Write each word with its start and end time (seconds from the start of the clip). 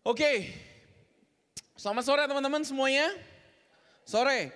Oke, 0.00 0.48
selamat 1.76 2.04
sore 2.08 2.24
teman-teman 2.24 2.64
semuanya. 2.64 3.12
Sore, 4.08 4.48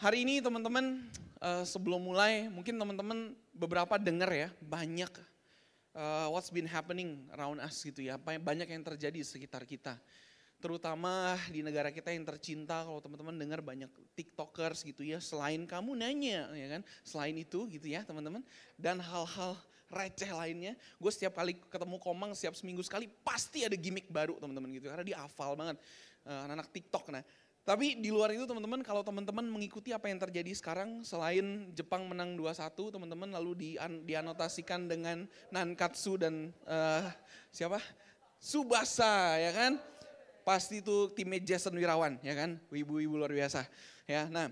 hari 0.00 0.24
ini 0.24 0.40
teman-teman 0.40 1.04
uh, 1.44 1.60
sebelum 1.60 2.00
mulai 2.00 2.48
mungkin 2.48 2.80
teman-teman 2.80 3.36
beberapa 3.52 4.00
dengar 4.00 4.32
ya 4.32 4.48
banyak 4.64 5.12
uh, 5.92 6.32
what's 6.32 6.48
been 6.48 6.64
happening 6.64 7.28
around 7.36 7.60
us 7.60 7.84
gitu 7.84 8.00
ya, 8.00 8.16
banyak 8.16 8.64
yang 8.64 8.80
terjadi 8.80 9.20
di 9.20 9.28
sekitar 9.28 9.68
kita. 9.68 9.92
Terutama 10.56 11.36
di 11.52 11.60
negara 11.60 11.92
kita 11.92 12.08
yang 12.08 12.24
tercinta 12.24 12.80
kalau 12.80 13.04
teman-teman 13.04 13.36
dengar 13.36 13.60
banyak 13.60 13.92
tiktokers 14.16 14.88
gitu 14.88 15.04
ya, 15.04 15.20
selain 15.20 15.68
kamu 15.68 16.00
nanya 16.00 16.48
ya 16.56 16.80
kan, 16.80 16.82
selain 17.04 17.36
itu 17.36 17.68
gitu 17.68 17.92
ya 17.92 18.08
teman-teman. 18.08 18.40
Dan 18.80 19.04
hal-hal 19.04 19.52
receh 19.88 20.30
lainnya. 20.32 20.76
Gue 21.00 21.12
setiap 21.12 21.36
kali 21.40 21.56
ketemu 21.68 21.96
Komang, 22.00 22.32
setiap 22.36 22.54
seminggu 22.54 22.84
sekali 22.84 23.08
pasti 23.08 23.64
ada 23.64 23.74
gimmick 23.74 24.08
baru 24.12 24.36
teman-teman 24.36 24.68
gitu. 24.76 24.88
Karena 24.88 25.04
dia 25.04 25.16
hafal 25.20 25.56
banget 25.56 25.76
uh, 26.28 26.44
anak-anak 26.44 26.68
TikTok. 26.72 27.08
Nah, 27.12 27.24
tapi 27.68 28.00
di 28.00 28.08
luar 28.08 28.32
itu 28.32 28.48
teman-teman 28.48 28.80
kalau 28.80 29.04
teman-teman 29.04 29.44
mengikuti 29.44 29.92
apa 29.92 30.08
yang 30.08 30.16
terjadi 30.16 30.56
sekarang 30.56 31.04
selain 31.04 31.68
Jepang 31.76 32.08
menang 32.08 32.32
2-1 32.32 32.72
teman-teman 32.72 33.28
lalu 33.28 33.52
di, 33.52 33.70
dianotasikan 34.08 34.88
dengan 34.88 35.28
Nankatsu 35.52 36.16
dan 36.16 36.48
uh, 36.64 37.04
siapa? 37.52 37.76
Subasa 38.40 39.36
ya 39.36 39.52
kan? 39.52 39.76
Pasti 40.48 40.80
itu 40.80 41.12
timnya 41.12 41.44
Jason 41.44 41.76
Wirawan 41.76 42.16
ya 42.24 42.32
kan? 42.32 42.56
Ibu-ibu 42.72 43.20
luar 43.20 43.36
biasa. 43.36 43.68
Ya, 44.08 44.24
nah 44.32 44.48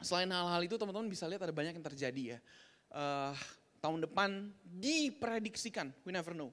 selain 0.00 0.32
hal-hal 0.32 0.64
itu 0.64 0.80
teman-teman 0.80 1.12
bisa 1.12 1.28
lihat 1.28 1.44
ada 1.44 1.52
banyak 1.52 1.76
yang 1.76 1.84
terjadi 1.84 2.22
ya. 2.24 2.38
Uh, 2.88 3.36
tahun 3.80 4.04
depan 4.04 4.52
diprediksikan, 4.62 5.92
we 6.04 6.12
never 6.12 6.36
know. 6.36 6.52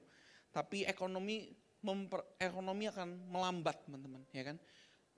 Tapi 0.50 0.88
ekonomi 0.88 1.52
memper, 1.84 2.24
ekonomi 2.40 2.88
akan 2.88 3.28
melambat 3.28 3.84
teman-teman, 3.86 4.24
ya 4.32 4.42
kan. 4.48 4.56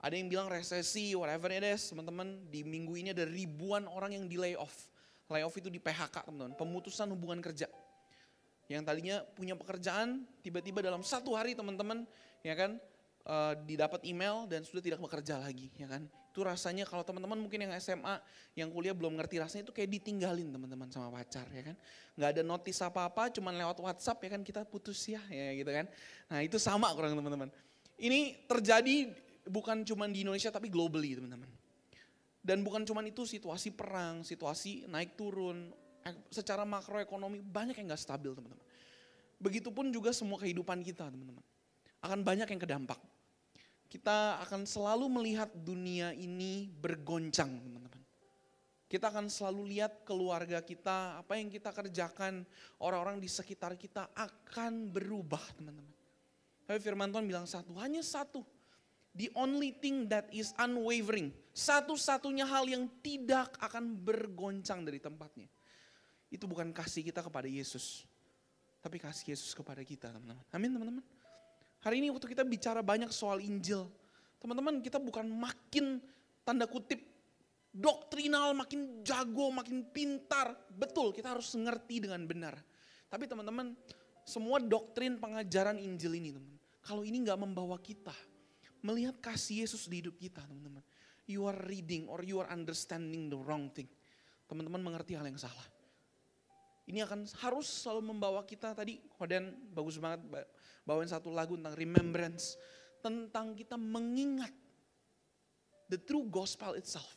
Ada 0.01 0.17
yang 0.17 0.27
bilang 0.27 0.47
resesi, 0.49 1.13
whatever 1.13 1.49
it 1.53 1.61
is, 1.61 1.87
teman-teman. 1.93 2.49
Di 2.49 2.65
minggu 2.65 2.93
ini 2.97 3.13
ada 3.13 3.25
ribuan 3.25 3.85
orang 3.85 4.17
yang 4.17 4.25
di 4.25 4.37
layoff. 4.37 4.89
Layoff 5.31 5.55
itu 5.55 5.71
di 5.71 5.79
PHK 5.79 6.27
teman-teman, 6.27 6.53
pemutusan 6.57 7.07
hubungan 7.13 7.39
kerja. 7.39 7.69
Yang 8.67 8.83
tadinya 8.87 9.15
punya 9.35 9.55
pekerjaan, 9.55 10.27
tiba-tiba 10.43 10.83
dalam 10.83 11.03
satu 11.05 11.35
hari 11.35 11.55
teman-teman, 11.55 12.03
ya 12.43 12.55
kan, 12.57 12.81
uh, 13.25 13.53
didapat 13.65 14.01
email 14.07 14.45
dan 14.49 14.65
sudah 14.65 14.81
tidak 14.81 14.99
bekerja 15.01 15.37
lagi, 15.37 15.69
ya 15.77 15.89
kan. 15.89 16.05
Itu 16.31 16.47
rasanya 16.47 16.87
kalau 16.87 17.03
teman-teman 17.03 17.35
mungkin 17.35 17.67
yang 17.67 17.75
SMA, 17.81 18.15
yang 18.55 18.71
kuliah 18.71 18.95
belum 18.95 19.19
ngerti 19.19 19.43
rasanya 19.43 19.67
itu 19.67 19.75
kayak 19.75 19.89
ditinggalin 19.91 20.47
teman-teman 20.47 20.87
sama 20.87 21.11
pacar 21.11 21.43
ya 21.51 21.73
kan. 21.73 21.75
Nggak 22.15 22.29
ada 22.39 22.41
notis 22.41 22.79
apa-apa, 22.79 23.27
cuman 23.35 23.53
lewat 23.59 23.77
WhatsApp 23.83 24.23
ya 24.23 24.29
kan 24.31 24.41
kita 24.41 24.61
putus 24.63 25.03
ya, 25.11 25.19
ya 25.27 25.51
gitu 25.59 25.67
kan. 25.67 25.85
Nah 26.31 26.39
itu 26.39 26.55
sama 26.55 26.87
kurang 26.95 27.19
teman-teman. 27.19 27.51
Ini 27.99 28.47
terjadi 28.47 29.11
bukan 29.45 29.83
cuma 29.83 30.07
di 30.07 30.23
Indonesia 30.23 30.49
tapi 30.49 30.71
globally 30.71 31.19
teman-teman. 31.19 31.51
Dan 32.41 32.65
bukan 32.65 32.81
cuma 32.87 33.05
itu 33.05 33.27
situasi 33.27 33.69
perang, 33.69 34.25
situasi 34.25 34.89
naik 34.89 35.13
turun, 35.13 35.69
secara 36.33 36.65
makroekonomi 36.65 37.45
banyak 37.45 37.77
yang 37.77 37.93
gak 37.93 38.01
stabil 38.01 38.33
teman-teman. 38.33 38.65
Begitupun 39.37 39.93
juga 39.93 40.09
semua 40.13 40.41
kehidupan 40.41 40.81
kita 40.81 41.09
teman-teman. 41.09 41.45
Akan 42.01 42.25
banyak 42.25 42.49
yang 42.49 42.61
kedampak 42.61 42.97
kita 43.91 44.39
akan 44.47 44.63
selalu 44.63 45.11
melihat 45.11 45.51
dunia 45.51 46.15
ini 46.15 46.71
bergoncang, 46.71 47.59
teman-teman. 47.59 47.99
Kita 48.87 49.11
akan 49.11 49.27
selalu 49.27 49.75
lihat 49.75 50.07
keluarga 50.07 50.63
kita, 50.63 51.19
apa 51.19 51.35
yang 51.35 51.51
kita 51.51 51.75
kerjakan, 51.75 52.47
orang-orang 52.79 53.19
di 53.19 53.27
sekitar 53.27 53.75
kita 53.75 54.07
akan 54.15 54.95
berubah, 54.95 55.43
teman-teman. 55.59 55.91
Tapi 56.63 56.79
firman 56.79 57.11
Tuhan 57.11 57.27
bilang 57.27 57.43
satu, 57.43 57.75
hanya 57.83 57.99
satu. 57.99 58.47
The 59.11 59.27
only 59.35 59.75
thing 59.75 60.07
that 60.07 60.31
is 60.31 60.55
unwavering. 60.55 61.35
Satu-satunya 61.51 62.47
hal 62.47 62.63
yang 62.71 62.87
tidak 63.03 63.51
akan 63.59 63.91
bergoncang 63.91 64.87
dari 64.87 65.03
tempatnya. 65.03 65.51
Itu 66.31 66.47
bukan 66.47 66.71
kasih 66.71 67.03
kita 67.03 67.19
kepada 67.19 67.51
Yesus. 67.51 68.07
Tapi 68.79 69.03
kasih 69.03 69.35
Yesus 69.35 69.51
kepada 69.51 69.83
kita, 69.83 70.15
teman-teman. 70.15 70.47
Amin, 70.55 70.71
teman-teman. 70.71 71.20
Hari 71.81 71.97
ini 71.97 72.13
waktu 72.13 72.29
kita 72.29 72.45
bicara 72.45 72.85
banyak 72.85 73.09
soal 73.09 73.41
Injil, 73.41 73.89
teman-teman 74.37 74.85
kita 74.85 75.01
bukan 75.01 75.25
makin 75.25 75.97
tanda 76.45 76.69
kutip 76.69 77.01
doktrinal, 77.73 78.53
makin 78.53 79.01
jago, 79.01 79.49
makin 79.49 79.89
pintar. 79.89 80.53
Betul, 80.69 81.09
kita 81.09 81.33
harus 81.33 81.49
ngerti 81.57 82.05
dengan 82.05 82.21
benar. 82.29 82.53
Tapi 83.09 83.25
teman-teman, 83.25 83.73
semua 84.21 84.61
doktrin 84.61 85.17
pengajaran 85.17 85.81
Injil 85.81 86.21
ini, 86.21 86.29
teman. 86.29 86.53
Kalau 86.85 87.01
ini 87.01 87.17
nggak 87.25 87.39
membawa 87.41 87.81
kita 87.81 88.13
melihat 88.85 89.17
kasih 89.17 89.65
Yesus 89.65 89.89
di 89.89 90.05
hidup 90.05 90.21
kita, 90.21 90.45
teman-teman. 90.45 90.85
You 91.25 91.49
are 91.49 91.57
reading 91.65 92.05
or 92.05 92.21
you 92.21 92.37
are 92.37 92.49
understanding 92.53 93.25
the 93.25 93.41
wrong 93.41 93.73
thing. 93.73 93.89
Teman-teman 94.45 94.85
mengerti 94.85 95.17
hal 95.17 95.25
yang 95.25 95.41
salah. 95.41 95.65
Ini 96.85 97.09
akan 97.09 97.25
harus 97.41 97.65
selalu 97.69 98.13
membawa 98.13 98.45
kita 98.45 98.77
tadi, 98.77 99.01
Koden 99.17 99.73
bagus 99.73 99.97
banget 99.97 100.21
bawain 100.91 101.07
satu 101.07 101.31
lagu 101.31 101.55
tentang 101.55 101.71
remembrance. 101.79 102.59
Tentang 102.99 103.55
kita 103.55 103.79
mengingat 103.79 104.51
the 105.87 105.95
true 105.95 106.27
gospel 106.27 106.75
itself. 106.75 107.07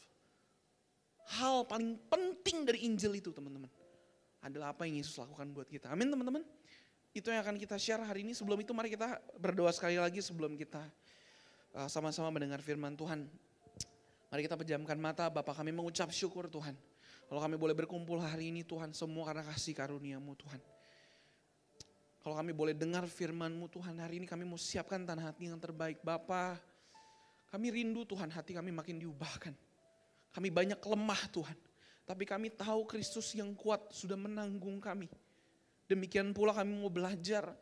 Hal 1.34 1.66
paling 1.66 1.98
penting 2.06 2.62
dari 2.62 2.86
Injil 2.86 3.18
itu 3.18 3.34
teman-teman. 3.34 3.68
Adalah 4.44 4.70
apa 4.70 4.86
yang 4.86 5.02
Yesus 5.02 5.18
lakukan 5.18 5.50
buat 5.50 5.66
kita. 5.66 5.90
Amin 5.90 6.06
teman-teman. 6.06 6.46
Itu 7.10 7.34
yang 7.34 7.42
akan 7.42 7.58
kita 7.58 7.74
share 7.74 8.02
hari 8.06 8.22
ini. 8.22 8.36
Sebelum 8.36 8.62
itu 8.62 8.70
mari 8.70 8.94
kita 8.94 9.18
berdoa 9.40 9.74
sekali 9.74 9.98
lagi 9.98 10.22
sebelum 10.22 10.54
kita 10.54 10.82
uh, 11.74 11.88
sama-sama 11.90 12.30
mendengar 12.30 12.62
firman 12.62 12.94
Tuhan. 12.94 13.26
Mari 14.30 14.40
kita 14.50 14.58
pejamkan 14.58 14.98
mata, 14.98 15.30
Bapak 15.30 15.62
kami 15.62 15.70
mengucap 15.70 16.10
syukur 16.10 16.50
Tuhan. 16.50 16.74
Kalau 17.24 17.40
kami 17.40 17.56
boleh 17.56 17.72
berkumpul 17.72 18.20
hari 18.20 18.52
ini 18.52 18.66
Tuhan, 18.66 18.92
semua 18.92 19.24
karena 19.30 19.46
kasih 19.46 19.72
karuniamu 19.72 20.34
Tuhan. 20.36 20.60
Kalau 22.24 22.40
kami 22.40 22.56
boleh 22.56 22.72
dengar 22.72 23.04
firman-Mu 23.04 23.68
Tuhan, 23.68 24.00
hari 24.00 24.16
ini 24.16 24.24
kami 24.24 24.48
mau 24.48 24.56
siapkan 24.56 25.04
tanah 25.04 25.28
hati 25.28 25.44
yang 25.44 25.60
terbaik. 25.60 26.00
Bapa, 26.00 26.56
kami 27.52 27.68
rindu 27.68 28.08
Tuhan, 28.08 28.32
hati 28.32 28.56
kami 28.56 28.72
makin 28.72 28.96
diubahkan. 28.96 29.52
Kami 30.32 30.48
banyak 30.48 30.80
lemah 30.80 31.22
Tuhan. 31.28 31.58
Tapi 32.08 32.24
kami 32.24 32.48
tahu 32.56 32.88
Kristus 32.88 33.36
yang 33.36 33.52
kuat 33.52 33.92
sudah 33.92 34.16
menanggung 34.16 34.80
kami. 34.80 35.12
Demikian 35.84 36.32
pula 36.32 36.56
kami 36.56 36.72
mau 36.72 36.88
belajar 36.88 37.52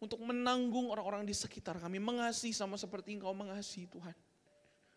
untuk 0.00 0.24
menanggung 0.24 0.88
orang-orang 0.88 1.28
di 1.28 1.36
sekitar 1.36 1.76
kami. 1.76 2.00
Mengasihi 2.00 2.56
sama 2.56 2.80
seperti 2.80 3.20
engkau 3.20 3.36
mengasihi 3.36 3.84
Tuhan. 3.84 4.16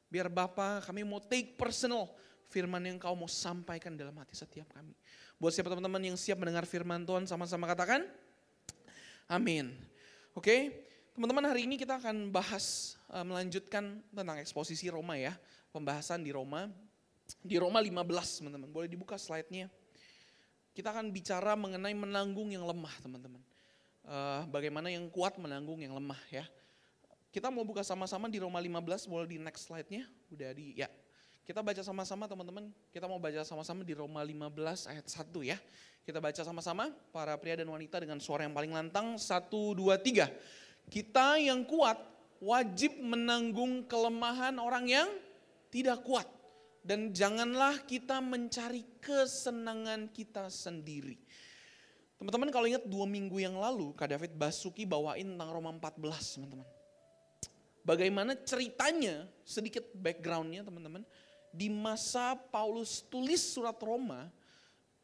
Biar 0.07 0.31
Bapa 0.31 0.79
kami 0.79 1.03
mau 1.03 1.19
take 1.19 1.59
personal 1.59 2.07
firman 2.47 2.79
yang 2.87 2.95
kau 2.95 3.19
mau 3.19 3.27
sampaikan 3.27 3.99
dalam 3.99 4.15
hati 4.15 4.31
setiap 4.31 4.71
kami. 4.71 4.95
Buat 5.35 5.59
siapa 5.59 5.67
teman-teman 5.67 6.07
yang 6.07 6.15
siap 6.15 6.39
mendengar 6.39 6.63
firman 6.63 7.03
Tuhan 7.03 7.27
sama-sama 7.27 7.67
katakan. 7.67 8.07
Amin. 9.31 9.71
Oke, 10.35 10.83
teman-teman 11.15 11.47
hari 11.47 11.63
ini 11.63 11.79
kita 11.79 11.95
akan 11.95 12.27
bahas 12.27 12.99
uh, 13.07 13.23
melanjutkan 13.23 14.03
tentang 14.11 14.37
eksposisi 14.43 14.91
Roma 14.91 15.15
ya. 15.15 15.31
Pembahasan 15.71 16.21
di 16.21 16.35
Roma. 16.35 16.67
Di 17.39 17.55
Roma 17.55 17.79
15 17.79 18.43
teman-teman, 18.43 18.67
boleh 18.67 18.91
dibuka 18.91 19.15
slide-nya. 19.15 19.71
Kita 20.75 20.91
akan 20.91 21.13
bicara 21.15 21.55
mengenai 21.55 21.95
menanggung 21.95 22.51
yang 22.51 22.67
lemah 22.67 22.91
teman-teman. 22.99 23.39
Uh, 24.03 24.43
bagaimana 24.51 24.91
yang 24.91 25.07
kuat 25.07 25.39
menanggung 25.39 25.79
yang 25.79 25.95
lemah 25.95 26.19
ya. 26.27 26.43
Kita 27.31 27.47
mau 27.47 27.63
buka 27.63 27.81
sama-sama 27.81 28.27
di 28.27 28.43
Roma 28.43 28.59
15, 28.59 29.07
boleh 29.07 29.25
di 29.25 29.39
next 29.39 29.71
slide-nya. 29.71 30.03
Udah 30.29 30.51
di, 30.51 30.77
ya. 30.77 30.91
Kita 31.43 31.59
baca 31.59 31.83
sama-sama 31.83 32.23
teman-teman. 32.23 32.71
Kita 32.87 33.03
mau 33.03 33.19
baca 33.19 33.43
sama-sama 33.43 33.83
di 33.83 33.91
Roma 33.91 34.23
15 34.23 34.87
ayat 34.87 35.05
1 35.11 35.43
ya. 35.43 35.59
Kita 36.03 36.23
baca 36.23 36.39
sama-sama, 36.39 36.91
para 37.11 37.35
pria 37.35 37.59
dan 37.59 37.67
wanita 37.67 37.99
dengan 37.99 38.19
suara 38.23 38.47
yang 38.47 38.55
paling 38.55 38.71
lantang. 38.71 39.19
Satu, 39.19 39.75
dua, 39.75 39.99
tiga. 39.99 40.31
Kita 40.87 41.39
yang 41.39 41.67
kuat 41.67 41.99
wajib 42.43 42.95
menanggung 42.99 43.87
kelemahan 43.87 44.55
orang 44.59 44.87
yang 44.87 45.07
tidak 45.67 46.03
kuat. 46.07 46.27
Dan 46.83 47.15
janganlah 47.15 47.87
kita 47.87 48.19
mencari 48.19 48.83
kesenangan 48.99 50.11
kita 50.11 50.51
sendiri. 50.51 51.15
Teman-teman 52.19 52.51
kalau 52.55 52.67
ingat 52.67 52.87
dua 52.87 53.03
minggu 53.03 53.39
yang 53.39 53.59
lalu, 53.59 53.91
Kak 53.95 54.15
David 54.15 54.35
Basuki 54.35 54.87
bawain 54.87 55.35
tentang 55.35 55.51
Roma 55.51 55.75
14 55.75 56.39
teman-teman. 56.39 56.67
Bagaimana 57.83 58.31
ceritanya, 58.47 59.27
sedikit 59.43 59.83
backgroundnya 59.91 60.63
teman-teman. 60.63 61.03
Di 61.53 61.69
masa 61.69 62.33
Paulus 62.33 63.05
tulis 63.05 63.37
surat 63.39 63.77
Roma, 63.77 64.25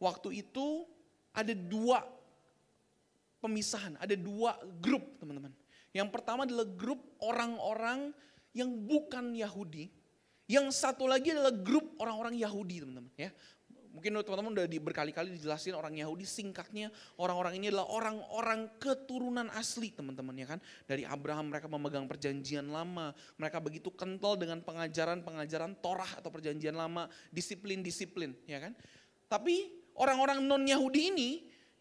waktu 0.01 0.41
itu 0.41 0.89
ada 1.29 1.53
dua 1.53 2.01
pemisahan, 3.37 3.95
ada 4.01 4.17
dua 4.17 4.57
grup 4.81 5.05
teman-teman. 5.21 5.53
Yang 5.93 6.09
pertama 6.09 6.49
adalah 6.49 6.65
grup 6.65 7.01
orang-orang 7.21 8.09
yang 8.53 8.69
bukan 8.73 9.37
Yahudi. 9.37 9.93
Yang 10.49 10.73
satu 10.73 11.05
lagi 11.05 11.29
adalah 11.29 11.53
grup 11.53 11.93
orang-orang 12.01 12.33
Yahudi 12.33 12.81
teman-teman. 12.81 13.13
ya 13.13 13.29
Mungkin 13.89 14.21
teman-teman 14.21 14.53
udah 14.53 14.65
berkali-kali 14.69 15.33
dijelasin 15.33 15.73
orang 15.73 15.97
Yahudi 15.97 16.21
singkatnya 16.21 16.93
orang-orang 17.17 17.57
ini 17.57 17.73
adalah 17.73 17.89
orang-orang 17.89 18.69
keturunan 18.77 19.49
asli 19.57 19.89
teman-teman 19.89 20.37
ya 20.37 20.45
kan. 20.45 20.59
Dari 20.85 21.09
Abraham 21.09 21.49
mereka 21.49 21.65
memegang 21.65 22.05
perjanjian 22.05 22.69
lama. 22.69 23.17
Mereka 23.41 23.57
begitu 23.57 23.89
kental 23.89 24.37
dengan 24.37 24.61
pengajaran-pengajaran 24.61 25.81
Torah 25.81 26.09
atau 26.21 26.29
perjanjian 26.29 26.77
lama. 26.77 27.09
Disiplin-disiplin 27.33 28.37
ya 28.45 28.61
kan. 28.61 28.77
Tapi 29.25 29.73
orang-orang 29.97 30.45
non 30.45 30.61
Yahudi 30.69 31.09
ini 31.09 31.29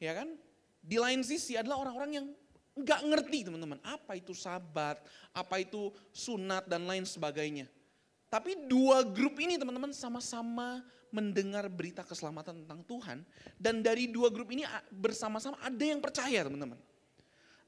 ya 0.01 0.17
kan. 0.17 0.33
Di 0.81 0.97
lain 0.97 1.21
sisi 1.21 1.61
adalah 1.61 1.85
orang-orang 1.85 2.11
yang 2.17 2.27
nggak 2.73 3.01
ngerti 3.05 3.53
teman-teman. 3.53 3.77
Apa 3.85 4.17
itu 4.17 4.33
sabat, 4.33 4.97
apa 5.37 5.61
itu 5.61 5.93
sunat 6.15 6.65
dan 6.65 6.89
lain 6.89 7.05
sebagainya. 7.05 7.69
Tapi 8.29 8.69
dua 8.69 9.05
grup 9.05 9.41
ini 9.41 9.61
teman-teman 9.61 9.93
sama-sama 9.93 10.85
mendengar 11.11 11.67
berita 11.71 12.05
keselamatan 12.05 12.65
tentang 12.65 12.81
Tuhan. 12.85 13.19
Dan 13.57 13.81
dari 13.81 14.09
dua 14.09 14.29
grup 14.29 14.53
ini 14.53 14.65
bersama-sama 14.93 15.57
ada 15.61 15.85
yang 15.85 15.99
percaya 16.03 16.45
teman-teman. 16.45 16.79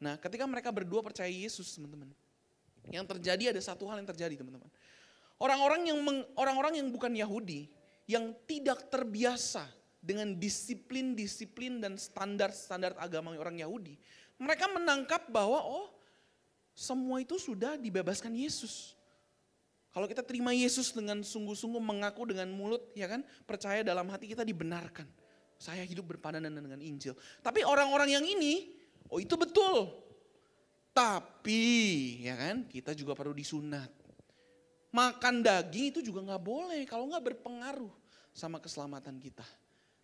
Nah 0.00 0.16
ketika 0.16 0.44
mereka 0.48 0.72
berdua 0.72 1.00
percaya 1.04 1.28
Yesus 1.28 1.76
teman-teman. 1.76 2.10
Yang 2.88 3.06
terjadi 3.16 3.52
ada 3.56 3.60
satu 3.60 3.86
hal 3.88 4.00
yang 4.00 4.08
terjadi 4.08 4.40
teman-teman. 4.40 4.68
Orang-orang 5.40 5.88
yang 5.88 5.98
orang-orang 6.36 6.80
yang 6.80 6.88
bukan 6.88 7.12
Yahudi. 7.12 7.68
Yang 8.08 8.34
tidak 8.48 8.90
terbiasa 8.90 9.68
dengan 10.00 10.32
disiplin-disiplin 10.40 11.78
dan 11.78 12.00
standar-standar 12.00 12.96
agama 12.96 13.36
orang 13.36 13.60
Yahudi. 13.60 14.00
Mereka 14.40 14.72
menangkap 14.72 15.28
bahwa 15.28 15.60
oh 15.60 15.92
semua 16.72 17.20
itu 17.20 17.36
sudah 17.36 17.76
dibebaskan 17.76 18.32
Yesus. 18.32 18.96
Kalau 19.90 20.06
kita 20.06 20.22
terima 20.22 20.54
Yesus 20.54 20.94
dengan 20.94 21.18
sungguh-sungguh 21.26 21.82
mengaku 21.82 22.30
dengan 22.30 22.46
mulut, 22.54 22.94
ya 22.94 23.10
kan, 23.10 23.26
percaya 23.42 23.82
dalam 23.82 24.06
hati 24.06 24.30
kita 24.30 24.46
dibenarkan. 24.46 25.06
Saya 25.58 25.82
hidup 25.82 26.14
berpadanan 26.14 26.54
dengan 26.54 26.78
Injil. 26.78 27.18
Tapi 27.42 27.66
orang-orang 27.66 28.14
yang 28.14 28.22
ini, 28.22 28.70
oh 29.10 29.18
itu 29.18 29.34
betul. 29.34 29.90
Tapi, 30.94 31.62
ya 32.22 32.38
kan, 32.38 32.70
kita 32.70 32.94
juga 32.94 33.18
perlu 33.18 33.34
disunat. 33.34 33.90
Makan 34.94 35.42
daging 35.42 35.94
itu 35.94 36.00
juga 36.02 36.22
nggak 36.22 36.42
boleh 36.42 36.82
kalau 36.86 37.10
nggak 37.10 37.34
berpengaruh 37.34 37.90
sama 38.30 38.62
keselamatan 38.62 39.18
kita. 39.18 39.46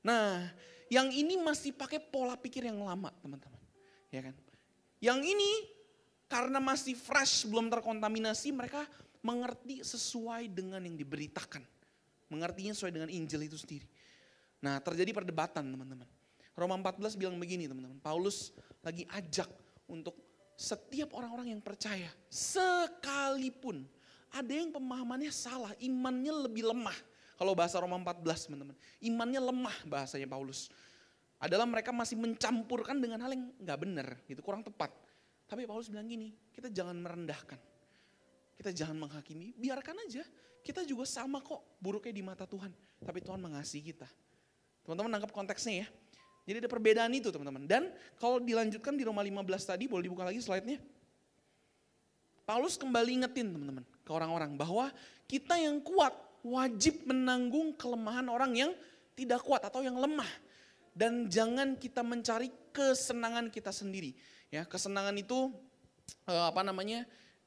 Nah, 0.03 0.47
yang 0.91 1.11
ini 1.11 1.38
masih 1.38 1.75
pakai 1.75 1.99
pola 1.99 2.38
pikir 2.38 2.67
yang 2.67 2.79
lama, 2.83 3.11
teman-teman. 3.23 3.59
Ya 4.11 4.23
kan? 4.23 4.35
Yang 5.03 5.21
ini 5.35 5.50
karena 6.27 6.59
masih 6.59 6.94
fresh, 6.99 7.47
belum 7.47 7.71
terkontaminasi, 7.71 8.50
mereka 8.50 8.83
mengerti 9.26 9.82
sesuai 9.82 10.55
dengan 10.55 10.78
yang 10.87 10.94
diberitakan. 10.94 11.67
Mengertinya 12.31 12.70
sesuai 12.70 12.94
dengan 12.94 13.11
Injil 13.11 13.50
itu 13.50 13.58
sendiri. 13.58 13.87
Nah 14.62 14.78
terjadi 14.78 15.11
perdebatan 15.11 15.67
teman-teman. 15.67 16.06
Roma 16.55 16.78
14 16.78 17.19
bilang 17.19 17.34
begini 17.37 17.67
teman-teman. 17.67 17.99
Paulus 17.99 18.55
lagi 18.87 19.02
ajak 19.11 19.50
untuk 19.90 20.14
setiap 20.55 21.12
orang-orang 21.19 21.58
yang 21.58 21.62
percaya. 21.62 22.08
Sekalipun 22.31 23.82
ada 24.31 24.52
yang 24.55 24.70
pemahamannya 24.70 25.34
salah, 25.34 25.75
imannya 25.82 26.46
lebih 26.46 26.70
lemah. 26.70 26.96
Kalau 27.37 27.52
bahasa 27.52 27.76
Roma 27.82 27.99
14 28.00 28.49
teman-teman. 28.49 28.75
Imannya 29.02 29.43
lemah 29.43 29.76
bahasanya 29.84 30.25
Paulus. 30.31 30.73
Adalah 31.37 31.69
mereka 31.69 31.93
masih 31.93 32.17
mencampurkan 32.17 32.96
dengan 32.96 33.20
hal 33.20 33.37
yang 33.37 33.52
nggak 33.61 33.78
benar, 33.84 34.08
gitu 34.25 34.40
kurang 34.40 34.64
tepat. 34.64 34.88
Tapi 35.44 35.69
Paulus 35.69 35.93
bilang 35.93 36.08
gini, 36.08 36.32
kita 36.56 36.73
jangan 36.73 36.96
merendahkan 36.96 37.75
kita 38.56 38.73
jangan 38.73 38.97
menghakimi, 38.97 39.53
biarkan 39.61 39.97
aja. 40.08 40.25
Kita 40.64 40.82
juga 40.82 41.06
sama 41.06 41.38
kok 41.44 41.79
buruknya 41.79 42.11
di 42.11 42.25
mata 42.26 42.43
Tuhan. 42.49 42.73
Tapi 42.99 43.23
Tuhan 43.23 43.38
mengasihi 43.38 43.94
kita. 43.94 44.08
Teman-teman 44.82 45.14
nangkap 45.14 45.31
konteksnya 45.31 45.85
ya. 45.85 45.88
Jadi 46.47 46.67
ada 46.67 46.70
perbedaan 46.70 47.12
itu 47.14 47.31
teman-teman. 47.31 47.69
Dan 47.69 47.93
kalau 48.19 48.43
dilanjutkan 48.43 48.94
di 48.99 49.06
Roma 49.06 49.23
15 49.23 49.47
tadi, 49.62 49.85
boleh 49.87 50.06
dibuka 50.06 50.26
lagi 50.26 50.43
slide-nya. 50.43 50.79
Paulus 52.47 52.79
kembali 52.79 53.23
ingetin 53.23 53.50
teman-teman 53.50 53.82
ke 54.06 54.11
orang-orang 54.14 54.55
bahwa 54.55 54.94
kita 55.26 55.59
yang 55.59 55.82
kuat 55.82 56.14
wajib 56.47 57.02
menanggung 57.02 57.75
kelemahan 57.75 58.31
orang 58.31 58.55
yang 58.55 58.70
tidak 59.19 59.43
kuat 59.43 59.67
atau 59.67 59.82
yang 59.82 59.99
lemah. 59.99 60.31
Dan 60.94 61.26
jangan 61.26 61.75
kita 61.75 62.06
mencari 62.06 62.49
kesenangan 62.70 63.50
kita 63.50 63.75
sendiri. 63.75 64.14
Ya, 64.49 64.62
kesenangan 64.62 65.19
itu 65.19 65.50
eh, 66.31 66.44
apa 66.47 66.62
namanya? 66.62 67.02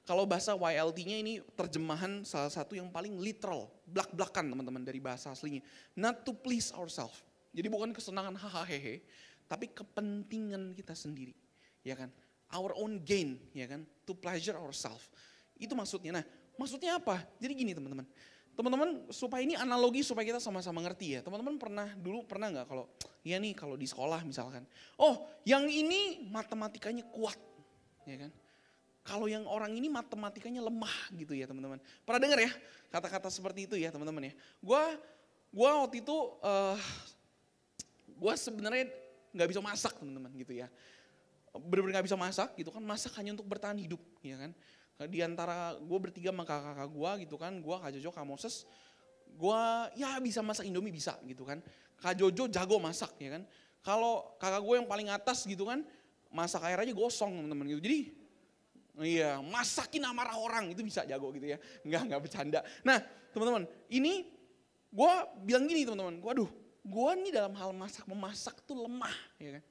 Kalau 0.10 0.26
bahasa 0.26 0.58
YLT-nya 0.58 1.22
ini 1.22 1.38
terjemahan 1.54 2.26
salah 2.26 2.50
satu 2.50 2.74
yang 2.74 2.90
paling 2.90 3.22
literal, 3.22 3.70
blak-blakan 3.86 4.50
teman-teman 4.50 4.82
dari 4.82 4.98
bahasa 4.98 5.30
aslinya. 5.30 5.62
Not 5.94 6.26
to 6.26 6.34
please 6.34 6.74
ourselves. 6.74 7.22
Jadi 7.54 7.70
bukan 7.70 7.94
kesenangan 7.94 8.34
hahaha 8.34 8.98
tapi 9.46 9.70
kepentingan 9.70 10.74
kita 10.74 10.98
sendiri. 10.98 11.38
Ya 11.86 11.94
kan? 11.94 12.10
Our 12.50 12.74
own 12.74 13.06
gain, 13.06 13.38
ya 13.54 13.70
kan? 13.70 13.86
To 14.10 14.18
pleasure 14.18 14.58
ourselves. 14.58 15.06
Itu 15.54 15.78
maksudnya. 15.78 16.22
Nah, 16.22 16.26
maksudnya 16.58 16.98
apa? 16.98 17.22
Jadi 17.38 17.54
gini 17.54 17.78
teman-teman. 17.78 18.10
Teman-teman 18.58 19.14
supaya 19.14 19.46
ini 19.46 19.54
analogi 19.54 20.02
supaya 20.02 20.26
kita 20.26 20.42
sama-sama 20.42 20.82
ngerti 20.90 21.18
ya. 21.18 21.20
Teman-teman 21.22 21.62
pernah 21.62 21.86
dulu 21.94 22.26
pernah 22.26 22.50
nggak 22.50 22.66
kalau 22.66 22.90
ya 23.22 23.38
nih 23.38 23.54
kalau 23.54 23.78
di 23.78 23.86
sekolah 23.86 24.26
misalkan. 24.26 24.66
Oh, 24.98 25.30
yang 25.46 25.70
ini 25.70 26.26
matematikanya 26.34 27.06
kuat. 27.14 27.38
Ya 28.10 28.26
kan? 28.26 28.34
Kalau 29.10 29.26
yang 29.26 29.50
orang 29.50 29.74
ini 29.74 29.90
matematikanya 29.90 30.62
lemah 30.62 30.94
gitu 31.18 31.34
ya 31.34 31.50
teman-teman. 31.50 31.82
Pernah 32.06 32.22
dengar 32.22 32.40
ya 32.46 32.52
kata-kata 32.94 33.34
seperti 33.34 33.66
itu 33.66 33.76
ya 33.82 33.90
teman-teman 33.90 34.30
ya. 34.30 34.34
Gua 34.62 34.94
gua 35.50 35.82
waktu 35.82 36.06
itu 36.06 36.14
uh, 36.46 36.78
gua 38.22 38.38
sebenarnya 38.38 38.94
nggak 39.34 39.50
bisa 39.50 39.62
masak 39.66 39.98
teman-teman 39.98 40.30
gitu 40.38 40.54
ya. 40.54 40.70
Benar-benar 41.58 42.00
nggak 42.00 42.08
bisa 42.14 42.20
masak 42.22 42.54
gitu 42.62 42.70
kan, 42.70 42.86
masak 42.86 43.18
hanya 43.18 43.34
untuk 43.34 43.50
bertahan 43.50 43.82
hidup 43.82 44.02
ya 44.22 44.38
kan. 44.38 44.54
Di 45.10 45.24
antara 45.24 45.80
gue 45.80 45.96
bertiga 45.96 46.36
sama 46.36 46.44
kakak-kakak 46.44 46.90
gue 46.92 47.12
gitu 47.24 47.36
kan, 47.40 47.56
gue 47.56 47.72
Kak 47.72 47.90
Jojo, 47.96 48.12
Kak 48.12 48.28
Moses, 48.28 48.68
gue 49.32 49.62
ya 49.96 50.20
bisa 50.20 50.44
masak 50.44 50.68
Indomie 50.68 50.92
bisa 50.92 51.16
gitu 51.24 51.48
kan. 51.48 51.64
Kak 52.04 52.20
Jojo 52.20 52.52
jago 52.52 52.78
masak 52.84 53.16
ya 53.16 53.40
kan. 53.40 53.48
Kalau 53.80 54.36
kakak 54.36 54.60
gue 54.60 54.76
yang 54.76 54.88
paling 54.92 55.08
atas 55.08 55.48
gitu 55.48 55.72
kan, 55.72 55.88
masak 56.36 56.68
air 56.68 56.84
aja 56.84 56.92
gosong 56.92 57.32
teman-teman 57.32 57.66
gitu. 57.72 57.82
Jadi 57.82 58.00
Iya, 59.00 59.40
masakin 59.40 60.04
amarah 60.04 60.36
orang 60.36 60.76
itu 60.76 60.84
bisa 60.84 61.08
jago 61.08 61.32
gitu 61.32 61.56
ya. 61.56 61.58
Enggak, 61.88 62.02
enggak 62.04 62.22
bercanda. 62.28 62.60
Nah, 62.84 63.00
teman-teman, 63.32 63.64
ini 63.88 64.28
gue 64.92 65.12
bilang 65.48 65.64
gini 65.66 65.88
teman-teman, 65.88 66.20
waduh, 66.20 66.50
gue 66.84 67.12
nih 67.24 67.32
dalam 67.32 67.56
hal 67.56 67.72
masak 67.72 68.04
memasak 68.04 68.60
tuh 68.68 68.84
lemah, 68.88 69.16
ya 69.40 69.60
kan. 69.60 69.64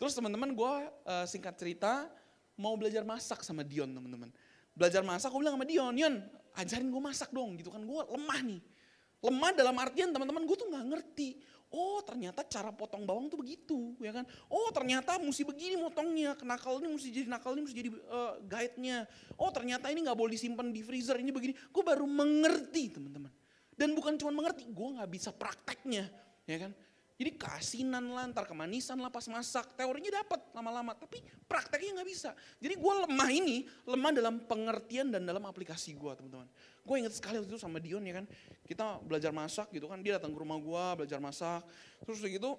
Terus 0.00 0.12
teman-teman 0.16 0.54
gue 0.54 0.72
uh, 1.04 1.26
singkat 1.26 1.58
cerita 1.58 2.08
mau 2.54 2.78
belajar 2.78 3.02
masak 3.02 3.42
sama 3.42 3.66
Dion 3.66 3.90
teman-teman. 3.90 4.30
Belajar 4.72 5.02
masak, 5.02 5.34
gue 5.34 5.40
bilang 5.42 5.58
sama 5.58 5.66
Dion, 5.66 5.92
Dion 5.92 6.14
ajarin 6.54 6.88
gue 6.88 7.02
masak 7.02 7.30
dong 7.34 7.58
gitu 7.58 7.74
kan, 7.74 7.82
gue 7.82 8.00
lemah 8.14 8.40
nih. 8.46 8.60
Lemah 9.20 9.50
dalam 9.52 9.76
artian 9.76 10.08
teman-teman 10.14 10.46
gue 10.48 10.56
tuh 10.56 10.68
nggak 10.70 10.84
ngerti. 10.94 11.28
Oh 11.70 12.02
ternyata 12.02 12.42
cara 12.42 12.74
potong 12.74 13.06
bawang 13.06 13.30
tuh 13.30 13.38
begitu 13.38 13.94
ya 14.02 14.10
kan. 14.10 14.26
Oh 14.50 14.74
ternyata 14.74 15.22
mesti 15.22 15.46
begini 15.46 15.78
motongnya. 15.78 16.34
Kenakal 16.34 16.82
ini 16.82 16.90
mesti 16.90 17.08
jadi 17.14 17.28
nakal 17.30 17.54
ini 17.54 17.62
mesti 17.62 17.76
jadi 17.78 17.90
uh, 18.10 18.34
guide-nya. 18.42 19.06
Oh 19.38 19.54
ternyata 19.54 19.86
ini 19.94 20.02
nggak 20.02 20.18
boleh 20.18 20.34
disimpan 20.34 20.74
di 20.74 20.82
freezer 20.82 21.14
ini 21.22 21.30
begini. 21.30 21.54
Gue 21.70 21.86
baru 21.86 22.10
mengerti 22.10 22.90
teman-teman. 22.98 23.30
Dan 23.78 23.96
bukan 23.96 24.18
cuma 24.20 24.34
mengerti, 24.34 24.68
gue 24.68 24.88
nggak 24.98 25.08
bisa 25.08 25.30
prakteknya 25.30 26.10
ya 26.44 26.68
kan. 26.68 26.74
Jadi 27.20 27.36
kasinan 27.36 28.16
lah, 28.16 28.24
ntar 28.32 28.48
kemanisan 28.48 28.96
lah 28.96 29.12
pas 29.12 29.28
masak. 29.28 29.76
Teorinya 29.76 30.24
dapat 30.24 30.40
lama-lama, 30.56 30.96
tapi 30.96 31.20
prakteknya 31.44 32.00
nggak 32.00 32.08
bisa. 32.08 32.32
Jadi 32.56 32.80
gue 32.80 32.92
lemah 33.04 33.28
ini, 33.28 33.68
lemah 33.84 34.08
dalam 34.16 34.40
pengertian 34.48 35.12
dan 35.12 35.28
dalam 35.28 35.44
aplikasi 35.44 35.92
gue 35.92 36.12
teman-teman. 36.16 36.48
Gue 36.80 36.96
inget 36.96 37.12
sekali 37.12 37.36
waktu 37.36 37.52
itu 37.52 37.60
sama 37.60 37.76
Dion 37.76 38.00
ya 38.08 38.24
kan, 38.24 38.26
kita 38.64 39.04
belajar 39.04 39.36
masak 39.36 39.68
gitu 39.68 39.84
kan, 39.84 40.00
dia 40.00 40.16
datang 40.16 40.32
ke 40.32 40.38
rumah 40.40 40.56
gue 40.56 41.04
belajar 41.04 41.20
masak. 41.20 41.60
Terus 42.08 42.24
gitu 42.24 42.56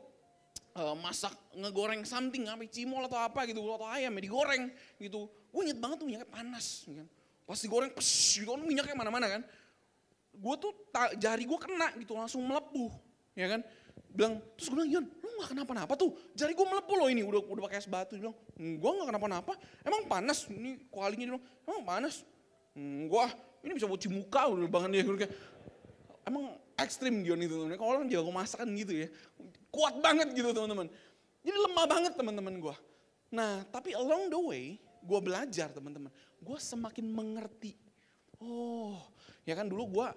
uh, 0.77 0.94
masak 0.94 1.34
ngegoreng 1.58 2.06
something, 2.06 2.46
apa 2.46 2.62
cimol 2.70 3.10
atau 3.10 3.18
apa 3.18 3.50
gitu, 3.50 3.65
atau 3.65 3.89
ayam 3.89 4.13
ya 4.13 4.22
digoreng 4.22 4.70
gitu. 5.01 5.25
Gue 5.50 5.62
inget 5.65 5.82
banget 5.82 5.98
tuh 5.98 6.06
minyaknya 6.06 6.30
panas. 6.30 6.86
Ya 6.86 7.01
kan. 7.01 7.08
Pas 7.50 7.58
digoreng, 7.58 7.89
pes, 7.98 8.38
gitu 8.38 8.53
kan 8.53 8.62
minyaknya 8.62 8.94
mana-mana 8.94 9.25
kan. 9.25 9.41
Gue 10.38 10.56
tuh 10.62 10.72
jari 11.18 11.50
gue 11.50 11.58
kena 11.58 11.98
gitu, 11.98 12.13
langsung 12.13 12.46
melepuh. 12.46 12.94
Ya 13.32 13.48
kan, 13.48 13.63
bilang 14.12 14.44
terus 14.60 14.68
gue 14.68 14.77
bilang 14.77 14.91
Yon 14.91 15.06
lu 15.08 15.27
gak 15.41 15.50
kenapa-napa 15.56 15.94
tuh? 15.96 16.12
Jari 16.36 16.53
gue 16.53 16.68
melepuh 16.68 16.96
loh 17.00 17.08
ini. 17.08 17.22
Udah 17.24 17.41
udah 17.41 17.63
pakai 17.68 17.80
es 17.80 17.88
batu. 17.88 18.20
Dia 18.20 18.27
bilang 18.27 18.38
gue 18.60 18.89
gak 19.01 19.08
kenapa-napa. 19.10 19.53
Emang 19.82 20.06
panas 20.06 20.46
ini 20.51 20.86
kualinya? 20.91 21.25
Dia 21.25 21.32
bilang 21.36 21.44
emang 21.68 21.84
panas? 21.88 22.24
Gue 23.08 23.25
ini 23.62 23.72
bisa 23.77 23.86
buat 23.86 24.01
muka 24.10 24.41
udah 24.50 24.70
banget 24.70 24.89
dia 24.98 25.03
kayak 25.06 25.34
emang 26.25 26.58
ekstrim 26.77 27.22
Dion 27.22 27.41
itu 27.41 27.53
teman 27.53 27.77
kalau 27.77 27.91
orang 27.98 28.10
jago 28.10 28.34
masakan 28.34 28.74
gitu 28.74 29.06
ya 29.06 29.08
kuat 29.70 30.01
banget 30.01 30.34
gitu 30.34 30.50
teman-teman. 30.53 30.89
Jadi 31.41 31.58
lemah 31.58 31.86
banget 31.89 32.13
teman-teman 32.18 32.56
gue 32.58 32.75
nah 33.32 33.63
tapi 33.72 33.96
along 33.96 34.27
the 34.27 34.39
way 34.41 34.63
gue 35.01 35.20
belajar 35.22 35.74
teman-teman. 35.74 36.13
Gue 36.41 36.58
semakin 36.62 37.06
mengerti. 37.10 37.74
Oh 38.41 38.98
ya 39.46 39.58
kan 39.58 39.70
dulu 39.70 40.01
gue 40.01 40.08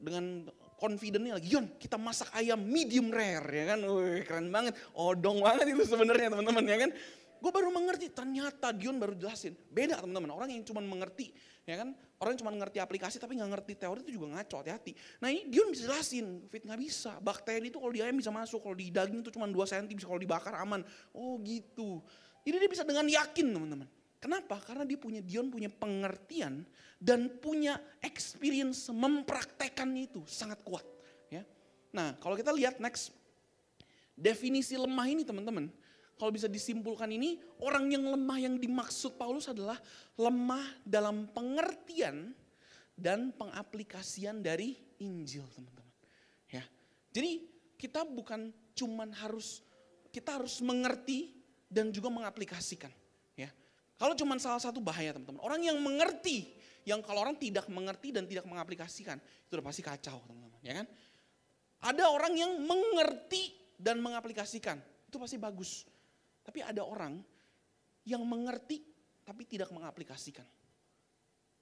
dengan 0.00 0.48
confidentnya 0.76 1.40
lagi, 1.40 1.48
Yon 1.52 1.66
kita 1.80 1.96
masak 1.96 2.30
ayam 2.36 2.60
medium 2.60 3.08
rare 3.08 3.48
ya 3.48 3.64
kan, 3.74 3.80
Wih, 3.82 4.22
keren 4.22 4.48
banget, 4.52 4.76
odong 4.92 5.40
banget 5.40 5.72
itu 5.72 5.84
sebenarnya 5.88 6.32
teman-teman 6.32 6.64
ya 6.64 6.78
kan. 6.86 6.90
Gue 7.36 7.52
baru 7.52 7.68
mengerti, 7.68 8.08
ternyata 8.10 8.72
Dion 8.72 8.96
baru 8.96 9.12
jelasin. 9.12 9.52
Beda 9.68 10.00
teman-teman, 10.00 10.32
orang 10.32 10.48
yang 10.56 10.64
cuma 10.64 10.80
mengerti, 10.80 11.36
ya 11.68 11.84
kan. 11.84 11.92
Orang 12.16 12.32
yang 12.32 12.40
cuma 12.40 12.52
mengerti 12.56 12.80
aplikasi 12.80 13.20
tapi 13.20 13.36
nggak 13.36 13.50
ngerti 13.52 13.72
teori 13.76 14.00
itu 14.00 14.16
juga 14.16 14.40
ngaco, 14.40 14.64
hati-hati. 14.64 14.96
Nah 15.20 15.28
ini 15.28 15.44
Dion 15.52 15.68
bisa 15.68 15.84
jelasin, 15.84 16.48
fit 16.48 16.64
nggak 16.64 16.80
bisa. 16.80 17.20
Bakteri 17.20 17.68
itu 17.68 17.76
kalau 17.76 17.92
di 17.92 18.00
ayam 18.00 18.16
bisa 18.16 18.32
masuk, 18.32 18.64
kalau 18.64 18.72
di 18.72 18.88
daging 18.88 19.20
itu 19.20 19.28
cuma 19.28 19.44
2 19.44 19.52
cm, 19.68 20.00
kalau 20.00 20.16
dibakar 20.16 20.56
aman. 20.56 20.80
Oh 21.12 21.36
gitu. 21.44 22.00
Jadi 22.40 22.56
dia 22.56 22.70
bisa 22.72 22.88
dengan 22.88 23.04
yakin 23.04 23.46
teman-teman. 23.52 23.88
Kenapa? 24.16 24.58
Karena 24.64 24.82
dia 24.88 24.96
punya 24.96 25.20
Dion 25.20 25.52
punya 25.52 25.68
pengertian 25.68 26.64
dan 26.96 27.28
punya 27.40 27.76
experience 28.00 28.88
mempraktekkan 28.88 29.92
itu 29.92 30.24
sangat 30.24 30.60
kuat. 30.64 30.84
Ya. 31.28 31.44
Nah 31.92 32.16
kalau 32.18 32.34
kita 32.34 32.50
lihat 32.50 32.80
next 32.80 33.12
definisi 34.16 34.74
lemah 34.80 35.06
ini 35.12 35.22
teman-teman 35.22 35.68
kalau 36.16 36.32
bisa 36.32 36.48
disimpulkan 36.48 37.12
ini, 37.12 37.36
orang 37.60 37.92
yang 37.92 38.08
lemah 38.08 38.40
yang 38.40 38.56
dimaksud 38.56 39.20
Paulus 39.20 39.52
adalah 39.52 39.76
lemah 40.16 40.64
dalam 40.80 41.28
pengertian 41.28 42.32
dan 42.96 43.36
pengaplikasian 43.36 44.40
dari 44.40 44.72
Injil, 44.96 45.44
teman-teman. 45.52 45.92
Ya. 46.48 46.64
Jadi 47.12 47.44
kita 47.76 48.08
bukan 48.08 48.48
cuman 48.72 49.12
harus 49.12 49.60
kita 50.08 50.40
harus 50.40 50.64
mengerti 50.64 51.36
dan 51.68 51.92
juga 51.92 52.08
mengaplikasikan. 52.08 52.88
Kalau 53.96 54.12
cuman 54.12 54.36
salah 54.36 54.60
satu 54.60 54.78
bahaya, 54.84 55.16
teman-teman. 55.16 55.40
Orang 55.40 55.60
yang 55.64 55.80
mengerti, 55.80 56.52
yang 56.84 57.00
kalau 57.00 57.24
orang 57.24 57.36
tidak 57.40 57.64
mengerti 57.72 58.12
dan 58.12 58.28
tidak 58.28 58.44
mengaplikasikan, 58.44 59.16
itu 59.16 59.52
udah 59.56 59.64
pasti 59.64 59.80
kacau, 59.80 60.20
teman-teman, 60.28 60.60
ya 60.60 60.84
kan? 60.84 60.86
Ada 61.80 62.04
orang 62.12 62.32
yang 62.36 62.52
mengerti 62.60 63.56
dan 63.76 64.00
mengaplikasikan, 64.00 64.80
itu 65.08 65.16
pasti 65.16 65.36
bagus. 65.40 65.88
Tapi 66.44 66.60
ada 66.60 66.84
orang 66.84 67.20
yang 68.06 68.22
mengerti 68.22 68.84
tapi 69.26 69.42
tidak 69.48 69.72
mengaplikasikan. 69.74 70.46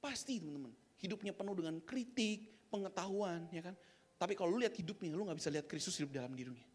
Pasti 0.03 0.43
teman-teman, 0.43 0.75
hidupnya 1.01 1.33
penuh 1.33 1.55
dengan 1.57 1.81
kritik, 1.81 2.69
pengetahuan, 2.69 3.49
ya 3.49 3.65
kan. 3.65 3.75
Tapi 4.21 4.37
kalau 4.37 4.53
lu 4.55 4.61
lihat 4.61 4.77
hidupnya, 4.77 5.15
lu 5.17 5.25
nggak 5.25 5.39
bisa 5.41 5.49
lihat 5.49 5.65
Kristus 5.71 5.97
hidup 5.97 6.13
dalam 6.13 6.37
dirinya. 6.37 6.67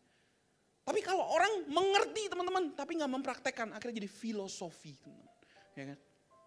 Tapi 0.88 1.06
kalau 1.06 1.22
orang 1.22 1.70
mengerti 1.70 2.32
teman-teman, 2.32 2.74
tapi 2.74 2.98
nggak 2.98 3.12
mempraktekkan, 3.14 3.70
akhirnya 3.78 4.02
jadi 4.02 4.10
filosofi 4.10 4.98
teman-teman. 4.98 5.39
Ya 5.80 5.86
kan? 5.96 6.00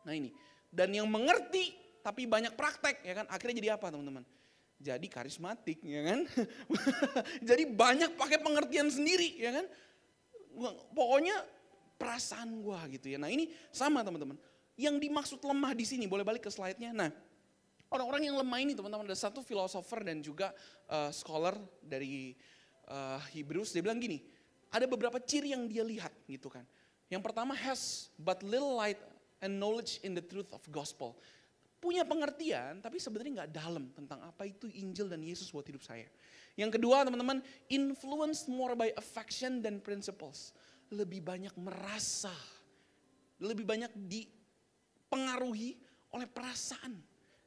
Nah 0.04 0.12
ini, 0.12 0.30
dan 0.68 0.92
yang 0.92 1.08
mengerti 1.08 1.72
tapi 2.04 2.28
banyak 2.28 2.52
praktek, 2.52 3.00
ya 3.00 3.24
kan? 3.24 3.26
Akhirnya 3.32 3.56
jadi 3.64 3.70
apa 3.80 3.88
teman-teman? 3.88 4.26
Jadi 4.82 5.06
karismatik, 5.08 5.80
ya 5.80 6.02
kan? 6.04 6.20
jadi 7.48 7.64
banyak 7.70 8.18
pakai 8.18 8.42
pengertian 8.42 8.92
sendiri, 8.92 9.40
ya 9.40 9.56
kan? 9.56 9.66
pokoknya 10.92 11.32
perasaan 11.96 12.60
gue 12.60 12.80
gitu 13.00 13.16
ya. 13.16 13.18
Nah 13.22 13.32
ini 13.32 13.48
sama 13.72 14.04
teman-teman. 14.04 14.36
Yang 14.76 14.96
dimaksud 15.08 15.40
lemah 15.40 15.72
di 15.72 15.88
sini, 15.88 16.04
boleh 16.04 16.24
balik 16.26 16.44
ke 16.44 16.50
slide-nya. 16.52 16.92
Nah 16.92 17.08
orang-orang 17.88 18.28
yang 18.28 18.36
lemah 18.36 18.58
ini 18.60 18.72
teman-teman 18.76 19.08
ada 19.08 19.16
satu 19.16 19.40
filosofer 19.40 20.04
dan 20.04 20.20
juga 20.20 20.52
uh, 20.92 21.08
scholar 21.08 21.56
dari 21.80 22.36
uh, 22.88 23.20
Hebrews, 23.32 23.72
dia 23.72 23.84
bilang 23.84 24.00
gini, 24.00 24.24
ada 24.72 24.88
beberapa 24.88 25.20
ciri 25.20 25.52
yang 25.52 25.68
dia 25.68 25.84
lihat 25.84 26.12
gitu 26.28 26.48
kan. 26.48 26.64
Yang 27.12 27.22
pertama 27.28 27.52
has 27.52 28.08
but 28.16 28.40
little 28.40 28.76
light 28.80 28.96
and 29.42 29.58
knowledge 29.58 29.99
in 30.06 30.14
the 30.14 30.25
truth 30.25 30.49
of 30.54 30.62
gospel. 30.70 31.18
Punya 31.82 32.06
pengertian 32.06 32.78
tapi 32.78 33.02
sebenarnya 33.02 33.42
nggak 33.42 33.52
dalam 33.52 33.90
tentang 33.90 34.22
apa 34.22 34.46
itu 34.46 34.70
Injil 34.70 35.11
dan 35.11 35.18
Yesus 35.18 35.50
buat 35.50 35.66
hidup 35.66 35.82
saya. 35.82 36.06
Yang 36.54 36.78
kedua 36.78 37.02
teman-teman, 37.02 37.42
influence 37.66 38.46
more 38.46 38.78
by 38.78 38.94
affection 38.94 39.58
than 39.58 39.82
principles. 39.82 40.54
Lebih 40.94 41.25
banyak 41.25 41.52
merasa, 41.58 42.32
lebih 43.42 43.66
banyak 43.66 43.90
dipengaruhi 43.96 45.80
oleh 46.12 46.28
perasaan 46.28 47.00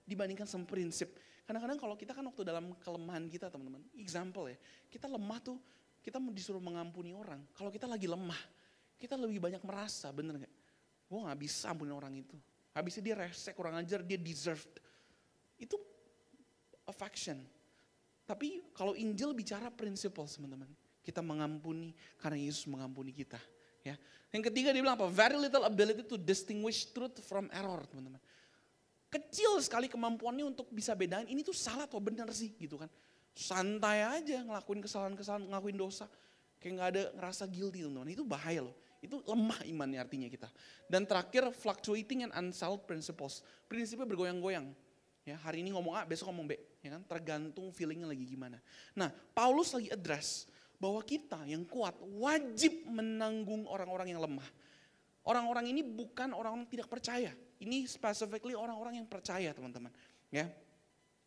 dibandingkan 0.04 0.50
sama 0.50 0.68
prinsip. 0.68 1.16
Kadang-kadang 1.46 1.78
kalau 1.78 1.94
kita 1.94 2.18
kan 2.18 2.26
waktu 2.26 2.42
dalam 2.42 2.74
kelemahan 2.82 3.30
kita 3.30 3.54
teman-teman, 3.54 3.86
example 4.02 4.50
ya, 4.50 4.58
kita 4.90 5.06
lemah 5.06 5.38
tuh, 5.46 5.62
kita 6.02 6.18
disuruh 6.34 6.62
mengampuni 6.62 7.14
orang. 7.14 7.46
Kalau 7.54 7.70
kita 7.70 7.86
lagi 7.86 8.10
lemah, 8.10 8.42
kita 8.98 9.14
lebih 9.14 9.38
banyak 9.38 9.62
merasa, 9.62 10.10
bener 10.10 10.42
gak? 10.42 10.54
Gue 11.06 11.20
gak 11.22 11.40
bisa 11.40 11.72
ampuni 11.72 11.94
orang 11.94 12.14
itu. 12.18 12.36
Habisnya 12.76 13.04
dia 13.06 13.16
resek, 13.16 13.56
kurang 13.56 13.80
ajar, 13.80 14.04
dia 14.04 14.20
deserved. 14.20 14.84
Itu 15.56 15.80
affection. 16.90 17.40
Tapi 18.26 18.74
kalau 18.74 18.98
Injil 18.98 19.32
bicara 19.38 19.70
prinsipal 19.70 20.26
teman-teman. 20.26 20.68
Kita 21.06 21.22
mengampuni 21.22 21.94
karena 22.18 22.42
Yesus 22.42 22.66
mengampuni 22.66 23.14
kita. 23.14 23.38
Ya. 23.86 23.94
Yang 24.34 24.50
ketiga 24.50 24.74
dia 24.74 24.82
bilang 24.82 24.98
apa? 24.98 25.06
Very 25.06 25.38
little 25.38 25.62
ability 25.62 26.02
to 26.10 26.18
distinguish 26.18 26.90
truth 26.90 27.22
from 27.22 27.46
error 27.54 27.86
teman-teman. 27.86 28.18
Kecil 29.14 29.62
sekali 29.62 29.86
kemampuannya 29.86 30.44
untuk 30.44 30.68
bisa 30.74 30.98
bedain 30.98 31.30
ini 31.30 31.46
tuh 31.46 31.54
salah 31.54 31.86
atau 31.86 32.02
benar 32.02 32.28
sih 32.34 32.58
gitu 32.58 32.82
kan. 32.82 32.90
Santai 33.38 34.02
aja 34.02 34.42
ngelakuin 34.42 34.82
kesalahan-kesalahan, 34.82 35.46
ngelakuin 35.46 35.78
dosa. 35.78 36.10
Kayak 36.58 36.74
gak 36.82 36.90
ada 36.98 37.04
ngerasa 37.22 37.44
guilty 37.46 37.86
teman-teman. 37.86 38.10
Itu 38.10 38.26
bahaya 38.26 38.66
loh. 38.66 38.76
Itu 39.06 39.22
lemah 39.24 39.62
imannya 39.70 40.02
artinya 40.02 40.26
kita. 40.26 40.50
Dan 40.90 41.06
terakhir 41.06 41.54
fluctuating 41.54 42.26
and 42.26 42.34
unsettled 42.34 42.90
principles. 42.90 43.46
Prinsipnya 43.70 44.10
bergoyang-goyang. 44.10 44.74
Ya, 45.26 45.38
hari 45.42 45.66
ini 45.66 45.74
ngomong 45.74 45.98
A, 45.98 46.06
besok 46.06 46.30
ngomong 46.30 46.46
B 46.50 46.54
ya 46.86 46.94
kan? 46.94 47.02
Tergantung 47.10 47.74
feelingnya 47.74 48.06
lagi 48.06 48.30
gimana. 48.30 48.62
Nah, 48.94 49.10
Paulus 49.34 49.74
lagi 49.74 49.90
address 49.90 50.46
bahwa 50.78 51.02
kita 51.02 51.42
yang 51.50 51.66
kuat 51.66 51.98
wajib 51.98 52.86
menanggung 52.86 53.66
orang-orang 53.66 54.14
yang 54.14 54.22
lemah. 54.22 54.46
Orang-orang 55.26 55.74
ini 55.74 55.82
bukan 55.82 56.38
orang-orang 56.38 56.70
tidak 56.70 56.86
percaya. 56.86 57.34
Ini 57.58 57.90
specifically 57.90 58.54
orang-orang 58.54 59.02
yang 59.02 59.08
percaya, 59.10 59.50
teman-teman. 59.50 59.90
Ya. 60.30 60.54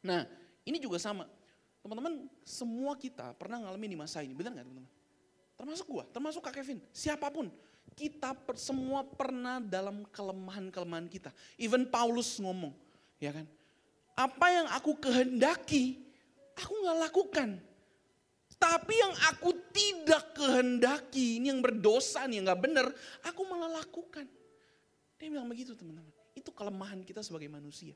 Nah, 0.06 0.22
ini 0.62 0.78
juga 0.78 1.02
sama. 1.02 1.26
Teman-teman, 1.82 2.30
semua 2.46 2.94
kita 2.94 3.34
pernah 3.34 3.58
ngalamin 3.58 3.90
di 3.90 3.98
masa 3.98 4.22
ini, 4.22 4.38
benar 4.38 4.54
nggak 4.54 4.66
teman-teman? 4.70 4.92
Termasuk 5.58 5.86
gua, 5.90 6.06
termasuk 6.06 6.38
Kak 6.38 6.54
Kevin, 6.62 6.78
siapa 6.94 7.26
pun. 7.34 7.50
Kita 7.96 8.36
semua 8.56 9.06
pernah 9.06 9.62
dalam 9.62 10.04
kelemahan-kelemahan 10.10 11.06
kita. 11.06 11.30
Even 11.56 11.88
Paulus 11.88 12.40
ngomong, 12.42 12.72
ya 13.22 13.32
kan? 13.32 13.46
apa 14.18 14.46
yang 14.50 14.66
aku 14.74 14.98
kehendaki, 14.98 16.02
aku 16.58 16.72
nggak 16.82 16.98
lakukan. 17.06 17.50
Tapi 18.58 18.90
yang 18.90 19.14
aku 19.30 19.54
tidak 19.70 20.34
kehendaki, 20.34 21.38
ini 21.38 21.54
yang 21.54 21.62
berdosa 21.62 22.26
nih, 22.26 22.42
yang 22.42 22.50
gak 22.50 22.58
benar, 22.66 22.90
aku 23.22 23.46
malah 23.46 23.70
lakukan. 23.70 24.26
Dia 25.14 25.30
bilang 25.30 25.46
begitu 25.46 25.78
teman-teman. 25.78 26.10
Itu 26.34 26.50
kelemahan 26.50 27.06
kita 27.06 27.22
sebagai 27.22 27.46
manusia. 27.46 27.94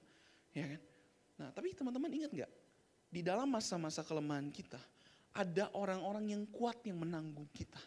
Ya 0.55 0.71
kan? 0.71 0.81
Nah 1.43 1.49
tapi 1.51 1.75
teman-teman 1.75 2.15
ingat 2.15 2.31
gak? 2.31 2.53
Di 3.11 3.27
dalam 3.27 3.51
masa-masa 3.51 4.07
kelemahan 4.07 4.55
kita, 4.55 4.79
ada 5.35 5.67
orang-orang 5.75 6.31
yang 6.31 6.47
kuat 6.47 6.79
yang 6.87 7.03
menanggung 7.03 7.51
kita. 7.51 7.83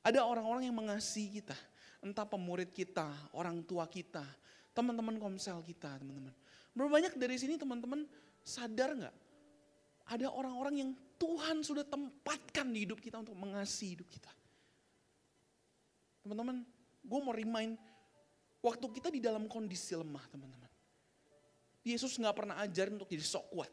Ada 0.00 0.24
orang-orang 0.24 0.68
yang 0.68 0.76
mengasihi 0.76 1.40
kita. 1.40 1.56
Entah 2.00 2.24
pemurid 2.24 2.72
kita, 2.72 3.12
orang 3.36 3.60
tua 3.60 3.84
kita, 3.84 4.24
teman-teman 4.72 5.20
komsel 5.20 5.60
kita, 5.60 6.00
teman-teman. 6.00 6.32
Berapa 6.72 6.88
banyak 6.88 7.12
dari 7.20 7.36
sini 7.36 7.60
teman-teman 7.60 8.08
sadar 8.40 8.96
nggak? 8.96 9.16
Ada 10.08 10.32
orang-orang 10.32 10.74
yang 10.80 10.90
Tuhan 11.20 11.60
sudah 11.60 11.84
tempatkan 11.84 12.72
di 12.72 12.88
hidup 12.88 12.98
kita 12.98 13.20
untuk 13.20 13.36
mengasihi 13.36 14.00
hidup 14.00 14.08
kita. 14.08 14.32
Teman-teman, 16.24 16.64
gue 17.04 17.20
mau 17.20 17.36
remind, 17.36 17.76
waktu 18.64 18.86
kita 18.96 19.12
di 19.12 19.20
dalam 19.20 19.44
kondisi 19.44 19.92
lemah 19.92 20.24
teman-teman. 20.32 20.72
Yesus 21.84 22.16
nggak 22.16 22.36
pernah 22.36 22.56
ajarin 22.64 22.96
untuk 22.96 23.08
jadi 23.12 23.24
sok 23.24 23.46
kuat. 23.52 23.72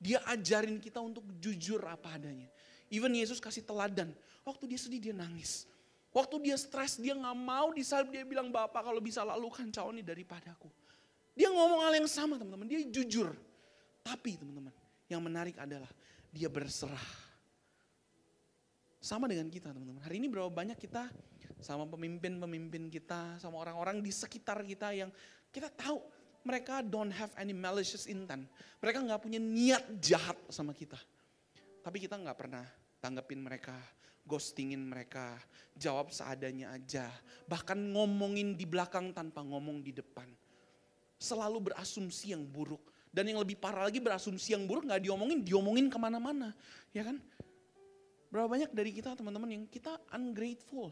Dia 0.00 0.20
ajarin 0.28 0.76
kita 0.80 1.00
untuk 1.00 1.24
jujur 1.40 1.80
apa 1.88 2.20
adanya. 2.20 2.48
Even 2.92 3.12
Yesus 3.16 3.40
kasih 3.40 3.64
teladan. 3.64 4.12
Waktu 4.44 4.68
dia 4.68 4.78
sedih 4.80 5.00
dia 5.00 5.14
nangis. 5.16 5.64
Waktu 6.14 6.38
dia 6.46 6.54
stres 6.54 6.94
dia 7.00 7.16
nggak 7.16 7.36
mau 7.38 7.74
disalib 7.74 8.14
dia 8.14 8.22
bilang 8.22 8.52
Bapak 8.54 8.86
kalau 8.86 9.02
bisa 9.02 9.26
lalukan 9.26 9.66
cawan 9.74 9.98
ini 9.98 10.06
daripadaku. 10.06 10.70
Dia 11.34 11.50
ngomong 11.50 11.82
hal 11.82 11.98
yang 11.98 12.06
sama 12.06 12.38
teman-teman, 12.38 12.70
dia 12.70 12.86
jujur. 12.86 13.34
Tapi 14.06 14.38
teman-teman, 14.38 14.70
yang 15.10 15.18
menarik 15.18 15.58
adalah 15.58 15.90
dia 16.30 16.46
berserah. 16.46 17.26
Sama 19.02 19.26
dengan 19.26 19.50
kita 19.50 19.74
teman-teman. 19.74 20.00
Hari 20.06 20.22
ini 20.22 20.30
berapa 20.30 20.48
banyak 20.48 20.78
kita 20.78 21.10
sama 21.58 21.90
pemimpin-pemimpin 21.90 22.86
kita, 22.86 23.42
sama 23.42 23.58
orang-orang 23.58 23.98
di 23.98 24.14
sekitar 24.14 24.62
kita 24.62 24.94
yang 24.94 25.10
kita 25.50 25.66
tahu 25.74 25.98
mereka 26.44 26.84
don't 26.84 27.10
have 27.10 27.32
any 27.40 27.56
malicious 27.56 28.06
intent. 28.06 28.44
Mereka 28.78 29.00
nggak 29.02 29.20
punya 29.20 29.40
niat 29.40 29.82
jahat 29.98 30.36
sama 30.52 30.76
kita. 30.76 31.00
Tapi 31.84 32.00
kita 32.00 32.16
nggak 32.16 32.38
pernah 32.40 32.64
tanggapin 33.04 33.44
mereka, 33.44 33.76
ghostingin 34.24 34.80
mereka, 34.80 35.36
jawab 35.76 36.08
seadanya 36.08 36.72
aja. 36.72 37.12
Bahkan 37.44 37.76
ngomongin 37.92 38.56
di 38.56 38.64
belakang 38.64 39.12
tanpa 39.12 39.44
ngomong 39.44 39.84
di 39.84 39.92
depan 39.92 40.24
selalu 41.20 41.70
berasumsi 41.72 42.32
yang 42.32 42.48
buruk. 42.48 42.80
Dan 43.14 43.30
yang 43.30 43.38
lebih 43.38 43.54
parah 43.60 43.86
lagi 43.86 44.02
berasumsi 44.02 44.56
yang 44.56 44.66
buruk 44.66 44.90
nggak 44.90 45.04
diomongin, 45.04 45.44
diomongin 45.44 45.86
ke 45.86 45.98
mana-mana. 46.00 46.50
Ya 46.90 47.06
kan? 47.06 47.22
Berapa 48.32 48.50
banyak 48.50 48.74
dari 48.74 48.90
kita 48.90 49.14
teman-teman 49.14 49.46
yang 49.54 49.64
kita 49.70 49.94
ungrateful. 50.10 50.90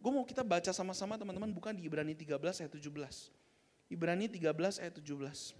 Gue 0.00 0.12
mau 0.14 0.24
kita 0.24 0.40
baca 0.40 0.72
sama-sama 0.72 1.20
teman-teman 1.20 1.52
bukan 1.52 1.76
di 1.76 1.84
Ibrani 1.84 2.16
13 2.16 2.40
ayat 2.40 2.72
17. 2.72 3.92
Ibrani 3.92 4.30
13 4.32 4.80
ayat 4.80 4.94
17. 4.96 5.52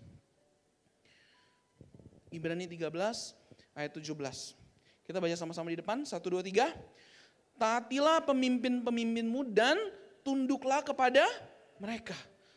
Ibrani 2.33 2.65
13 2.65 3.46
ayat 3.77 3.93
17. 3.93 4.57
Kita 5.05 5.23
baca 5.23 5.37
sama-sama 5.39 5.71
di 5.71 5.79
depan, 5.79 6.03
1, 6.03 6.19
2, 6.19 6.43
3. 6.43 6.73
Taatilah 7.61 8.25
pemimpin-pemimpinmu 8.27 9.53
dan 9.53 9.79
tunduklah 10.25 10.83
kepada 10.83 11.23
mereka. 11.79 12.17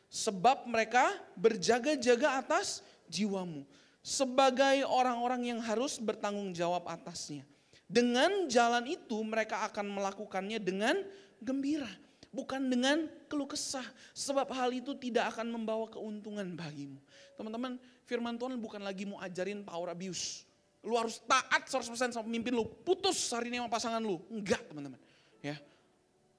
Sebab 0.09 0.65
mereka 0.65 1.13
berjaga-jaga 1.37 2.41
atas 2.41 2.81
jiwamu. 3.05 3.67
Sebagai 4.01 4.81
orang-orang 4.89 5.53
yang 5.53 5.59
harus 5.61 6.01
bertanggung 6.01 6.55
jawab 6.55 6.89
atasnya. 6.89 7.45
Dengan 7.85 8.49
jalan 8.49 8.89
itu 8.89 9.21
mereka 9.21 9.69
akan 9.69 9.85
melakukannya 9.85 10.57
dengan 10.57 10.97
gembira. 11.37 11.89
Bukan 12.33 12.65
dengan 12.65 13.05
keluh 13.29 13.45
kesah. 13.45 13.85
Sebab 14.17 14.49
hal 14.49 14.73
itu 14.73 14.97
tidak 14.97 15.37
akan 15.37 15.53
membawa 15.53 15.85
keuntungan 15.85 16.45
bagimu. 16.57 16.97
Teman-teman 17.37 17.77
firman 18.09 18.33
Tuhan 18.41 18.57
bukan 18.57 18.81
lagi 18.81 19.05
mau 19.05 19.21
ajarin 19.21 19.61
power 19.61 19.93
abuse 19.93 20.48
Lu 20.83 20.95
harus 20.95 21.19
taat 21.27 21.67
100% 21.67 22.15
sama 22.15 22.23
pemimpin 22.23 22.55
lu. 22.55 22.63
Putus 22.63 23.17
hari 23.35 23.51
ini 23.51 23.59
sama 23.59 23.71
pasangan 23.71 23.99
lu. 23.99 24.23
Enggak 24.31 24.63
teman-teman. 24.71 24.99
Ya. 25.43 25.59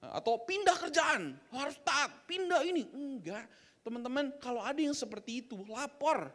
Atau 0.01 0.41
pindah 0.49 0.77
kerjaan. 0.81 1.37
Harus 1.53 1.77
taat. 1.85 2.25
Pindah 2.25 2.65
ini. 2.65 2.89
Enggak. 2.89 3.45
Teman-teman 3.85 4.33
kalau 4.41 4.65
ada 4.65 4.81
yang 4.81 4.97
seperti 4.97 5.45
itu 5.45 5.61
lapor. 5.69 6.33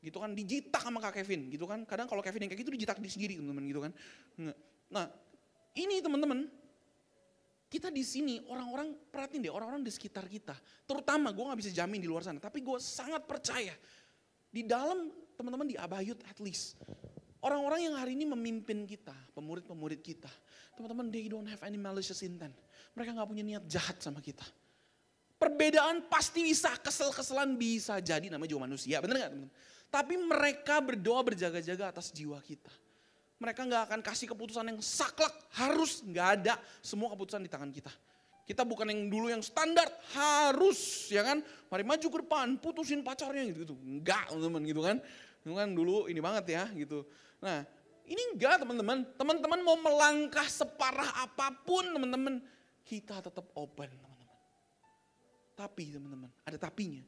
Gitu 0.00 0.16
kan 0.16 0.32
dijitak 0.32 0.80
sama 0.80 1.02
Kak 1.02 1.20
Kevin 1.20 1.52
gitu 1.52 1.68
kan. 1.68 1.84
Kadang 1.84 2.08
kalau 2.08 2.24
Kevin 2.24 2.48
yang 2.48 2.50
kayak 2.52 2.62
gitu 2.64 2.72
dijitak 2.72 2.96
di 3.00 3.10
sendiri 3.12 3.36
teman-teman 3.36 3.64
gitu 3.68 3.80
kan. 3.84 3.92
Nah 4.92 5.06
ini 5.76 6.00
teman-teman 6.00 6.48
kita 7.66 7.90
di 7.90 8.06
sini 8.06 8.40
orang-orang 8.46 8.94
perhatiin 9.10 9.42
deh 9.42 9.52
orang-orang 9.52 9.82
di 9.82 9.90
sekitar 9.90 10.30
kita 10.30 10.54
terutama 10.86 11.34
gue 11.34 11.44
nggak 11.44 11.60
bisa 11.60 11.74
jamin 11.74 11.98
di 11.98 12.08
luar 12.08 12.22
sana 12.22 12.38
tapi 12.38 12.62
gue 12.62 12.78
sangat 12.78 13.26
percaya 13.26 13.74
di 14.48 14.62
dalam 14.62 15.10
teman-teman 15.34 15.66
di 15.66 15.76
Abayut 15.76 16.16
at 16.30 16.38
least 16.38 16.78
Orang-orang 17.46 17.86
yang 17.86 17.94
hari 17.94 18.18
ini 18.18 18.26
memimpin 18.26 18.82
kita, 18.90 19.14
pemurid-pemurid 19.30 20.02
kita. 20.02 20.26
Teman-teman, 20.74 21.06
they 21.14 21.30
don't 21.30 21.46
have 21.46 21.62
any 21.62 21.78
malicious 21.78 22.26
intent. 22.26 22.50
Mereka 22.98 23.14
gak 23.14 23.28
punya 23.30 23.46
niat 23.46 23.62
jahat 23.70 24.02
sama 24.02 24.18
kita. 24.18 24.42
Perbedaan 25.38 26.10
pasti 26.10 26.42
bisa, 26.42 26.74
kesel-keselan 26.82 27.54
bisa 27.54 28.02
jadi, 28.02 28.26
namanya 28.26 28.50
juga 28.50 28.66
manusia, 28.66 28.98
bener 28.98 29.22
gak 29.22 29.30
teman-teman? 29.30 29.54
Tapi 29.86 30.14
mereka 30.18 30.82
berdoa 30.82 31.22
berjaga-jaga 31.22 31.94
atas 31.94 32.10
jiwa 32.10 32.42
kita. 32.42 32.74
Mereka 33.38 33.62
gak 33.62 33.82
akan 33.94 34.00
kasih 34.02 34.26
keputusan 34.34 34.66
yang 34.66 34.82
saklek, 34.82 35.30
harus 35.54 36.02
gak 36.10 36.42
ada. 36.42 36.58
Semua 36.82 37.14
keputusan 37.14 37.46
di 37.46 37.50
tangan 37.52 37.70
kita. 37.70 37.94
Kita 38.42 38.66
bukan 38.66 38.90
yang 38.90 39.06
dulu 39.06 39.30
yang 39.30 39.42
standar, 39.46 39.86
harus 40.18 41.10
ya 41.14 41.22
kan. 41.22 41.46
Mari 41.70 41.86
maju 41.86 42.06
ke 42.10 42.18
depan, 42.26 42.58
putusin 42.58 43.06
pacarnya 43.06 43.46
gitu. 43.54 43.70
gitu. 43.70 43.74
Enggak 43.86 44.34
teman-teman 44.34 44.62
gitu 44.66 44.82
kan. 44.82 44.96
Itu 45.46 45.54
kan 45.54 45.68
dulu 45.74 46.10
ini 46.10 46.18
banget 46.18 46.44
ya 46.50 46.64
gitu. 46.74 47.06
Nah 47.42 47.66
ini 48.06 48.22
enggak 48.34 48.62
teman-teman. 48.62 49.02
Teman-teman 49.18 49.60
mau 49.66 49.76
melangkah 49.76 50.46
separah 50.46 51.26
apa 51.26 51.50
pun 51.66 51.82
teman-teman. 51.90 52.38
Kita 52.86 53.18
tetap 53.18 53.50
open 53.58 53.90
teman-teman. 53.90 54.36
Tapi 55.58 55.84
teman-teman 55.90 56.30
ada 56.46 56.58
tapinya. 56.60 57.02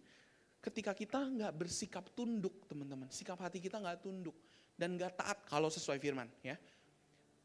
Ketika 0.59 0.91
kita 0.91 1.23
nggak 1.23 1.53
bersikap 1.55 2.11
tunduk 2.13 2.67
teman-teman. 2.67 3.07
Sikap 3.15 3.39
hati 3.39 3.63
kita 3.63 3.79
nggak 3.79 4.03
tunduk. 4.03 4.35
Dan 4.75 4.99
nggak 4.99 5.19
taat 5.19 5.39
kalau 5.47 5.71
sesuai 5.71 6.03
firman 6.03 6.27
ya. 6.43 6.59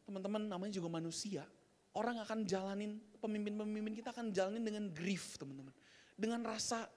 Teman-teman 0.03 0.49
namanya 0.49 0.73
juga 0.73 0.89
manusia. 0.89 1.45
Orang 1.93 2.17
akan 2.17 2.41
jalanin, 2.49 2.97
pemimpin-pemimpin 3.21 3.93
kita 3.93 4.09
akan 4.09 4.33
jalanin 4.33 4.65
dengan 4.65 4.89
grief 4.89 5.37
teman-teman. 5.37 5.69
Dengan 6.17 6.41
rasa 6.41 6.89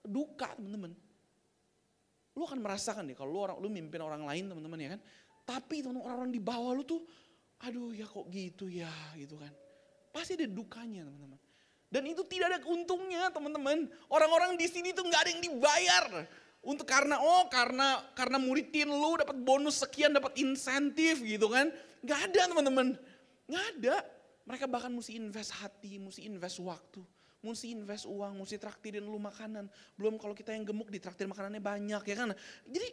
duka 0.00 0.56
teman-teman 0.56 0.96
lu 2.36 2.44
akan 2.44 2.60
merasakan 2.60 3.08
deh 3.08 3.16
kalau 3.16 3.32
lu 3.32 3.40
orang 3.40 3.56
lu 3.56 3.72
mimpin 3.72 3.98
orang 4.04 4.22
lain 4.28 4.52
teman-teman 4.52 4.78
ya 4.78 4.88
kan. 4.94 5.00
Tapi 5.46 5.80
teman 5.80 6.04
orang-orang 6.04 6.32
di 6.36 6.42
bawah 6.42 6.76
lu 6.76 6.84
tuh 6.84 7.00
aduh 7.64 7.96
ya 7.96 8.04
kok 8.04 8.28
gitu 8.28 8.68
ya 8.68 8.92
gitu 9.16 9.40
kan. 9.40 9.50
Pasti 10.12 10.36
ada 10.36 10.44
dukanya 10.44 11.08
teman-teman. 11.08 11.40
Dan 11.88 12.02
itu 12.04 12.20
tidak 12.28 12.46
ada 12.52 12.58
untungnya 12.68 13.32
teman-teman. 13.32 13.88
Orang-orang 14.12 14.60
di 14.60 14.68
sini 14.68 14.92
tuh 14.92 15.08
nggak 15.08 15.20
ada 15.24 15.30
yang 15.32 15.42
dibayar. 15.42 16.04
Untuk 16.66 16.84
karena 16.84 17.16
oh 17.22 17.48
karena 17.48 18.04
karena 18.12 18.36
muridin 18.36 18.90
lu 18.90 19.16
dapat 19.16 19.38
bonus 19.38 19.80
sekian 19.80 20.12
dapat 20.12 20.36
insentif 20.36 21.24
gitu 21.24 21.48
kan. 21.48 21.72
Nggak 22.04 22.20
ada 22.30 22.40
teman-teman. 22.52 22.86
Nggak 23.48 23.64
ada. 23.80 23.96
Mereka 24.46 24.68
bahkan 24.68 24.92
mesti 24.92 25.16
invest 25.16 25.56
hati, 25.56 25.98
mesti 25.98 26.22
invest 26.28 26.60
waktu 26.60 27.02
mesti 27.46 27.70
invest 27.70 28.10
uang, 28.10 28.42
mesti 28.42 28.58
traktirin 28.58 29.06
lu 29.06 29.22
makanan. 29.22 29.70
Belum 29.94 30.18
kalau 30.18 30.34
kita 30.34 30.50
yang 30.50 30.66
gemuk 30.66 30.90
ditraktir 30.90 31.30
makanannya 31.30 31.62
banyak 31.62 32.02
ya 32.02 32.16
kan. 32.18 32.34
Jadi 32.66 32.88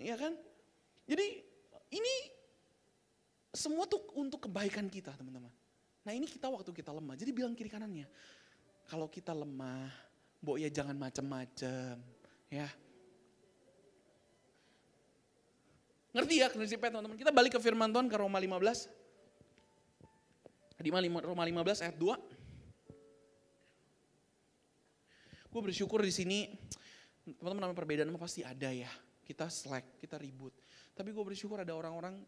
ya 0.00 0.16
kan. 0.16 0.32
Jadi 1.04 1.26
ini 1.92 2.14
semua 3.52 3.84
tuh 3.84 4.00
untuk 4.16 4.48
kebaikan 4.48 4.88
kita 4.88 5.12
teman-teman. 5.12 5.52
Nah 6.06 6.12
ini 6.16 6.24
kita 6.24 6.48
waktu 6.48 6.72
kita 6.72 6.94
lemah. 6.94 7.14
Jadi 7.18 7.30
bilang 7.34 7.52
kiri 7.52 7.68
kanannya. 7.68 8.08
Kalau 8.88 9.06
kita 9.06 9.36
lemah, 9.36 9.90
Mbok 10.40 10.56
ya 10.56 10.72
jangan 10.72 10.96
macem-macem. 10.96 12.00
Ya. 12.48 12.66
Ngerti 16.10 16.34
ya 16.42 16.50
prinsipnya 16.50 16.90
teman-teman. 16.90 17.18
Kita 17.20 17.30
balik 17.30 17.54
ke 17.54 17.60
firman 17.62 17.92
Tuhan 17.92 18.08
ke 18.10 18.16
Roma 18.18 18.40
15. 18.40 18.90
Di 20.80 20.90
Roma 21.22 21.44
15 21.44 21.84
ayat 21.84 21.96
2. 22.00 22.29
Gue 25.50 25.62
bersyukur 25.66 25.98
di 25.98 26.14
sini, 26.14 26.46
teman-teman 27.26 27.66
namanya 27.66 27.78
perbedaan 27.82 28.14
pasti 28.14 28.46
ada 28.46 28.70
ya. 28.70 28.86
Kita 29.26 29.50
slack, 29.50 29.98
kita 29.98 30.14
ribut. 30.14 30.54
Tapi 30.94 31.10
gue 31.10 31.24
bersyukur 31.26 31.58
ada 31.58 31.74
orang-orang, 31.74 32.22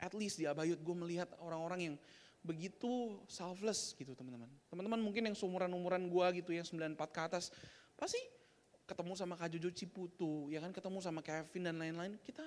at 0.00 0.12
least 0.16 0.40
di 0.40 0.48
Abayut 0.48 0.80
gue 0.80 0.96
melihat 0.96 1.28
orang-orang 1.44 1.92
yang 1.92 1.94
begitu 2.40 3.20
selfless 3.28 3.92
gitu 3.92 4.16
teman-teman. 4.16 4.48
Teman-teman 4.72 4.96
mungkin 4.96 5.28
yang 5.28 5.36
seumuran-umuran 5.36 6.08
gue 6.08 6.26
gitu 6.40 6.56
yang 6.56 6.64
94 6.64 6.96
ke 7.12 7.20
atas, 7.20 7.52
pasti 8.00 8.20
ketemu 8.88 9.12
sama 9.12 9.36
Kak 9.36 9.52
Jojo 9.52 9.68
Ciputu, 9.68 10.48
ya 10.48 10.64
kan 10.64 10.72
ketemu 10.72 11.04
sama 11.04 11.20
Kevin 11.20 11.68
dan 11.68 11.76
lain-lain, 11.76 12.16
kita 12.24 12.40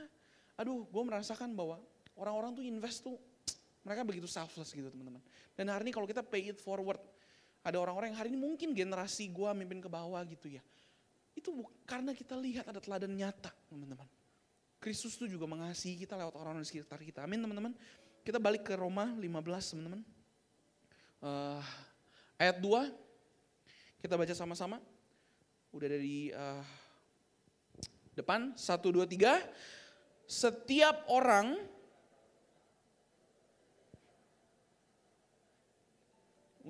aduh 0.58 0.90
gue 0.90 1.04
merasakan 1.06 1.54
bahwa 1.54 1.78
orang-orang 2.18 2.58
tuh 2.58 2.66
invest 2.66 3.06
tuh 3.06 3.22
mereka 3.86 4.02
begitu 4.02 4.26
selfless 4.26 4.74
gitu 4.74 4.90
teman-teman. 4.90 5.22
Dan 5.54 5.70
hari 5.70 5.90
ini 5.90 5.94
kalau 5.94 6.10
kita 6.10 6.26
pay 6.26 6.50
it 6.50 6.58
forward, 6.58 6.98
ada 7.62 7.78
orang-orang 7.78 8.14
yang 8.14 8.20
hari 8.20 8.30
ini 8.34 8.40
mungkin 8.42 8.74
generasi 8.74 9.30
gue 9.30 9.50
mimpin 9.54 9.78
ke 9.78 9.90
bawah 9.90 10.22
gitu 10.26 10.50
ya. 10.50 10.64
Itu 11.38 11.54
karena 11.86 12.12
kita 12.12 12.34
lihat 12.34 12.66
ada 12.68 12.82
teladan 12.82 13.14
nyata 13.14 13.54
teman-teman. 13.70 14.10
Kristus 14.82 15.14
itu 15.22 15.38
juga 15.38 15.46
mengasihi 15.46 15.94
kita 15.94 16.18
lewat 16.18 16.34
orang-orang 16.34 16.66
di 16.66 16.70
sekitar 16.74 16.98
kita. 17.06 17.22
Amin 17.22 17.38
teman-teman. 17.38 17.74
Kita 18.26 18.42
balik 18.42 18.66
ke 18.66 18.74
Roma 18.74 19.14
15 19.14 19.78
teman-teman. 19.78 20.02
Uh, 21.22 21.62
ayat 22.42 22.58
2 22.58 24.02
kita 24.02 24.18
baca 24.18 24.34
sama-sama. 24.34 24.82
Udah 25.70 25.86
dari 25.86 26.34
uh, 26.34 26.66
depan. 28.18 28.58
1, 28.58 28.82
2, 28.82 29.06
3. 29.06 30.26
Setiap 30.26 31.06
orang 31.14 31.62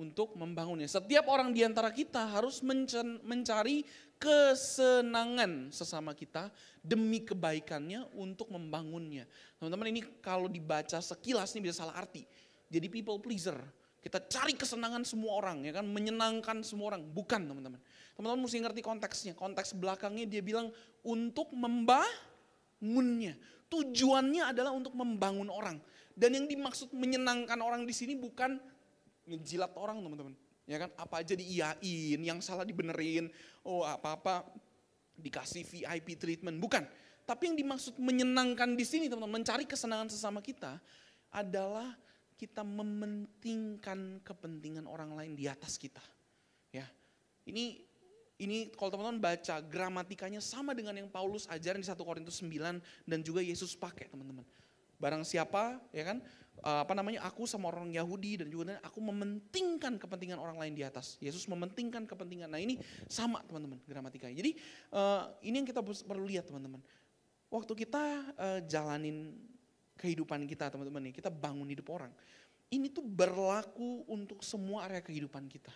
untuk 0.02 0.34
membangunnya. 0.34 0.90
Setiap 0.90 1.30
orang 1.30 1.54
di 1.54 1.62
antara 1.62 1.94
kita 1.94 2.26
harus 2.34 2.58
mencari 3.22 3.86
kesenangan 4.18 5.70
sesama 5.70 6.14
kita 6.14 6.50
demi 6.82 7.22
kebaikannya 7.22 8.10
untuk 8.18 8.50
membangunnya. 8.50 9.26
Teman-teman 9.58 9.90
ini 9.94 10.02
kalau 10.18 10.50
dibaca 10.50 10.98
sekilas 10.98 11.54
ini 11.54 11.70
bisa 11.70 11.86
salah 11.86 11.98
arti. 11.98 12.26
Jadi 12.66 12.86
people 12.90 13.22
pleaser. 13.22 13.58
Kita 14.02 14.18
cari 14.18 14.58
kesenangan 14.58 15.06
semua 15.06 15.38
orang 15.38 15.62
ya 15.62 15.78
kan, 15.78 15.86
menyenangkan 15.86 16.66
semua 16.66 16.94
orang. 16.94 17.06
Bukan 17.06 17.46
teman-teman. 17.46 17.78
Teman-teman 18.18 18.42
mesti 18.42 18.58
ngerti 18.62 18.80
konteksnya. 18.82 19.32
Konteks 19.38 19.78
belakangnya 19.78 20.26
dia 20.26 20.42
bilang 20.42 20.70
untuk 21.06 21.50
membangunnya. 21.54 23.34
Tujuannya 23.70 24.42
adalah 24.54 24.74
untuk 24.74 24.94
membangun 24.94 25.50
orang. 25.50 25.78
Dan 26.12 26.36
yang 26.36 26.46
dimaksud 26.46 26.92
menyenangkan 26.92 27.56
orang 27.62 27.88
di 27.88 27.94
sini 27.94 28.18
bukan 28.18 28.60
ngejilat 29.28 29.72
orang 29.78 30.02
teman-teman. 30.02 30.34
Ya 30.64 30.78
kan, 30.78 30.90
apa 30.94 31.20
aja 31.20 31.34
diiyain, 31.34 32.20
yang 32.22 32.38
salah 32.38 32.62
dibenerin, 32.62 33.28
oh 33.66 33.82
apa-apa 33.82 34.46
dikasih 35.18 35.66
VIP 35.66 36.14
treatment, 36.14 36.56
bukan. 36.62 36.86
Tapi 37.22 37.50
yang 37.50 37.56
dimaksud 37.58 37.98
menyenangkan 37.98 38.74
di 38.74 38.86
sini 38.86 39.10
teman-teman, 39.10 39.42
mencari 39.42 39.66
kesenangan 39.66 40.10
sesama 40.10 40.38
kita 40.38 40.78
adalah 41.34 41.94
kita 42.38 42.66
mementingkan 42.66 44.22
kepentingan 44.22 44.86
orang 44.90 45.14
lain 45.14 45.38
di 45.38 45.46
atas 45.46 45.78
kita. 45.78 46.02
Ya, 46.74 46.86
ini 47.46 47.88
Ini 48.42 48.74
kalau 48.74 48.90
teman-teman 48.90 49.22
baca 49.22 49.62
gramatikanya 49.62 50.42
sama 50.42 50.74
dengan 50.74 50.98
yang 50.98 51.06
Paulus 51.06 51.46
ajarin 51.46 51.78
di 51.78 51.86
1 51.86 51.94
Korintus 52.02 52.42
9 52.42 52.82
dan 53.06 53.18
juga 53.22 53.38
Yesus 53.38 53.78
pakai 53.78 54.10
teman-teman. 54.10 54.42
Barang 54.98 55.22
siapa 55.22 55.78
ya 55.94 56.02
kan 56.02 56.18
apa 56.60 56.92
namanya 56.92 57.24
aku 57.24 57.48
sama 57.48 57.72
orang 57.72 57.90
Yahudi 57.90 58.44
dan 58.44 58.46
juga 58.52 58.76
aku 58.84 59.00
mementingkan 59.00 59.96
kepentingan 59.98 60.38
orang 60.38 60.60
lain 60.60 60.76
di 60.76 60.84
atas. 60.84 61.16
Yesus 61.18 61.48
mementingkan 61.48 62.04
kepentingan. 62.06 62.52
Nah 62.52 62.60
ini 62.60 62.78
sama 63.08 63.40
teman-teman 63.48 63.80
gramatikanya. 63.88 64.36
Jadi 64.36 64.54
uh, 64.94 65.32
ini 65.42 65.64
yang 65.64 65.68
kita 65.68 65.82
perlu 65.82 66.22
lihat 66.28 66.46
teman-teman. 66.46 66.78
Waktu 67.50 67.72
kita 67.74 68.02
uh, 68.38 68.60
jalanin 68.64 69.34
kehidupan 69.98 70.46
kita 70.46 70.70
teman-teman 70.70 71.10
nih, 71.10 71.14
kita 71.18 71.28
bangun 71.28 71.66
hidup 71.66 71.90
orang. 71.90 72.12
Ini 72.72 72.88
tuh 72.88 73.04
berlaku 73.04 74.06
untuk 74.08 74.40
semua 74.40 74.88
area 74.88 75.04
kehidupan 75.04 75.44
kita. 75.50 75.74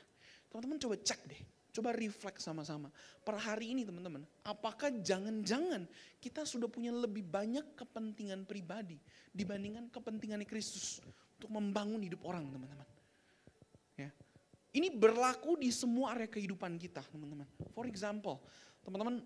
Teman-teman 0.48 0.80
coba 0.80 0.96
cek 1.02 1.20
deh 1.28 1.42
Coba 1.76 1.92
refleks 1.92 2.40
sama-sama. 2.40 2.88
Per 3.20 3.36
hari 3.36 3.76
ini 3.76 3.84
teman-teman, 3.84 4.24
apakah 4.48 4.88
jangan-jangan 4.88 5.84
kita 6.16 6.48
sudah 6.48 6.72
punya 6.72 6.88
lebih 6.88 7.20
banyak 7.20 7.76
kepentingan 7.76 8.48
pribadi 8.48 8.96
dibandingkan 9.36 9.92
kepentingan 9.92 10.40
Kristus 10.48 11.04
untuk 11.36 11.52
membangun 11.52 12.00
hidup 12.00 12.24
orang 12.24 12.48
teman-teman. 12.48 12.88
Ya. 14.00 14.08
Ini 14.72 14.88
berlaku 14.88 15.60
di 15.60 15.68
semua 15.68 16.16
area 16.16 16.32
kehidupan 16.32 16.80
kita 16.80 17.04
teman-teman. 17.12 17.44
For 17.76 17.84
example, 17.84 18.40
teman-teman 18.80 19.20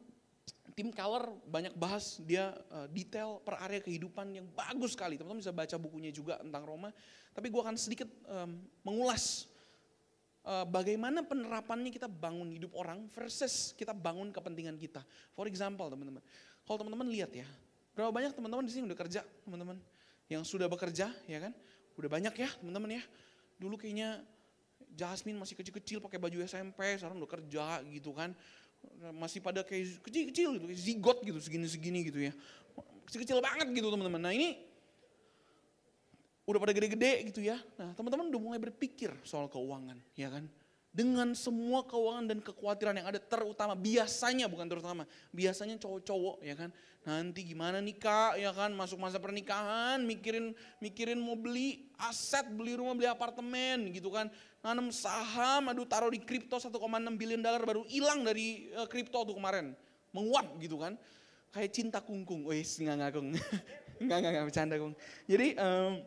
tim 0.74 0.90
Keller 0.90 1.30
banyak 1.46 1.78
bahas 1.78 2.18
dia 2.18 2.50
uh, 2.74 2.90
detail 2.90 3.38
per 3.46 3.62
area 3.62 3.78
kehidupan 3.78 4.26
yang 4.34 4.50
bagus 4.50 4.98
sekali. 4.98 5.14
Teman-teman 5.14 5.38
bisa 5.38 5.54
baca 5.54 5.76
bukunya 5.78 6.10
juga 6.10 6.42
tentang 6.42 6.66
Roma. 6.66 6.90
Tapi 7.30 7.46
gue 7.46 7.62
akan 7.62 7.78
sedikit 7.78 8.10
um, 8.26 8.58
mengulas 8.82 9.46
Eh, 9.59 9.59
bagaimana 10.44 11.20
penerapannya 11.20 11.92
kita 11.92 12.08
bangun 12.08 12.48
hidup 12.48 12.72
orang 12.72 13.06
versus 13.12 13.76
kita 13.76 13.92
bangun 13.92 14.32
kepentingan 14.32 14.80
kita. 14.80 15.04
For 15.36 15.44
example 15.44 15.88
teman-teman, 15.92 16.24
kalau 16.64 16.76
teman-teman 16.80 17.08
lihat 17.12 17.32
ya, 17.34 17.46
berapa 17.92 18.08
banyak 18.08 18.32
teman-teman 18.32 18.64
di 18.64 18.72
sini 18.72 18.88
udah 18.88 18.98
kerja, 18.98 19.20
teman-teman 19.44 19.76
yang 20.30 20.46
sudah 20.46 20.70
bekerja, 20.70 21.12
ya 21.28 21.38
kan? 21.42 21.52
Udah 21.98 22.08
banyak 22.08 22.34
ya 22.38 22.48
teman-teman 22.62 22.96
ya. 22.96 23.02
Dulu 23.60 23.76
kayaknya 23.76 24.24
Jasmine 24.96 25.36
masih 25.36 25.54
kecil-kecil 25.58 26.00
pakai 26.00 26.16
baju 26.16 26.40
SMP, 26.46 26.96
sekarang 26.96 27.20
udah 27.20 27.30
kerja 27.30 27.84
gitu 27.92 28.16
kan. 28.16 28.32
Masih 29.12 29.44
pada 29.44 29.60
kayak 29.60 30.00
kecil-kecil 30.00 30.56
gitu, 30.56 30.66
zigot 30.72 31.20
gitu, 31.20 31.36
segini-segini 31.36 32.00
gitu 32.08 32.20
ya. 32.24 32.32
Kecil-kecil 33.04 33.44
banget 33.44 33.68
gitu 33.76 33.92
teman-teman. 33.92 34.22
Nah 34.22 34.32
ini 34.32 34.69
udah 36.50 36.60
pada 36.60 36.74
gede-gede 36.74 37.30
gitu 37.30 37.40
ya. 37.40 37.56
Nah 37.78 37.94
teman-teman 37.94 38.26
udah 38.28 38.40
mulai 38.42 38.60
berpikir 38.60 39.14
soal 39.22 39.46
keuangan 39.46 39.96
ya 40.18 40.28
kan. 40.28 40.44
Dengan 40.90 41.38
semua 41.38 41.86
keuangan 41.86 42.26
dan 42.26 42.42
kekhawatiran 42.42 42.98
yang 42.98 43.06
ada 43.06 43.22
terutama 43.22 43.78
biasanya 43.78 44.50
bukan 44.50 44.66
terutama 44.66 45.06
biasanya 45.30 45.78
cowok-cowok 45.78 46.42
ya 46.42 46.58
kan? 46.58 46.74
Nanti 47.06 47.46
gimana 47.46 47.78
nih 47.78 47.94
kak? 47.94 48.42
Ya 48.42 48.50
kan? 48.50 48.74
Masuk 48.74 48.98
masa 48.98 49.22
pernikahan 49.22 50.02
mikirin 50.02 50.50
mikirin 50.82 51.22
mau 51.22 51.38
beli 51.38 51.86
aset 51.94 52.42
beli 52.50 52.74
rumah 52.74 52.98
beli 52.98 53.06
apartemen 53.06 53.94
gitu 53.94 54.10
kan? 54.10 54.34
Nanam 54.66 54.90
saham 54.90 55.70
aduh 55.70 55.86
taruh 55.86 56.10
di 56.10 56.18
kripto 56.18 56.58
1,6 56.58 56.74
billion 57.14 57.38
dolar 57.38 57.62
baru 57.62 57.86
hilang 57.86 58.26
dari 58.26 58.74
eh, 58.74 58.88
kripto 58.90 59.22
tuh 59.22 59.38
kemarin. 59.38 59.70
Menguap 60.10 60.58
gitu 60.58 60.74
kan? 60.74 60.98
Kayak 61.54 61.70
cinta 61.70 62.02
kungkung. 62.02 62.50
Wes 62.50 62.82
nggak 62.82 62.98
ngagung 62.98 63.38
nggak 64.02 64.18
nggak 64.20 64.30
nggak 64.34 64.46
bercanda 64.50 64.74
kung. 64.74 64.98
Jadi 65.30 65.54
um, 65.54 66.02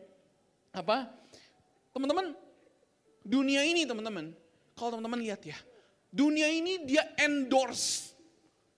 apa? 0.74 1.06
Teman-teman, 1.94 2.34
dunia 3.22 3.62
ini 3.62 3.86
teman-teman, 3.86 4.34
kalau 4.74 4.98
teman-teman 4.98 5.22
lihat 5.22 5.40
ya, 5.46 5.54
dunia 6.10 6.50
ini 6.50 6.82
dia 6.82 7.06
endorse, 7.14 8.12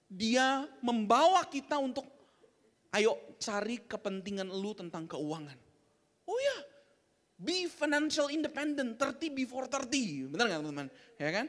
dia 0.05 0.69
membawa 0.85 1.43
kita 1.49 1.81
untuk 1.81 2.05
ayo 2.93 3.17
cari 3.41 3.81
kepentingan 3.89 4.53
lu 4.53 4.77
tentang 4.77 5.09
keuangan. 5.09 5.57
Oh 6.29 6.37
ya, 6.37 6.57
be 7.41 7.65
financial 7.73 8.29
independent, 8.29 9.01
30 9.01 9.33
before 9.33 9.65
30, 9.65 10.29
benar 10.29 10.53
nggak 10.53 10.61
teman-teman? 10.61 10.89
Ya 11.17 11.31
kan? 11.33 11.47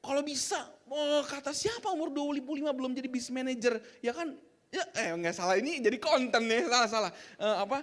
Kalau 0.00 0.24
bisa, 0.24 0.56
oh, 0.88 1.20
kata 1.28 1.52
siapa 1.52 1.92
umur 1.92 2.08
25 2.08 2.72
belum 2.72 2.96
jadi 2.96 3.08
business 3.12 3.36
manager, 3.36 3.76
ya 4.00 4.16
kan? 4.16 4.32
Ya, 4.70 4.86
eh 4.96 5.12
nggak 5.12 5.34
salah 5.34 5.58
ini 5.58 5.82
jadi 5.82 5.98
konten 5.98 6.46
ya 6.46 6.62
salah 6.70 6.88
salah. 6.88 7.12
Uh, 7.36 7.56
apa? 7.66 7.82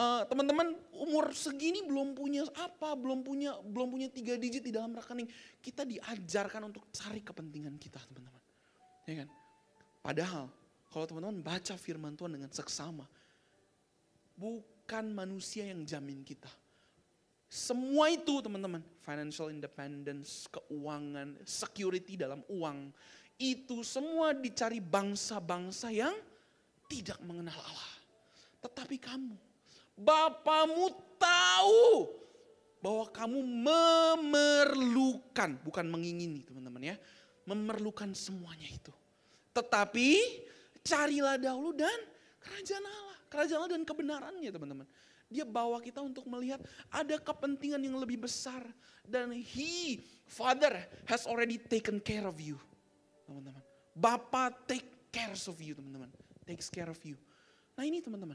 Uh, 0.00 0.22
teman-teman 0.24 0.72
umur 0.96 1.28
segini 1.36 1.84
belum 1.84 2.16
punya 2.16 2.48
apa, 2.56 2.96
belum 2.96 3.20
punya 3.20 3.60
belum 3.60 3.92
punya 3.92 4.08
tiga 4.08 4.40
digit 4.40 4.64
di 4.64 4.72
dalam 4.72 4.96
rekening. 4.96 5.28
Kita 5.60 5.84
diajarkan 5.84 6.72
untuk 6.72 6.88
cari 6.88 7.20
kepentingan 7.20 7.76
kita, 7.76 8.00
teman-teman. 8.08 8.42
Ya 9.04 9.14
kan? 9.24 9.28
Padahal 10.00 10.44
kalau 10.88 11.04
teman-teman 11.04 11.44
baca 11.44 11.74
firman 11.76 12.16
Tuhan 12.16 12.32
dengan 12.32 12.48
seksama, 12.48 13.04
bukan 14.40 15.04
manusia 15.12 15.68
yang 15.68 15.84
jamin 15.84 16.24
kita. 16.24 16.48
Semua 17.50 18.06
itu 18.06 18.38
teman-teman, 18.38 18.78
financial 19.02 19.50
independence, 19.50 20.46
keuangan, 20.54 21.34
security 21.42 22.14
dalam 22.14 22.46
uang, 22.46 22.94
itu 23.42 23.82
semua 23.82 24.30
dicari 24.30 24.78
bangsa-bangsa 24.78 25.90
yang 25.90 26.14
tidak 26.86 27.18
mengenal 27.26 27.58
Allah. 27.58 27.92
Tetapi 28.62 28.96
kamu 29.02 29.49
Bapamu 30.00 30.88
tahu 31.20 32.08
bahwa 32.80 33.04
kamu 33.12 33.44
memerlukan, 33.44 35.60
bukan 35.60 35.84
mengingini 35.92 36.40
teman-teman 36.48 36.80
ya, 36.80 36.96
memerlukan 37.44 38.16
semuanya 38.16 38.64
itu. 38.72 38.88
Tetapi 39.52 40.16
carilah 40.80 41.36
dahulu 41.36 41.76
dan 41.76 41.92
kerajaan 42.40 42.80
Allah, 42.80 43.16
kerajaan 43.28 43.60
Allah 43.60 43.76
dan 43.76 43.84
kebenarannya 43.84 44.48
teman-teman. 44.48 44.88
Dia 45.30 45.46
bawa 45.46 45.78
kita 45.78 46.02
untuk 46.02 46.26
melihat 46.26 46.58
ada 46.90 47.14
kepentingan 47.20 47.78
yang 47.78 47.94
lebih 48.00 48.18
besar 48.24 48.64
dan 49.06 49.30
He, 49.30 50.02
Father 50.26 50.74
has 51.06 51.22
already 51.28 51.60
taken 51.60 52.00
care 52.02 52.26
of 52.26 52.40
you, 52.40 52.58
teman-teman. 53.28 53.62
Bapa 53.94 54.50
take 54.64 55.12
care 55.12 55.36
of 55.36 55.58
you, 55.60 55.76
teman-teman. 55.76 56.08
Takes 56.48 56.72
care 56.72 56.88
of 56.90 56.98
you. 57.06 57.14
Nah 57.78 57.86
ini 57.86 58.02
teman-teman, 58.02 58.34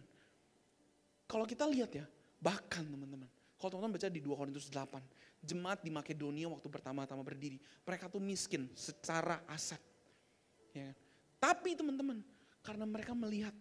kalau 1.25 1.45
kita 1.49 1.65
lihat 1.65 1.91
ya, 1.93 2.05
bahkan 2.37 2.85
teman-teman, 2.85 3.29
kalau 3.57 3.69
teman-teman 3.73 3.97
baca 3.97 4.07
di 4.13 4.21
2 4.21 4.29
Korintus 4.37 4.69
8, 4.69 5.01
jemaat 5.41 5.81
di 5.81 5.89
Makedonia 5.89 6.45
waktu 6.49 6.69
pertama-tama 6.69 7.25
berdiri, 7.25 7.57
mereka 7.81 8.05
tuh 8.09 8.21
miskin 8.21 8.69
secara 8.77 9.41
aset. 9.49 9.81
Ya. 10.73 10.93
Kan? 10.93 10.95
Tapi 11.41 11.77
teman-teman, 11.77 12.21
karena 12.61 12.85
mereka 12.85 13.13
melihat, 13.13 13.53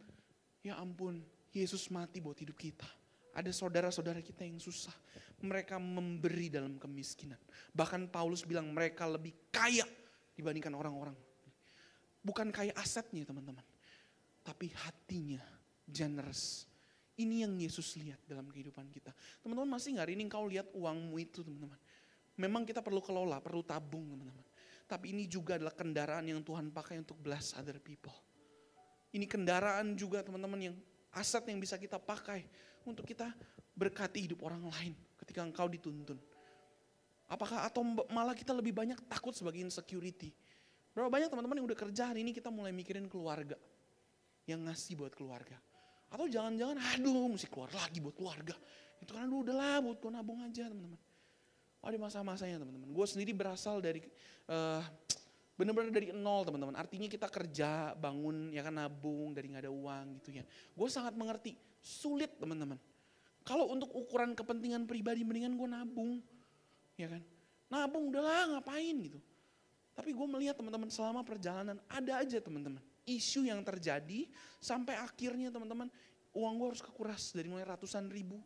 ya 0.64 0.76
ampun, 0.80 1.20
Yesus 1.52 1.88
mati 1.92 2.18
buat 2.20 2.36
hidup 2.36 2.56
kita. 2.56 2.88
Ada 3.34 3.50
saudara-saudara 3.50 4.22
kita 4.22 4.46
yang 4.46 4.62
susah. 4.62 4.94
Mereka 5.42 5.78
memberi 5.78 6.50
dalam 6.50 6.78
kemiskinan. 6.78 7.38
Bahkan 7.74 8.10
Paulus 8.10 8.46
bilang 8.46 8.70
mereka 8.70 9.10
lebih 9.10 9.34
kaya 9.50 9.84
dibandingkan 10.34 10.74
orang-orang. 10.74 11.14
Bukan 12.22 12.48
kaya 12.54 12.72
asetnya 12.78 13.26
teman-teman. 13.26 13.62
Tapi 14.42 14.70
hatinya 14.72 15.42
generous 15.84 16.73
ini 17.14 17.46
yang 17.46 17.54
Yesus 17.54 17.94
lihat 17.94 18.18
dalam 18.26 18.50
kehidupan 18.50 18.90
kita. 18.90 19.14
Teman-teman 19.38 19.78
masih 19.78 19.94
nggak 19.94 20.04
hari 20.06 20.14
ini 20.18 20.26
kau 20.26 20.46
lihat 20.50 20.66
uangmu 20.74 21.14
itu 21.22 21.46
teman-teman. 21.46 21.78
Memang 22.34 22.66
kita 22.66 22.82
perlu 22.82 22.98
kelola, 22.98 23.38
perlu 23.38 23.62
tabung 23.62 24.02
teman-teman. 24.10 24.42
Tapi 24.90 25.14
ini 25.14 25.30
juga 25.30 25.54
adalah 25.54 25.70
kendaraan 25.70 26.26
yang 26.26 26.42
Tuhan 26.42 26.74
pakai 26.74 26.98
untuk 26.98 27.16
bless 27.22 27.54
other 27.54 27.78
people. 27.78 28.14
Ini 29.14 29.30
kendaraan 29.30 29.94
juga 29.94 30.26
teman-teman 30.26 30.58
yang 30.58 30.76
aset 31.14 31.46
yang 31.46 31.62
bisa 31.62 31.78
kita 31.78 32.02
pakai 32.02 32.42
untuk 32.82 33.06
kita 33.06 33.30
berkati 33.78 34.26
hidup 34.26 34.42
orang 34.42 34.66
lain 34.66 34.92
ketika 35.22 35.46
engkau 35.46 35.70
dituntun. 35.70 36.18
Apakah 37.30 37.62
atau 37.64 37.86
malah 38.10 38.34
kita 38.34 38.50
lebih 38.50 38.74
banyak 38.74 38.98
takut 39.06 39.32
sebagai 39.32 39.62
insecurity. 39.62 40.34
Berapa 40.90 41.08
banyak 41.10 41.30
teman-teman 41.30 41.62
yang 41.62 41.66
udah 41.70 41.78
kerja 41.78 42.10
hari 42.10 42.26
ini 42.26 42.34
kita 42.34 42.50
mulai 42.50 42.74
mikirin 42.74 43.06
keluarga. 43.06 43.54
Yang 44.44 44.60
ngasih 44.68 44.94
buat 44.98 45.14
keluarga 45.14 45.56
atau 46.14 46.30
jangan-jangan 46.30 46.78
aduh 46.94 47.26
mesti 47.26 47.50
keluar 47.50 47.74
lagi 47.74 47.98
buat 47.98 48.14
keluarga. 48.14 48.54
Itu 49.02 49.18
kan 49.18 49.26
aduh 49.26 49.42
udahlah 49.42 49.82
buat 49.82 49.98
gue 49.98 50.10
nabung 50.14 50.38
aja 50.46 50.70
teman-teman. 50.70 51.00
Oh, 51.82 51.86
ada 51.90 51.98
masa-masanya 51.98 52.62
teman-teman. 52.62 52.88
Gue 52.94 53.06
sendiri 53.10 53.34
berasal 53.34 53.82
dari 53.82 53.98
uh, 54.46 54.80
benar-benar 55.58 55.90
dari 55.90 56.14
nol 56.14 56.46
teman-teman. 56.46 56.78
Artinya 56.78 57.10
kita 57.10 57.26
kerja, 57.26 57.98
bangun, 57.98 58.54
ya 58.54 58.62
kan 58.62 58.78
nabung 58.78 59.34
dari 59.34 59.50
nggak 59.50 59.66
ada 59.66 59.72
uang 59.74 60.06
gitu 60.22 60.38
ya. 60.38 60.46
Gue 60.72 60.88
sangat 60.88 61.18
mengerti, 61.18 61.58
sulit 61.82 62.38
teman-teman. 62.38 62.78
Kalau 63.44 63.74
untuk 63.74 63.90
ukuran 63.92 64.32
kepentingan 64.38 64.86
pribadi 64.86 65.26
mendingan 65.26 65.58
gue 65.58 65.68
nabung, 65.68 66.22
ya 66.94 67.10
kan. 67.10 67.20
Nabung 67.68 68.14
udahlah 68.14 68.54
ngapain 68.56 68.96
gitu. 69.02 69.18
Tapi 69.98 70.14
gue 70.14 70.26
melihat 70.30 70.54
teman-teman 70.54 70.88
selama 70.88 71.26
perjalanan 71.26 71.76
ada 71.90 72.22
aja 72.22 72.38
teman-teman 72.38 72.93
isu 73.04 73.48
yang 73.48 73.60
terjadi 73.60 74.26
sampai 74.60 74.96
akhirnya 74.96 75.52
teman-teman 75.52 75.88
uang 76.34 76.54
gue 76.58 76.66
harus 76.74 76.82
kekuras 76.82 77.32
dari 77.36 77.46
mulai 77.46 77.64
ratusan 77.64 78.10
ribu. 78.10 78.40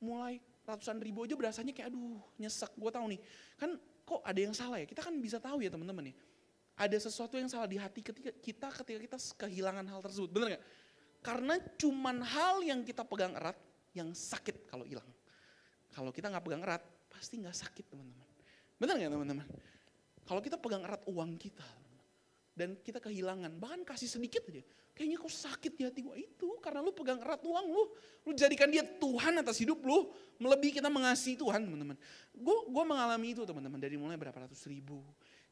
Mulai 0.00 0.40
ratusan 0.64 0.98
ribu 1.00 1.28
aja 1.28 1.36
berasanya 1.36 1.72
kayak 1.76 1.92
aduh 1.92 2.20
nyesek 2.40 2.72
gue 2.74 2.90
tahu 2.90 3.06
nih. 3.12 3.20
Kan 3.60 3.76
kok 4.04 4.20
ada 4.24 4.40
yang 4.40 4.54
salah 4.56 4.80
ya? 4.80 4.86
Kita 4.88 5.04
kan 5.04 5.14
bisa 5.20 5.36
tahu 5.40 5.60
ya 5.60 5.70
teman-teman 5.72 6.10
ya. 6.12 6.16
ada 6.74 6.98
sesuatu 6.98 7.38
yang 7.38 7.46
salah 7.46 7.70
di 7.70 7.78
hati 7.78 8.02
ketika 8.02 8.34
kita 8.42 8.66
ketika 8.82 8.98
kita 8.98 9.18
kehilangan 9.46 9.86
hal 9.86 10.02
tersebut. 10.02 10.26
Bener 10.34 10.58
gak? 10.58 10.62
Karena 11.22 11.54
cuman 11.78 12.18
hal 12.18 12.66
yang 12.66 12.82
kita 12.82 13.06
pegang 13.06 13.30
erat 13.38 13.54
yang 13.94 14.10
sakit 14.10 14.66
kalau 14.66 14.82
hilang. 14.82 15.06
Kalau 15.94 16.10
kita 16.10 16.26
nggak 16.26 16.42
pegang 16.42 16.66
erat, 16.66 16.82
pasti 17.06 17.38
nggak 17.38 17.54
sakit 17.54 17.86
teman-teman. 17.86 18.26
Bener 18.82 18.94
gak 18.98 19.12
teman-teman? 19.14 19.46
Kalau 20.26 20.40
kita 20.42 20.58
pegang 20.58 20.82
erat 20.82 21.06
uang 21.06 21.38
kita, 21.38 21.62
dan 22.54 22.78
kita 22.78 23.02
kehilangan, 23.02 23.50
bahkan 23.58 23.82
kasih 23.82 24.06
sedikit 24.06 24.46
aja, 24.46 24.62
kayaknya 24.94 25.18
kok 25.18 25.34
sakit 25.34 25.72
di 25.74 25.82
hati 25.82 26.00
gue 26.06 26.14
itu 26.22 26.48
karena 26.62 26.86
lu 26.86 26.94
pegang 26.94 27.18
erat 27.18 27.42
uang 27.42 27.66
lu, 27.66 27.82
lu 28.22 28.30
jadikan 28.30 28.70
dia 28.70 28.86
Tuhan 28.86 29.34
atas 29.42 29.58
hidup 29.58 29.82
lu, 29.82 30.14
melebihi 30.38 30.78
kita 30.78 30.86
mengasihi 30.86 31.34
Tuhan 31.34 31.66
teman-teman. 31.66 31.98
Gue 32.30 32.56
gue 32.70 32.84
mengalami 32.86 33.34
itu 33.34 33.42
teman-teman. 33.42 33.82
Dari 33.82 33.98
mulai 33.98 34.14
berapa 34.14 34.46
ratus 34.46 34.70
ribu, 34.70 35.02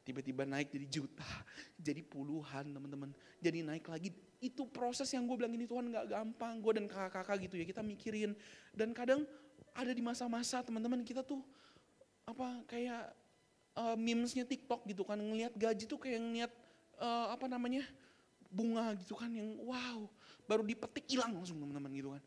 tiba-tiba 0.07 0.47
naik 0.47 0.71
jadi 0.71 0.87
juta, 0.87 1.27
jadi 1.75 1.99
puluhan 2.07 2.71
teman-teman, 2.71 3.11
jadi 3.43 3.67
naik 3.67 3.83
lagi. 3.91 4.15
Itu 4.39 4.71
proses 4.71 5.11
yang 5.11 5.27
gue 5.27 5.35
bilang 5.35 5.51
ini 5.51 5.67
Tuhan 5.67 5.91
nggak 5.91 6.07
gampang, 6.07 6.63
gue 6.63 6.71
dan 6.79 6.85
kakak-kakak 6.87 7.35
gitu 7.51 7.55
ya 7.59 7.67
kita 7.67 7.83
mikirin. 7.83 8.31
Dan 8.71 8.95
kadang 8.95 9.27
ada 9.75 9.91
di 9.91 9.99
masa-masa 9.99 10.63
teman-teman 10.63 11.03
kita 11.03 11.19
tuh 11.19 11.43
apa 12.23 12.63
kayak 12.63 13.11
uh, 13.75 13.99
memesnya 13.99 14.47
TikTok 14.47 14.87
gitu 14.87 15.03
kan. 15.03 15.19
Ngelihat 15.19 15.51
gaji 15.59 15.83
tuh 15.83 15.99
kayak 15.99 16.23
ngelihat 16.23 16.51
uh, 16.99 17.33
apa 17.33 17.49
namanya 17.49 17.85
bunga 18.53 18.93
gitu 19.01 19.17
kan 19.17 19.33
yang 19.33 19.57
wow 19.65 20.05
baru 20.45 20.61
dipetik 20.61 21.09
hilang 21.09 21.33
langsung 21.33 21.57
teman-teman 21.57 21.91
gitu 21.95 22.09
kan. 22.13 22.23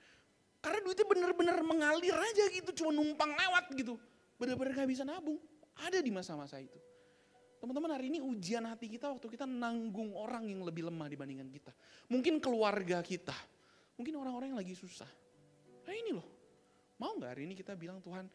Karena 0.64 0.82
duitnya 0.82 1.06
bener-bener 1.06 1.56
mengalir 1.62 2.16
aja 2.16 2.44
gitu, 2.50 2.70
cuma 2.82 2.90
numpang 2.90 3.30
lewat 3.30 3.70
gitu. 3.76 3.94
Bener-bener 4.34 4.72
gak 4.74 4.90
bisa 4.90 5.06
nabung. 5.06 5.38
Ada 5.78 6.02
di 6.02 6.10
masa-masa 6.10 6.58
itu. 6.58 6.74
Teman-teman 7.62 7.94
hari 7.94 8.10
ini 8.10 8.18
ujian 8.18 8.66
hati 8.66 8.90
kita 8.90 9.08
waktu 9.12 9.30
kita 9.30 9.46
nanggung 9.46 10.10
orang 10.16 10.48
yang 10.50 10.66
lebih 10.66 10.88
lemah 10.90 11.06
dibandingkan 11.06 11.48
kita. 11.54 11.72
Mungkin 12.10 12.42
keluarga 12.42 12.98
kita. 13.04 13.36
Mungkin 13.94 14.12
orang-orang 14.18 14.56
yang 14.56 14.60
lagi 14.60 14.74
susah. 14.74 15.08
Nah 15.86 15.94
ini 15.94 16.10
loh. 16.16 16.26
Mau 16.98 17.14
gak 17.20 17.36
hari 17.36 17.46
ini 17.46 17.54
kita 17.54 17.76
bilang 17.76 18.00
Tuhan 18.00 18.26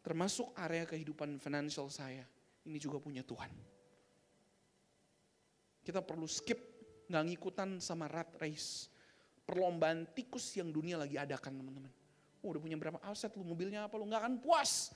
termasuk 0.00 0.54
area 0.56 0.88
kehidupan 0.88 1.36
financial 1.42 1.90
saya. 1.90 2.24
Ini 2.64 2.78
juga 2.80 2.96
punya 3.02 3.20
Tuhan. 3.20 3.73
Kita 5.84 6.00
perlu 6.00 6.24
skip 6.24 6.56
nggak 7.12 7.22
ngikutan 7.28 7.78
sama 7.78 8.08
rat 8.08 8.32
race. 8.40 8.88
Perlombaan 9.44 10.08
tikus 10.16 10.56
yang 10.56 10.72
dunia 10.72 10.96
lagi 10.96 11.20
adakan 11.20 11.60
teman-teman. 11.60 11.92
Oh, 12.40 12.52
udah 12.52 12.60
punya 12.60 12.80
berapa 12.80 12.96
aset 13.04 13.28
lu, 13.36 13.44
mobilnya 13.44 13.84
apa 13.84 14.00
lu, 14.00 14.08
nggak 14.08 14.20
akan 14.24 14.34
puas. 14.40 14.92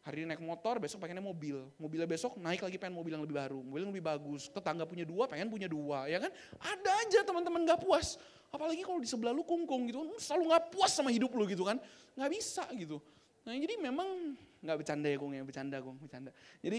Hari 0.00 0.24
ini 0.24 0.32
naik 0.32 0.40
motor, 0.40 0.80
besok 0.80 1.04
pengennya 1.04 1.20
mobil. 1.20 1.60
Mobilnya 1.76 2.08
besok 2.08 2.38
naik 2.40 2.64
lagi 2.64 2.80
pengen 2.80 2.96
mobil 2.96 3.12
yang 3.18 3.22
lebih 3.26 3.36
baru, 3.36 3.58
mobil 3.60 3.84
yang 3.84 3.92
lebih 3.92 4.06
bagus. 4.06 4.48
Tetangga 4.48 4.88
punya 4.88 5.04
dua, 5.04 5.28
pengen 5.28 5.50
punya 5.52 5.68
dua, 5.68 6.08
ya 6.08 6.16
kan? 6.22 6.32
Ada 6.56 6.90
aja 7.04 7.20
teman-teman 7.26 7.66
nggak 7.66 7.82
puas. 7.82 8.16
Apalagi 8.48 8.80
kalau 8.80 9.02
di 9.02 9.10
sebelah 9.10 9.34
lu 9.34 9.44
kungkung 9.44 9.90
gitu, 9.90 10.00
selalu 10.16 10.54
nggak 10.54 10.64
puas 10.72 10.90
sama 10.94 11.12
hidup 11.12 11.34
lu 11.36 11.44
gitu 11.50 11.68
kan. 11.68 11.76
Nggak 12.16 12.30
bisa 12.32 12.64
gitu. 12.78 13.02
Nah 13.44 13.52
jadi 13.58 13.74
memang 13.76 14.38
nggak 14.60 14.76
bercanda 14.84 15.08
ya 15.08 15.16
gue 15.16 15.28
ya 15.36 15.44
bercanda 15.44 15.76
gue 15.80 15.92
bercanda. 15.96 16.30
Jadi 16.60 16.78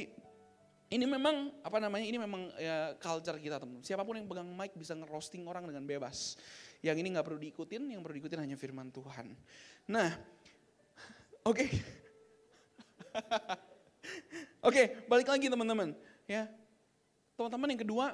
ini 0.91 1.07
memang 1.07 1.55
apa 1.63 1.79
namanya 1.79 2.03
ini 2.03 2.19
memang 2.19 2.51
ya, 2.59 2.91
culture 2.99 3.39
kita 3.39 3.63
teman. 3.63 3.79
Siapa 3.79 4.03
pun 4.03 4.19
yang 4.19 4.27
pegang 4.27 4.51
mic 4.51 4.75
bisa 4.75 4.91
ngerosting 4.91 5.47
orang 5.47 5.63
dengan 5.63 5.87
bebas. 5.87 6.35
Yang 6.83 6.99
ini 6.99 7.15
nggak 7.15 7.25
perlu 7.31 7.39
diikutin, 7.39 7.95
yang 7.95 8.03
perlu 8.03 8.19
diikutin 8.19 8.43
hanya 8.43 8.59
firman 8.59 8.91
Tuhan. 8.91 9.31
Nah, 9.87 10.11
oke, 11.47 11.63
okay. 11.63 11.69
oke 14.67 14.67
okay, 14.67 14.85
balik 15.07 15.31
lagi 15.31 15.47
teman-teman 15.47 15.95
ya. 16.27 16.51
Teman-teman 17.39 17.71
yang 17.71 17.81
kedua, 17.87 18.11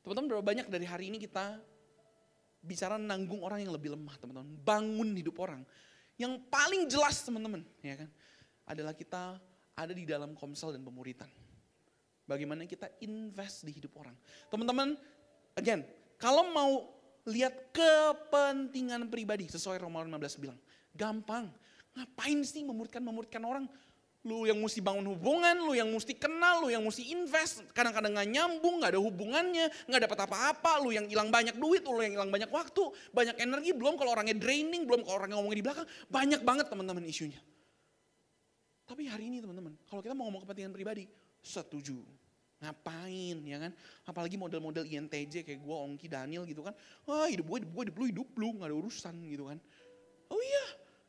teman-teman 0.00 0.28
berapa 0.32 0.44
banyak 0.48 0.66
dari 0.72 0.88
hari 0.88 1.12
ini 1.12 1.20
kita 1.20 1.60
bicara 2.64 2.96
nanggung 2.96 3.44
orang 3.44 3.60
yang 3.60 3.76
lebih 3.76 3.92
lemah 3.92 4.16
teman-teman, 4.16 4.56
bangun 4.64 5.12
hidup 5.20 5.36
orang. 5.36 5.68
Yang 6.16 6.48
paling 6.48 6.88
jelas 6.88 7.20
teman-teman, 7.22 7.60
ya 7.84 7.94
kan, 8.00 8.08
adalah 8.64 8.96
kita 8.96 9.36
ada 9.76 9.92
di 9.92 10.08
dalam 10.08 10.32
komsel 10.32 10.72
dan 10.74 10.82
pemuritan. 10.82 11.28
Bagaimana 12.28 12.68
kita 12.68 12.92
invest 13.00 13.64
di 13.64 13.72
hidup 13.72 13.96
orang. 13.96 14.12
Teman-teman, 14.52 15.00
again, 15.56 15.80
kalau 16.20 16.44
mau 16.52 16.92
lihat 17.24 17.72
kepentingan 17.72 19.08
pribadi 19.08 19.48
sesuai 19.48 19.80
Roma 19.80 20.04
15 20.04 20.36
bilang, 20.44 20.60
gampang. 20.92 21.48
Ngapain 21.96 22.44
sih 22.44 22.60
memuridkan-memuridkan 22.68 23.40
orang? 23.48 23.64
Lu 24.28 24.44
yang 24.44 24.60
mesti 24.60 24.84
bangun 24.84 25.08
hubungan, 25.08 25.56
lu 25.62 25.72
yang 25.72 25.88
mesti 25.88 26.12
kenal, 26.12 26.66
lu 26.66 26.68
yang 26.68 26.84
mesti 26.84 27.16
invest. 27.16 27.64
Kadang-kadang 27.72 28.12
gak 28.12 28.28
nyambung, 28.28 28.84
gak 28.84 28.92
ada 28.92 29.00
hubungannya, 29.00 29.72
gak 29.88 30.00
dapat 30.04 30.18
apa-apa. 30.28 30.84
Lu 30.84 30.92
yang 30.92 31.08
hilang 31.08 31.32
banyak 31.32 31.56
duit, 31.56 31.80
lu 31.86 32.02
yang 32.02 32.12
hilang 32.18 32.28
banyak 32.28 32.50
waktu, 32.52 32.92
banyak 33.14 33.40
energi. 33.40 33.72
Belum 33.72 33.96
kalau 33.96 34.12
orangnya 34.12 34.36
draining, 34.36 34.84
belum 34.84 35.00
kalau 35.06 35.24
orangnya 35.24 35.40
ngomongin 35.40 35.58
di 35.62 35.64
belakang. 35.64 35.86
Banyak 36.12 36.44
banget 36.44 36.66
teman-teman 36.68 37.08
isunya. 37.08 37.40
Tapi 38.84 39.06
hari 39.08 39.32
ini 39.32 39.38
teman-teman, 39.40 39.78
kalau 39.86 40.02
kita 40.02 40.12
mau 40.12 40.28
ngomong 40.28 40.44
kepentingan 40.44 40.74
pribadi, 40.74 41.06
setuju. 41.42 41.98
Ngapain 42.58 43.38
ya 43.46 43.58
kan? 43.62 43.72
Apalagi 44.02 44.34
model-model 44.34 44.82
INTJ 44.82 45.46
kayak 45.46 45.60
gue, 45.62 45.76
Ongki, 45.76 46.10
Daniel 46.10 46.42
gitu 46.42 46.66
kan. 46.66 46.74
Wah 47.06 47.30
hidup 47.30 47.46
gue, 47.46 47.58
hidup 47.62 47.70
gue, 47.70 47.82
hidup 47.86 47.96
lu, 47.96 48.04
hidup 48.10 48.28
lu, 48.34 48.48
gak 48.58 48.68
ada 48.68 48.76
urusan 48.76 49.14
gitu 49.22 49.44
kan. 49.46 49.58
Oh 50.28 50.40
iya 50.42 50.66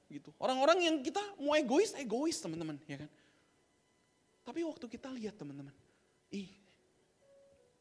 gitu. 0.09 0.29
Orang-orang 0.37 0.85
yang 0.85 0.95
kita 1.01 1.21
mau 1.41 1.57
egois, 1.57 1.93
egois 1.97 2.37
teman-teman 2.37 2.77
ya 2.85 3.01
kan. 3.01 3.09
Tapi 4.45 4.65
waktu 4.65 4.85
kita 4.89 5.13
lihat 5.13 5.37
teman-teman, 5.37 5.73
ih 6.33 6.49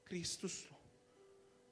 Kristus 0.04 0.68
loh. 0.68 0.80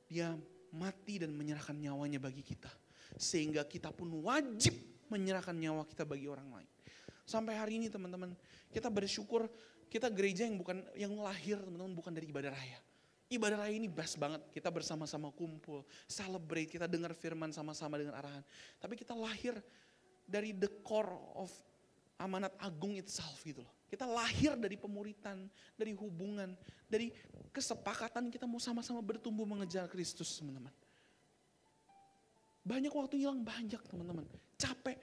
Dia 0.09 0.33
mati 0.73 1.21
dan 1.21 1.33
menyerahkan 1.33 1.77
nyawanya 1.77 2.21
bagi 2.21 2.45
kita. 2.45 2.69
Sehingga 3.17 3.65
kita 3.65 3.93
pun 3.93 4.13
wajib 4.21 4.77
menyerahkan 5.09 5.57
nyawa 5.57 5.89
kita 5.89 6.05
bagi 6.05 6.29
orang 6.29 6.49
lain. 6.53 6.71
Sampai 7.27 7.59
hari 7.59 7.83
ini 7.83 7.91
teman-teman, 7.91 8.33
kita 8.71 8.87
bersyukur 8.87 9.51
kita 9.91 10.07
gereja 10.11 10.47
yang 10.47 10.59
bukan 10.59 10.83
yang 10.95 11.15
lahir 11.19 11.59
teman-teman 11.59 11.95
bukan 11.95 12.15
dari 12.15 12.31
ibadah 12.31 12.55
raya. 12.55 12.79
Ibadah 13.27 13.67
raya 13.67 13.75
ini 13.75 13.91
best 13.91 14.15
banget. 14.23 14.39
Kita 14.55 14.71
bersama-sama 14.71 15.35
kumpul, 15.35 15.83
celebrate, 16.07 16.71
kita 16.71 16.87
dengar 16.87 17.11
firman 17.19 17.51
sama-sama 17.51 17.99
dengan 17.99 18.15
arahan. 18.15 18.47
Tapi 18.79 18.95
kita 18.95 19.19
lahir 19.19 19.59
dari 20.23 20.55
the 20.55 20.71
core 20.87 21.11
of 21.35 21.51
amanat 22.23 22.55
agung 22.63 22.95
itself 22.95 23.43
gitu 23.43 23.67
loh. 23.67 23.75
Kita 23.91 24.07
lahir 24.07 24.55
dari 24.55 24.79
pemuritan, 24.79 25.51
dari 25.75 25.95
hubungan, 25.95 26.55
dari 26.87 27.11
kesepakatan 27.51 28.31
kita 28.31 28.47
mau 28.47 28.63
sama-sama 28.63 29.03
bertumbuh 29.03 29.47
mengejar 29.47 29.91
Kristus 29.91 30.39
teman-teman. 30.39 30.75
Banyak 32.67 32.91
waktu 32.91 33.23
hilang, 33.23 33.43
banyak 33.47 33.79
teman-teman. 33.87 34.27
Capek, 34.59 34.99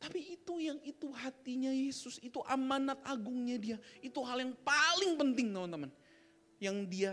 tapi 0.00 0.32
itu 0.32 0.56
yang 0.56 0.80
itu 0.80 1.12
hatinya 1.12 1.68
Yesus, 1.68 2.16
itu 2.24 2.40
amanat 2.48 2.96
agungnya 3.04 3.60
dia. 3.60 3.76
Itu 4.00 4.24
hal 4.24 4.40
yang 4.40 4.56
paling 4.64 5.20
penting 5.20 5.52
teman-teman. 5.52 5.92
Yang 6.56 6.76
dia 6.88 7.12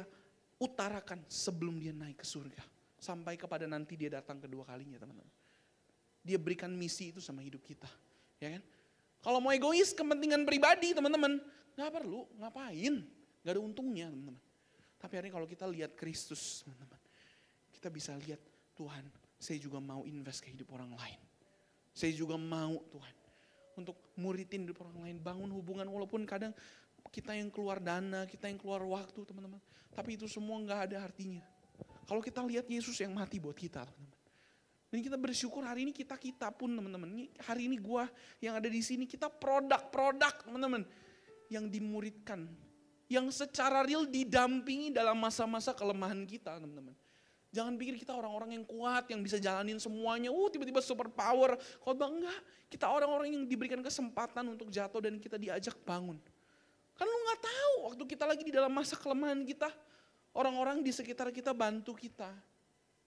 utarakan 0.55 1.19
sebelum 1.27 1.83
dia 1.83 1.91
naik 1.91 2.23
ke 2.23 2.25
surga. 2.25 2.63
Sampai 2.95 3.35
kepada 3.35 3.67
nanti 3.67 3.99
dia 3.99 4.15
datang 4.15 4.39
kedua 4.39 4.63
kalinya 4.63 4.95
teman-teman. 5.03 5.27
Dia 6.23 6.39
berikan 6.39 6.71
misi 6.71 7.11
itu 7.11 7.19
sama 7.19 7.43
hidup 7.43 7.59
kita. 7.67 7.91
Ya 8.39 8.55
kan? 8.55 8.63
Kalau 9.19 9.43
mau 9.43 9.51
egois 9.51 9.91
kepentingan 9.91 10.47
pribadi 10.47 10.95
teman-teman. 10.95 11.43
Gak 11.75 11.91
perlu, 11.91 12.23
ngapain. 12.39 13.03
Gak 13.43 13.51
ada 13.51 13.59
untungnya 13.59 14.07
teman-teman. 14.07 14.39
Tapi 14.95 15.13
hari 15.19 15.27
ini 15.27 15.35
kalau 15.35 15.45
kita 15.45 15.67
lihat 15.67 15.91
Kristus 15.99 16.63
teman-teman. 16.63 16.99
Kita 17.67 17.91
bisa 17.91 18.15
lihat 18.15 18.39
Tuhan 18.79 19.03
saya 19.37 19.59
juga 19.59 19.77
mau 19.83 20.07
invest 20.07 20.39
ke 20.39 20.55
hidup 20.55 20.71
orang 20.71 20.95
lain. 20.95 21.26
Saya 21.97 22.13
juga 22.13 22.37
mau 22.37 22.77
Tuhan. 22.93 23.15
Untuk 23.73 23.97
muridin 24.13 24.69
hidup 24.69 24.85
orang 24.85 25.09
lain, 25.09 25.17
bangun 25.17 25.49
hubungan 25.49 25.89
walaupun 25.89 26.29
kadang 26.29 26.53
kita 27.09 27.33
yang 27.33 27.49
keluar 27.49 27.81
dana, 27.81 28.29
kita 28.29 28.45
yang 28.45 28.61
keluar 28.61 28.85
waktu 28.85 29.17
teman-teman. 29.25 29.57
Tapi 29.97 30.13
itu 30.13 30.29
semua 30.29 30.61
nggak 30.61 30.93
ada 30.93 31.09
artinya. 31.09 31.41
Kalau 32.05 32.21
kita 32.21 32.45
lihat 32.45 32.69
Yesus 32.69 33.01
yang 33.01 33.17
mati 33.17 33.41
buat 33.41 33.57
kita 33.57 33.81
teman-teman. 33.81 34.13
Dan 34.87 35.03
kita 35.03 35.17
bersyukur 35.17 35.65
hari 35.65 35.89
ini 35.89 35.91
kita-kita 35.91 36.53
pun 36.53 36.69
teman-teman. 36.69 37.33
Hari 37.41 37.65
ini 37.65 37.81
gua 37.81 38.05
yang 38.37 38.61
ada 38.61 38.69
di 38.69 38.79
sini 38.85 39.09
kita 39.09 39.33
produk-produk 39.33 40.45
teman-teman. 40.45 40.85
Yang 41.49 41.65
dimuridkan. 41.73 42.45
Yang 43.09 43.41
secara 43.41 43.81
real 43.81 44.05
didampingi 44.05 44.93
dalam 44.93 45.17
masa-masa 45.17 45.73
kelemahan 45.73 46.29
kita 46.29 46.61
teman-teman. 46.61 46.93
Jangan 47.55 47.79
pikir 47.79 47.95
kita 47.95 48.11
orang-orang 48.11 48.59
yang 48.59 48.65
kuat, 48.67 49.07
yang 49.07 49.23
bisa 49.23 49.39
jalanin 49.39 49.79
semuanya. 49.79 50.27
Uh, 50.27 50.51
tiba-tiba 50.51 50.83
super 50.83 51.07
power. 51.07 51.55
Khotbah 51.79 52.11
enggak. 52.11 52.39
Kita 52.67 52.91
orang-orang 52.91 53.31
yang 53.31 53.43
diberikan 53.47 53.79
kesempatan 53.79 54.51
untuk 54.51 54.67
jatuh 54.67 54.99
dan 54.99 55.15
kita 55.15 55.39
diajak 55.39 55.79
bangun. 55.87 56.19
Kan 56.97 57.05
lu 57.07 57.17
nggak 57.23 57.41
tahu 57.41 57.73
waktu 57.87 58.03
kita 58.03 58.23
lagi 58.27 58.43
di 58.43 58.51
dalam 58.51 58.73
masa 58.73 58.99
kelemahan 58.99 59.39
kita. 59.47 59.71
Orang-orang 60.35 60.83
di 60.83 60.91
sekitar 60.91 61.31
kita 61.31 61.55
bantu 61.55 61.95
kita. 61.95 62.29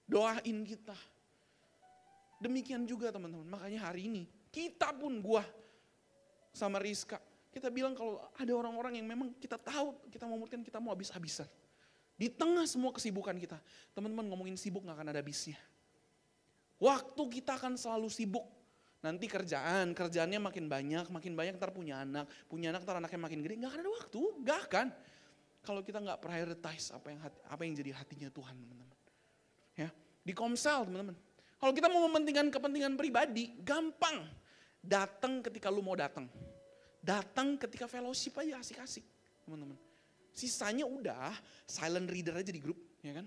Doain 0.08 0.58
kita. 0.64 0.96
Demikian 2.40 2.88
juga 2.88 3.12
teman-teman. 3.12 3.44
Makanya 3.44 3.92
hari 3.92 4.08
ini 4.08 4.24
kita 4.48 4.96
pun 4.96 5.20
gua 5.20 5.44
sama 6.56 6.80
Rizka. 6.80 7.20
Kita 7.52 7.68
bilang 7.68 7.92
kalau 7.92 8.16
ada 8.34 8.52
orang-orang 8.56 8.96
yang 8.96 9.06
memang 9.06 9.36
kita 9.36 9.60
tahu 9.60 10.00
kita 10.08 10.24
mau 10.24 10.40
kita 10.48 10.78
mau 10.80 10.96
habis-habisan. 10.96 11.46
Di 12.20 12.28
tengah 12.28 12.68
semua 12.68 12.92
kesibukan 12.92 13.32
kita. 13.40 13.56
Teman-teman 13.96 14.28
ngomongin 14.28 14.60
sibuk 14.60 14.84
gak 14.84 15.00
akan 15.00 15.08
ada 15.08 15.24
habisnya. 15.24 15.56
Waktu 16.76 17.22
kita 17.40 17.56
akan 17.56 17.80
selalu 17.80 18.12
sibuk. 18.12 18.44
Nanti 19.00 19.24
kerjaan, 19.24 19.96
kerjaannya 19.96 20.36
makin 20.36 20.68
banyak, 20.68 21.08
makin 21.08 21.32
banyak 21.32 21.56
ntar 21.56 21.72
punya 21.72 22.04
anak. 22.04 22.28
Punya 22.44 22.76
anak 22.76 22.84
ntar 22.84 23.00
anaknya 23.00 23.24
makin 23.24 23.40
gede, 23.40 23.56
gak 23.64 23.72
akan 23.72 23.80
ada 23.80 23.92
waktu, 23.96 24.20
gak 24.44 24.60
akan. 24.68 24.86
Kalau 25.64 25.80
kita 25.80 25.96
gak 26.04 26.20
prioritize 26.20 26.92
apa 26.92 27.08
yang 27.08 27.20
hati, 27.24 27.40
apa 27.48 27.60
yang 27.64 27.72
jadi 27.80 27.90
hatinya 27.96 28.28
Tuhan 28.28 28.52
teman-teman. 28.52 28.88
Ya, 29.80 29.88
di 30.20 30.36
komsel 30.36 30.84
teman-teman. 30.84 31.16
Kalau 31.56 31.72
kita 31.72 31.88
mau 31.88 32.04
mementingkan 32.04 32.52
kepentingan 32.52 33.00
pribadi, 33.00 33.56
gampang. 33.64 34.28
Datang 34.84 35.40
ketika 35.40 35.72
lu 35.72 35.80
mau 35.80 35.96
datang. 35.96 36.28
Datang 37.00 37.56
ketika 37.56 37.88
fellowship 37.88 38.36
aja 38.36 38.60
asik-asik 38.60 39.08
teman-teman. 39.48 39.80
Sisanya 40.30 40.86
udah 40.86 41.34
silent 41.66 42.08
reader 42.08 42.38
aja 42.38 42.50
di 42.54 42.62
grup, 42.62 42.78
ya 43.02 43.18
kan? 43.18 43.26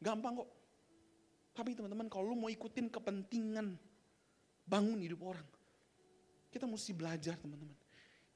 Gampang 0.00 0.44
kok. 0.44 0.48
Tapi 1.56 1.72
teman-teman 1.72 2.12
kalau 2.12 2.32
lu 2.32 2.36
mau 2.36 2.52
ikutin 2.52 2.92
kepentingan 2.92 3.80
bangun 4.68 5.00
hidup 5.00 5.24
orang, 5.24 5.48
kita 6.52 6.68
mesti 6.68 6.92
belajar 6.92 7.40
teman-teman. 7.40 7.72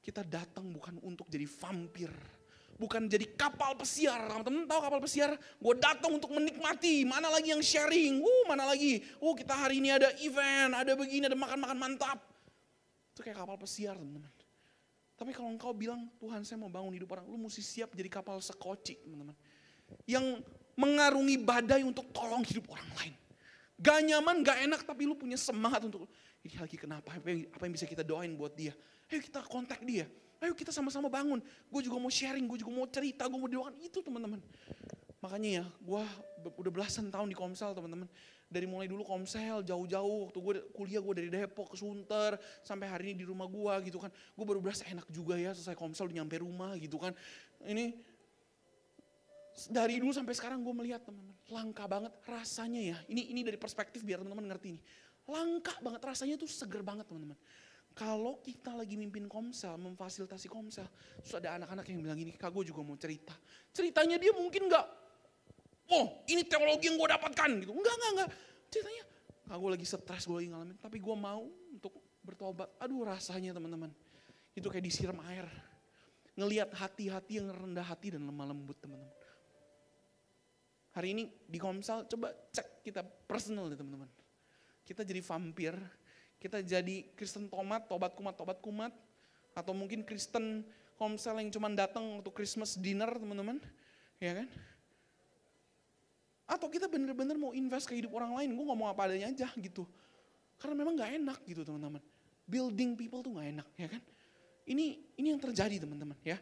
Kita 0.01 0.25
datang 0.25 0.65
bukan 0.73 0.97
untuk 1.05 1.29
jadi 1.29 1.45
vampir, 1.45 2.09
bukan 2.81 3.05
jadi 3.05 3.29
kapal 3.37 3.77
pesiar. 3.77 4.25
Teman-teman 4.41 4.65
tahu 4.65 4.81
kapal 4.81 4.99
pesiar? 5.05 5.37
Gue 5.61 5.77
datang 5.77 6.17
untuk 6.17 6.33
menikmati. 6.33 7.05
Mana 7.05 7.29
lagi 7.29 7.53
yang 7.53 7.61
sharing? 7.61 8.17
Uh, 8.17 8.43
mana 8.49 8.65
lagi? 8.65 9.05
Uh, 9.21 9.37
kita 9.37 9.53
hari 9.53 9.77
ini 9.77 9.93
ada 9.93 10.09
event, 10.17 10.73
ada 10.73 10.97
begini, 10.97 11.29
ada 11.29 11.37
makan-makan 11.37 11.77
mantap. 11.77 12.17
Itu 13.13 13.21
kayak 13.21 13.37
kapal 13.37 13.61
pesiar 13.61 13.93
teman-teman. 13.93 14.40
Tapi 15.21 15.37
kalau 15.37 15.53
engkau 15.53 15.69
bilang, 15.69 16.09
Tuhan 16.17 16.41
saya 16.41 16.57
mau 16.57 16.73
bangun 16.73 16.97
hidup 16.97 17.13
orang, 17.13 17.29
lu 17.29 17.37
mesti 17.37 17.61
siap 17.61 17.93
jadi 17.93 18.09
kapal 18.09 18.41
sekoci 18.41 19.05
teman-teman. 19.05 19.37
Yang 20.09 20.41
mengarungi 20.73 21.37
badai 21.37 21.85
untuk 21.85 22.09
tolong 22.09 22.41
hidup 22.41 22.65
orang 22.73 22.89
lain. 22.97 23.13
Gak 23.77 24.01
nyaman, 24.01 24.41
gak 24.41 24.65
enak, 24.65 24.81
tapi 24.81 25.05
lu 25.05 25.13
punya 25.13 25.37
semangat 25.37 25.85
untuk, 25.85 26.09
ini 26.41 26.57
lagi 26.57 26.73
kenapa, 26.73 27.13
apa 27.13 27.27
yang, 27.29 27.45
apa 27.53 27.63
yang 27.69 27.73
bisa 27.77 27.85
kita 27.85 28.01
doain 28.01 28.33
buat 28.33 28.57
dia. 28.57 28.73
Ayo 29.13 29.21
kita 29.21 29.45
kontak 29.45 29.85
dia, 29.85 30.09
ayo 30.41 30.57
kita 30.57 30.73
sama-sama 30.73 31.05
bangun. 31.05 31.37
Gue 31.69 31.85
juga 31.85 32.01
mau 32.01 32.09
sharing, 32.09 32.49
gue 32.49 32.57
juga 32.57 32.73
mau 32.73 32.89
cerita, 32.89 33.29
gue 33.29 33.37
mau 33.37 33.45
doakan. 33.45 33.77
Itu 33.77 34.01
teman-teman. 34.01 34.41
Makanya 35.21 35.49
ya, 35.61 35.65
gue 35.69 36.01
udah 36.49 36.71
belasan 36.73 37.13
tahun 37.13 37.29
di 37.29 37.37
Komsel 37.37 37.77
teman-teman 37.77 38.09
dari 38.51 38.67
mulai 38.67 38.91
dulu 38.91 39.07
komsel 39.07 39.63
jauh-jauh. 39.63 40.29
Waktu 40.29 40.39
gue 40.43 40.53
kuliah 40.75 40.99
gue 40.99 41.15
dari 41.15 41.29
Depok 41.31 41.71
ke 41.71 41.79
Sunter 41.79 42.35
sampai 42.61 42.91
hari 42.91 43.15
ini 43.15 43.23
di 43.23 43.25
rumah 43.25 43.47
gue 43.47 43.87
gitu 43.87 43.97
kan. 44.03 44.11
Gue 44.35 44.45
baru 44.45 44.59
berasa 44.59 44.83
enak 44.85 45.07
juga 45.07 45.39
ya 45.39 45.55
selesai 45.55 45.79
komsel 45.79 46.11
udah 46.11 46.21
nyampe 46.21 46.37
rumah 46.43 46.75
gitu 46.75 46.99
kan. 46.99 47.15
Ini 47.63 47.95
dari 49.71 50.03
dulu 50.03 50.11
sampai 50.11 50.35
sekarang 50.35 50.59
gue 50.61 50.75
melihat 50.75 51.01
teman-teman 51.07 51.35
langka 51.47 51.87
banget 51.87 52.13
rasanya 52.27 52.81
ya. 52.93 52.97
Ini 53.07 53.31
ini 53.31 53.41
dari 53.47 53.55
perspektif 53.55 54.03
biar 54.03 54.19
teman-teman 54.19 54.51
ngerti 54.51 54.67
ini 54.75 54.81
langka 55.29 55.77
banget 55.79 56.01
rasanya 56.01 56.35
tuh 56.35 56.49
seger 56.49 56.83
banget 56.83 57.07
teman-teman. 57.07 57.37
Kalau 57.91 58.39
kita 58.39 58.71
lagi 58.71 58.95
mimpin 58.95 59.27
komsel, 59.27 59.75
memfasilitasi 59.75 60.47
komsel, 60.47 60.87
terus 61.19 61.35
ada 61.35 61.59
anak-anak 61.59 61.83
yang 61.91 61.99
bilang 61.99 62.15
gini, 62.15 62.31
kak 62.39 62.47
gue 62.55 62.71
juga 62.71 62.87
mau 62.87 62.95
cerita. 62.95 63.35
Ceritanya 63.75 64.15
dia 64.15 64.31
mungkin 64.31 64.71
gak 64.71 64.87
oh 65.91 66.23
ini 66.31 66.47
teologi 66.47 66.87
yang 66.87 66.97
gue 66.97 67.09
dapatkan 67.11 67.49
gitu. 67.61 67.71
Enggak, 67.75 67.95
enggak, 67.99 68.11
enggak. 68.15 68.29
Ceritanya, 68.71 69.03
ah, 69.51 69.57
gue 69.59 69.69
lagi 69.75 69.85
stres, 69.85 70.23
gue 70.23 70.35
lagi 70.39 70.49
ngalamin. 70.49 70.77
Tapi 70.79 70.97
gue 70.97 71.15
mau 71.15 71.43
untuk 71.43 71.93
bertobat. 72.23 72.71
Aduh 72.79 73.03
rasanya 73.03 73.51
teman-teman. 73.51 73.91
Itu 74.55 74.71
kayak 74.71 74.87
disiram 74.87 75.19
air. 75.27 75.45
Ngeliat 76.39 76.71
hati-hati 76.71 77.43
yang 77.43 77.51
rendah 77.51 77.83
hati 77.83 78.15
dan 78.15 78.23
lemah 78.23 78.47
lembut 78.55 78.79
teman-teman. 78.79 79.11
Hari 80.91 81.07
ini 81.15 81.23
di 81.47 81.55
Komsel 81.55 82.03
coba 82.07 82.35
cek 82.51 82.83
kita 82.83 83.03
personal 83.03 83.71
deh 83.71 83.79
teman-teman. 83.79 84.07
Kita 84.83 85.07
jadi 85.07 85.23
vampir, 85.23 85.71
kita 86.35 86.59
jadi 86.59 87.15
Kristen 87.15 87.47
tomat, 87.47 87.87
tobat 87.87 88.11
kumat, 88.11 88.35
tobat 88.35 88.59
kumat. 88.59 88.91
Atau 89.55 89.75
mungkin 89.75 90.03
Kristen 90.03 90.63
Komsel 90.95 91.39
yang 91.43 91.51
cuma 91.51 91.71
datang 91.71 92.19
untuk 92.19 92.35
Christmas 92.35 92.75
dinner 92.75 93.11
teman-teman. 93.15 93.59
Ya 94.19 94.43
kan? 94.43 94.47
Atau 96.51 96.67
kita 96.67 96.91
bener-bener 96.91 97.39
mau 97.39 97.55
invest 97.55 97.87
ke 97.87 97.95
hidup 97.95 98.11
orang 98.11 98.35
lain, 98.35 98.51
gue 98.51 98.65
ngomong 98.67 98.91
apa 98.91 99.07
adanya 99.07 99.31
aja 99.31 99.47
gitu. 99.55 99.87
Karena 100.59 100.75
memang 100.83 100.99
gak 100.99 101.15
enak 101.15 101.39
gitu 101.47 101.63
teman-teman. 101.63 102.03
Building 102.43 102.99
people 102.99 103.23
tuh 103.23 103.39
gak 103.39 103.47
enak 103.55 103.67
ya 103.79 103.87
kan. 103.87 104.03
Ini 104.67 105.15
ini 105.15 105.27
yang 105.31 105.39
terjadi 105.39 105.87
teman-teman 105.87 106.19
ya. 106.27 106.35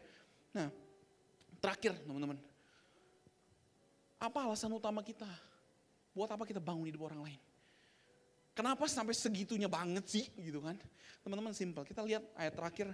Nah 0.50 0.66
terakhir 1.62 1.94
teman-teman. 2.02 2.42
Apa 4.18 4.50
alasan 4.50 4.74
utama 4.74 4.98
kita? 5.06 5.30
Buat 6.10 6.34
apa 6.34 6.42
kita 6.42 6.58
bangun 6.58 6.90
hidup 6.90 7.06
orang 7.06 7.30
lain? 7.30 7.40
Kenapa 8.50 8.90
sampai 8.90 9.14
segitunya 9.14 9.70
banget 9.70 10.04
sih 10.10 10.26
gitu 10.36 10.58
kan? 10.60 10.74
Teman-teman 11.22 11.54
simpel, 11.54 11.86
kita 11.86 12.02
lihat 12.02 12.26
ayat 12.34 12.52
terakhir. 12.52 12.90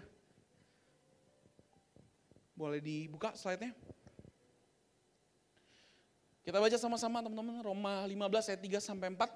Boleh 2.53 2.79
dibuka 2.79 3.33
slide-nya? 3.33 3.73
Kita 6.47 6.63
baca 6.63 6.79
sama-sama 6.79 7.19
teman-teman 7.27 7.59
Roma 7.59 8.07
15 8.07 8.55
ayat 8.55 8.63
3 8.63 8.79
sampai 8.79 9.11
4. 9.19 9.35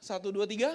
1 0.00 0.24
2 0.32 0.40
3. 0.56 0.72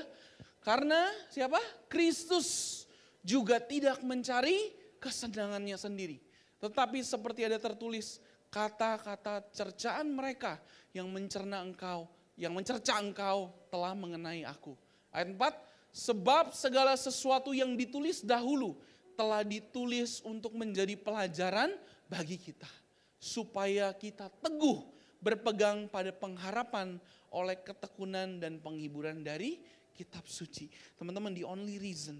Karena 0.62 1.10
siapa? 1.34 1.58
Kristus 1.90 2.86
juga 3.26 3.58
tidak 3.58 3.98
mencari 4.06 4.78
kesenangannya 5.02 5.74
sendiri. 5.82 6.22
Tetapi 6.62 7.02
seperti 7.02 7.50
ada 7.50 7.58
tertulis 7.58 8.22
kata-kata 8.54 9.42
cercaan 9.50 10.14
mereka 10.14 10.62
yang 10.94 11.10
mencerna 11.10 11.66
engkau, 11.66 12.06
yang 12.38 12.54
mencerca 12.54 13.02
engkau 13.02 13.50
telah 13.74 13.98
mengenai 13.98 14.46
aku. 14.46 14.78
Ayat 15.10 15.34
4, 15.34 15.98
sebab 15.98 16.54
segala 16.54 16.94
sesuatu 16.94 17.58
yang 17.58 17.74
ditulis 17.74 18.22
dahulu 18.22 18.78
telah 19.18 19.42
ditulis 19.42 20.22
untuk 20.22 20.54
menjadi 20.54 20.94
pelajaran 20.94 21.74
bagi 22.06 22.38
kita. 22.38 22.70
Supaya 23.18 23.90
kita 23.98 24.30
teguh 24.46 25.01
berpegang 25.22 25.86
pada 25.88 26.10
pengharapan 26.10 26.98
oleh 27.32 27.56
ketekunan 27.62 28.42
dan 28.42 28.58
penghiburan 28.60 29.22
dari 29.22 29.62
kitab 29.94 30.26
suci. 30.26 30.68
Teman-teman, 30.98 31.32
the 31.32 31.46
only 31.46 31.78
reason 31.78 32.20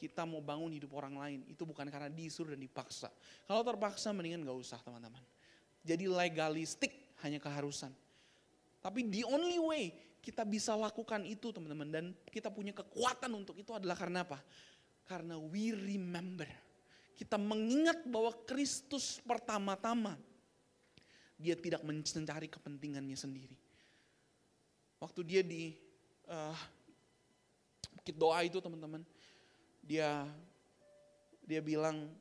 kita 0.00 0.24
mau 0.24 0.40
bangun 0.40 0.72
hidup 0.72 0.96
orang 0.96 1.18
lain 1.20 1.40
itu 1.44 1.68
bukan 1.68 1.84
karena 1.92 2.08
disuruh 2.08 2.56
dan 2.56 2.62
dipaksa. 2.64 3.12
Kalau 3.44 3.60
terpaksa 3.60 4.16
mendingan 4.16 4.48
gak 4.48 4.56
usah 4.56 4.80
teman-teman. 4.80 5.20
Jadi 5.84 6.08
legalistik 6.08 7.12
hanya 7.20 7.36
keharusan. 7.36 7.92
Tapi 8.80 9.12
the 9.12 9.28
only 9.28 9.60
way 9.60 9.92
kita 10.24 10.44
bisa 10.48 10.72
lakukan 10.72 11.24
itu 11.28 11.52
teman-teman 11.52 11.88
dan 11.92 12.04
kita 12.32 12.48
punya 12.48 12.72
kekuatan 12.72 13.28
untuk 13.36 13.60
itu 13.60 13.76
adalah 13.76 13.92
karena 13.92 14.24
apa? 14.24 14.40
Karena 15.04 15.36
we 15.36 15.76
remember. 15.76 16.48
Kita 17.12 17.36
mengingat 17.36 18.08
bahwa 18.08 18.32
Kristus 18.48 19.20
pertama-tama 19.20 20.16
dia 21.40 21.56
tidak 21.56 21.80
mencari 21.80 22.52
kepentingannya 22.52 23.16
sendiri. 23.16 23.56
Waktu 25.00 25.20
dia 25.24 25.40
di 25.40 25.72
uh, 26.28 26.56
doa 28.12 28.44
itu 28.44 28.60
teman-teman, 28.60 29.00
dia 29.80 30.28
dia 31.40 31.64
bilang 31.64 32.12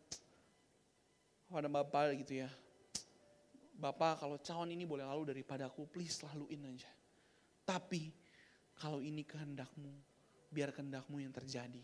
pada 1.51 1.67
bapak 1.67 2.15
gitu 2.23 2.47
ya, 2.47 2.49
bapak 3.75 4.23
kalau 4.23 4.39
cawan 4.39 4.71
ini 4.71 4.88
boleh 4.88 5.03
lalu 5.03 5.36
daripada 5.36 5.67
aku, 5.67 5.84
please 5.91 6.23
laluin 6.23 6.71
aja. 6.71 6.88
Tapi 7.67 8.15
kalau 8.79 9.03
ini 9.03 9.27
kehendakmu, 9.27 9.91
biar 10.47 10.71
kehendakmu 10.71 11.19
yang 11.19 11.36
terjadi. 11.36 11.84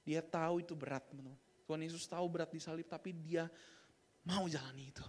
Dia 0.00 0.24
tahu 0.24 0.64
itu 0.64 0.72
berat 0.72 1.04
teman-teman. 1.12 1.36
Tuhan 1.68 1.84
Yesus 1.84 2.08
tahu 2.08 2.26
berat 2.26 2.50
di 2.50 2.58
salib 2.58 2.88
tapi 2.88 3.12
dia 3.12 3.46
mau 4.24 4.48
jalani 4.48 4.90
itu. 4.90 5.04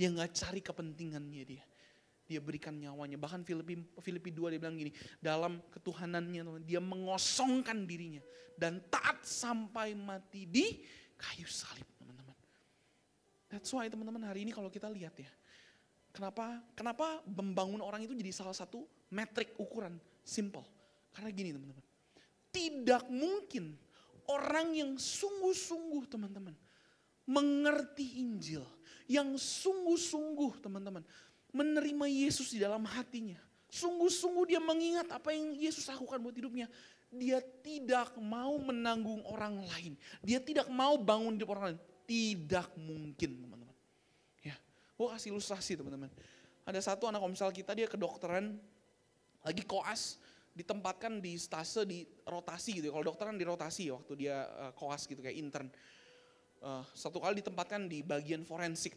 Dia 0.00 0.08
nggak 0.08 0.32
cari 0.32 0.64
kepentingannya 0.64 1.44
dia. 1.44 1.64
Dia 2.24 2.40
berikan 2.40 2.72
nyawanya. 2.72 3.20
Bahkan 3.20 3.44
Filipi, 3.44 3.84
Filipi 4.00 4.32
2 4.32 4.56
dia 4.56 4.60
bilang 4.62 4.80
gini, 4.80 4.96
dalam 5.20 5.60
ketuhanannya 5.68 6.64
dia 6.64 6.80
mengosongkan 6.80 7.84
dirinya. 7.84 8.24
Dan 8.56 8.80
taat 8.88 9.20
sampai 9.20 9.92
mati 9.92 10.48
di 10.48 10.80
kayu 11.20 11.44
salib 11.44 11.84
teman-teman. 12.00 12.32
That's 13.52 13.68
why 13.76 13.92
teman-teman 13.92 14.24
hari 14.24 14.48
ini 14.48 14.56
kalau 14.56 14.72
kita 14.72 14.88
lihat 14.88 15.20
ya. 15.20 15.28
Kenapa 16.16 16.64
kenapa 16.72 17.20
membangun 17.28 17.84
orang 17.84 18.00
itu 18.00 18.16
jadi 18.16 18.32
salah 18.32 18.56
satu 18.56 18.88
metrik 19.12 19.52
ukuran 19.60 20.00
simple. 20.24 20.64
Karena 21.12 21.28
gini 21.28 21.52
teman-teman. 21.52 21.84
Tidak 22.48 23.04
mungkin 23.12 23.76
orang 24.32 24.72
yang 24.72 24.96
sungguh-sungguh 24.96 26.08
teman-teman 26.08 26.56
mengerti 27.30 28.18
Injil, 28.18 28.66
yang 29.06 29.38
sungguh-sungguh 29.38 30.58
teman-teman 30.58 31.06
menerima 31.54 32.06
Yesus 32.10 32.50
di 32.50 32.58
dalam 32.58 32.82
hatinya. 32.86 33.38
Sungguh-sungguh 33.70 34.50
dia 34.50 34.58
mengingat 34.58 35.06
apa 35.14 35.30
yang 35.30 35.54
Yesus 35.54 35.86
lakukan 35.86 36.18
buat 36.18 36.34
hidupnya. 36.34 36.66
Dia 37.10 37.42
tidak 37.62 38.18
mau 38.18 38.58
menanggung 38.58 39.22
orang 39.26 39.62
lain. 39.66 39.94
Dia 40.22 40.42
tidak 40.42 40.66
mau 40.70 40.98
bangun 40.98 41.38
hidup 41.38 41.54
orang 41.54 41.74
lain. 41.74 41.78
Tidak 42.06 42.66
mungkin 42.78 43.30
teman-teman. 43.46 43.76
Ya, 44.42 44.58
Gue 44.98 45.10
kasih 45.14 45.30
ilustrasi 45.34 45.78
teman-teman. 45.78 46.10
Ada 46.66 46.94
satu 46.94 47.06
anak 47.10 47.22
komsel 47.22 47.50
kita 47.54 47.74
dia 47.74 47.86
kedokteran 47.86 48.58
lagi 49.42 49.62
koas 49.66 50.18
ditempatkan 50.50 51.22
di 51.22 51.38
stase 51.38 51.86
di 51.86 52.02
rotasi 52.26 52.78
gitu. 52.78 52.90
ya. 52.90 52.92
Kalau 52.94 53.06
dokter 53.06 53.30
kan 53.30 53.38
di 53.38 53.46
rotasi 53.46 53.90
waktu 53.94 54.12
dia 54.18 54.46
uh, 54.46 54.72
koas 54.74 55.06
gitu 55.06 55.22
kayak 55.22 55.38
intern. 55.38 55.70
Uh, 56.60 56.84
satu 56.92 57.16
kali 57.24 57.40
ditempatkan 57.40 57.88
di 57.88 58.04
bagian 58.04 58.44
forensik. 58.44 58.92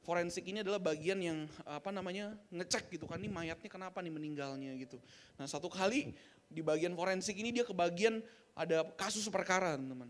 Forensik 0.00 0.48
ini 0.48 0.64
adalah 0.64 0.80
bagian 0.80 1.20
yang 1.20 1.44
apa 1.68 1.92
namanya 1.92 2.32
ngecek 2.48 2.88
gitu 2.88 3.04
kan, 3.04 3.20
ini 3.20 3.28
mayatnya 3.28 3.68
kenapa 3.68 4.00
nih 4.00 4.08
meninggalnya 4.08 4.72
gitu. 4.80 4.96
Nah 5.36 5.44
satu 5.44 5.68
kali 5.68 6.16
di 6.48 6.64
bagian 6.64 6.96
forensik 6.96 7.36
ini 7.36 7.52
dia 7.52 7.68
ke 7.68 7.76
bagian 7.76 8.24
ada 8.56 8.88
kasus 8.96 9.28
perkara 9.28 9.76
teman-teman. 9.76 10.08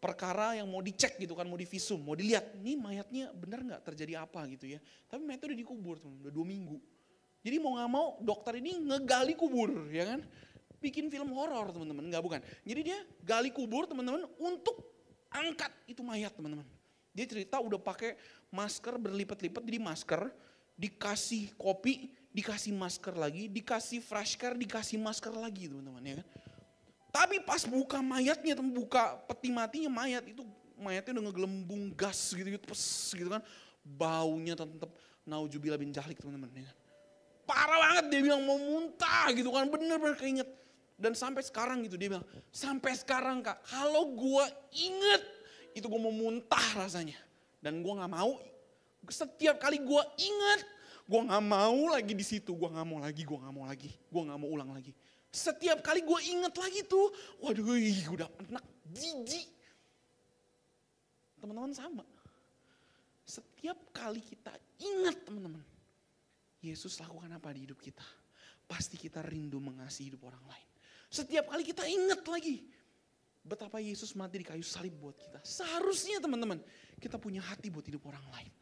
Perkara 0.00 0.56
yang 0.56 0.72
mau 0.72 0.80
dicek 0.80 1.20
gitu 1.20 1.36
kan, 1.36 1.44
mau 1.44 1.60
divisum, 1.60 2.00
mau 2.00 2.16
dilihat, 2.16 2.56
ini 2.64 2.80
mayatnya 2.80 3.28
benar 3.36 3.60
nggak 3.60 3.82
terjadi 3.84 4.24
apa 4.24 4.48
gitu 4.48 4.72
ya. 4.72 4.80
Tapi 5.04 5.20
mayatnya 5.28 5.52
udah 5.52 5.60
dikubur 5.60 6.00
teman, 6.00 6.16
udah 6.24 6.32
dua 6.32 6.46
minggu. 6.48 6.80
Jadi 7.44 7.56
mau 7.60 7.76
nggak 7.76 7.90
mau 7.92 8.16
dokter 8.24 8.56
ini 8.56 8.88
ngegali 8.88 9.36
kubur 9.36 9.84
ya 9.92 10.16
kan. 10.16 10.24
Bikin 10.80 11.12
film 11.12 11.28
horor 11.36 11.76
teman-teman, 11.76 12.08
nggak 12.08 12.24
bukan. 12.24 12.40
Jadi 12.64 12.80
dia 12.88 12.98
gali 13.20 13.52
kubur 13.52 13.84
teman-teman 13.84 14.24
untuk 14.40 14.97
angkat 15.32 15.72
itu 15.88 16.00
mayat 16.00 16.32
teman-teman. 16.34 16.66
Dia 17.12 17.26
cerita 17.26 17.58
udah 17.58 17.80
pakai 17.80 18.14
masker 18.52 18.94
berlipat-lipat 18.96 19.62
jadi 19.64 19.80
masker, 19.82 20.20
dikasih 20.78 21.50
kopi, 21.58 22.12
dikasih 22.30 22.70
masker 22.70 23.14
lagi, 23.18 23.50
dikasih 23.50 23.98
fresh 23.98 24.38
care, 24.38 24.54
dikasih 24.54 25.00
masker 25.00 25.34
lagi 25.34 25.66
teman-teman 25.66 26.02
ya 26.04 26.14
kan. 26.22 26.26
Tapi 27.08 27.42
pas 27.42 27.64
buka 27.64 27.98
mayatnya, 27.98 28.54
teman 28.54 28.70
buka 28.70 29.18
peti 29.26 29.50
matinya 29.50 29.90
mayat 29.90 30.22
itu 30.28 30.44
mayatnya 30.78 31.18
udah 31.18 31.24
ngegelembung 31.32 31.90
gas 31.96 32.30
gitu 32.30 32.46
gitu, 32.46 32.64
pes, 32.68 33.10
gitu 33.16 33.26
kan. 33.32 33.42
Baunya 33.82 34.54
tetap 34.54 34.92
naujubillah 35.26 35.80
bin 35.80 35.90
jahlik 35.90 36.20
teman-teman 36.20 36.52
ya 36.54 36.64
kan. 36.68 36.76
Parah 37.48 37.78
banget 37.80 38.04
dia 38.12 38.20
bilang 38.20 38.44
mau 38.44 38.60
muntah 38.60 39.32
gitu 39.32 39.48
kan, 39.50 39.66
bener-bener 39.72 40.14
keinget. 40.20 40.48
Dan 40.98 41.14
sampai 41.14 41.46
sekarang 41.46 41.86
gitu 41.86 41.94
dia 41.94 42.10
bilang, 42.10 42.26
sampai 42.50 42.98
sekarang 42.98 43.38
kak, 43.38 43.62
kalau 43.70 44.18
gue 44.18 44.44
inget 44.74 45.22
itu 45.70 45.86
gue 45.86 46.00
mau 46.02 46.10
muntah 46.10 46.66
rasanya. 46.74 47.14
Dan 47.62 47.86
gue 47.86 47.92
gak 47.94 48.10
mau, 48.10 48.34
setiap 49.06 49.62
kali 49.62 49.78
gue 49.78 50.02
inget, 50.18 50.60
gue 51.06 51.20
gak 51.22 51.44
mau 51.46 51.94
lagi 51.94 52.14
di 52.18 52.26
situ, 52.26 52.50
gue 52.54 52.68
gak 52.70 52.86
mau 52.86 52.98
lagi, 52.98 53.22
gue 53.22 53.38
gak 53.38 53.54
mau 53.54 53.66
lagi, 53.66 53.90
gue 53.94 54.22
gak 54.26 54.38
mau 54.38 54.50
ulang 54.50 54.74
lagi. 54.74 54.90
Setiap 55.30 55.82
kali 55.86 56.02
gue 56.02 56.20
inget 56.34 56.54
lagi 56.58 56.82
tuh, 56.82 57.14
waduh 57.38 57.62
udah 58.10 58.30
enak, 58.46 58.64
jijik. 58.90 59.46
Teman-teman 61.38 61.74
sama. 61.74 62.02
Setiap 63.22 63.78
kali 63.94 64.18
kita 64.18 64.50
ingat 64.82 65.22
teman-teman, 65.22 65.62
Yesus 66.58 66.98
lakukan 66.98 67.30
apa 67.30 67.54
di 67.54 67.70
hidup 67.70 67.78
kita? 67.78 68.02
Pasti 68.66 68.98
kita 68.98 69.22
rindu 69.22 69.62
mengasihi 69.62 70.10
hidup 70.10 70.26
orang 70.26 70.42
lain. 70.46 70.67
Setiap 71.08 71.48
kali 71.48 71.64
kita 71.64 71.88
ingat 71.88 72.20
lagi, 72.28 72.68
betapa 73.40 73.80
Yesus 73.80 74.12
mati 74.12 74.44
di 74.44 74.46
kayu 74.46 74.60
salib 74.60 74.92
buat 75.00 75.16
kita. 75.16 75.40
Seharusnya 75.40 76.20
teman-teman, 76.20 76.60
kita 77.00 77.16
punya 77.16 77.40
hati 77.40 77.72
buat 77.72 77.84
hidup 77.88 78.04
orang 78.12 78.24
lain. 78.28 78.52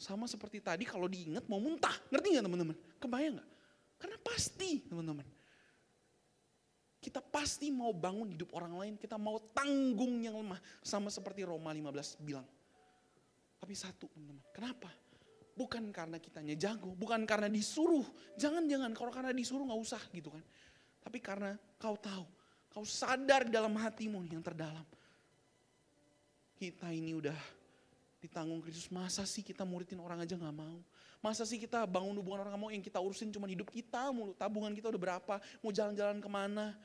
Sama 0.00 0.24
seperti 0.24 0.64
tadi 0.64 0.88
kalau 0.88 1.04
diingat 1.04 1.44
mau 1.44 1.60
muntah. 1.60 1.92
Ngerti 2.08 2.40
gak 2.40 2.44
teman-teman? 2.48 2.76
Kebayang 2.96 3.36
gak? 3.36 3.48
Karena 4.00 4.16
pasti 4.24 4.80
teman-teman. 4.88 5.28
Kita 7.00 7.20
pasti 7.20 7.68
mau 7.68 7.92
bangun 7.92 8.32
hidup 8.32 8.56
orang 8.56 8.80
lain. 8.80 8.94
Kita 8.96 9.20
mau 9.20 9.36
tanggung 9.52 10.24
yang 10.24 10.40
lemah. 10.40 10.56
Sama 10.80 11.12
seperti 11.12 11.44
Roma 11.44 11.76
15 11.76 12.16
bilang. 12.24 12.48
Tapi 13.60 13.76
satu 13.76 14.08
teman-teman. 14.08 14.40
Kenapa? 14.56 14.88
Bukan 15.52 15.92
karena 15.92 16.16
kitanya 16.16 16.56
jago. 16.56 16.96
Bukan 16.96 17.28
karena 17.28 17.52
disuruh. 17.52 18.04
Jangan-jangan 18.40 18.96
kalau 18.96 19.12
karena 19.12 19.36
disuruh 19.36 19.68
gak 19.68 19.80
usah 19.84 20.00
gitu 20.16 20.32
kan. 20.32 20.40
Tapi 21.00 21.18
karena 21.18 21.56
kau 21.80 21.96
tahu 21.96 22.28
Kau 22.70 22.86
sadar 22.86 23.50
dalam 23.50 23.74
hatimu 23.74 24.22
yang 24.30 24.38
terdalam. 24.46 24.86
Kita 26.54 26.94
ini 26.94 27.18
udah 27.18 27.34
ditanggung 28.22 28.62
Kristus. 28.62 28.86
Masa 28.94 29.26
sih 29.26 29.42
kita 29.42 29.66
muridin 29.66 29.98
orang 29.98 30.22
aja 30.22 30.38
gak 30.38 30.54
mau? 30.54 30.78
Masa 31.18 31.42
sih 31.42 31.58
kita 31.58 31.82
bangun 31.84 32.14
hubungan 32.22 32.46
orang 32.46 32.54
gak 32.54 32.62
mau 32.62 32.70
yang 32.70 32.84
kita 32.84 33.02
urusin 33.02 33.34
cuma 33.34 33.50
hidup 33.50 33.66
kita 33.74 34.14
mulu. 34.14 34.38
Tabungan 34.38 34.70
kita 34.70 34.86
udah 34.86 35.02
berapa? 35.02 35.34
Mau 35.66 35.74
jalan-jalan 35.74 36.22
ke 36.22 36.28
mana? 36.30 36.78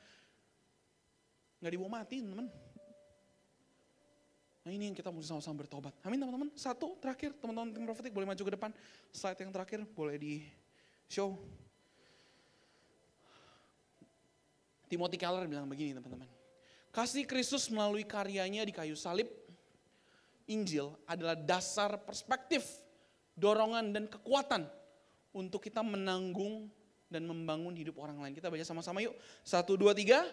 Gak 1.62 1.70
dibawa 1.70 2.02
mati 2.02 2.18
teman-teman. 2.18 2.50
Nah 4.66 4.70
ini 4.74 4.90
yang 4.90 4.96
kita 4.98 5.14
mesti 5.14 5.30
sama-sama 5.30 5.62
bertobat. 5.62 5.94
Amin 6.02 6.18
teman-teman. 6.18 6.50
Satu 6.58 6.98
terakhir 6.98 7.30
teman-teman 7.38 7.70
tim 7.70 7.86
profetik 7.86 8.10
boleh 8.10 8.26
maju 8.26 8.42
ke 8.42 8.52
depan. 8.58 8.70
Slide 9.14 9.38
yang 9.38 9.54
terakhir 9.54 9.86
boleh 9.94 10.18
di 10.18 10.42
show. 11.06 11.38
Timothy 14.86 15.18
Keller 15.18 15.46
bilang 15.50 15.66
begini 15.66 15.94
teman-teman. 15.98 16.30
Kasih 16.94 17.28
Kristus 17.28 17.68
melalui 17.68 18.06
karyanya 18.08 18.64
di 18.64 18.72
kayu 18.72 18.96
salib, 18.96 19.28
Injil 20.48 20.94
adalah 21.04 21.34
dasar 21.34 21.98
perspektif, 22.00 22.64
dorongan 23.36 23.92
dan 23.92 24.04
kekuatan 24.08 24.64
untuk 25.34 25.66
kita 25.66 25.84
menanggung 25.84 26.70
dan 27.12 27.26
membangun 27.26 27.74
hidup 27.76 27.98
orang 28.00 28.22
lain. 28.22 28.32
Kita 28.32 28.48
baca 28.48 28.64
sama-sama 28.64 29.02
yuk. 29.02 29.14
Satu, 29.42 29.76
dua, 29.76 29.92
tiga. 29.92 30.24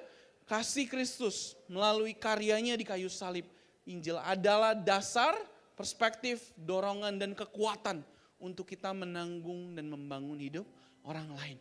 Kasih 0.43 0.88
Kristus 0.88 1.56
melalui 1.68 2.16
karyanya 2.16 2.78
di 2.78 2.86
kayu 2.88 3.08
salib. 3.12 3.47
Injil 3.84 4.16
adalah 4.22 4.72
dasar, 4.72 5.36
perspektif, 5.76 6.56
dorongan 6.56 7.20
dan 7.20 7.32
kekuatan 7.36 8.04
untuk 8.39 8.68
kita 8.68 8.91
menanggung 8.95 9.76
dan 9.76 9.88
membangun 9.91 10.39
hidup 10.39 10.68
orang 11.04 11.32
lain. 11.36 11.58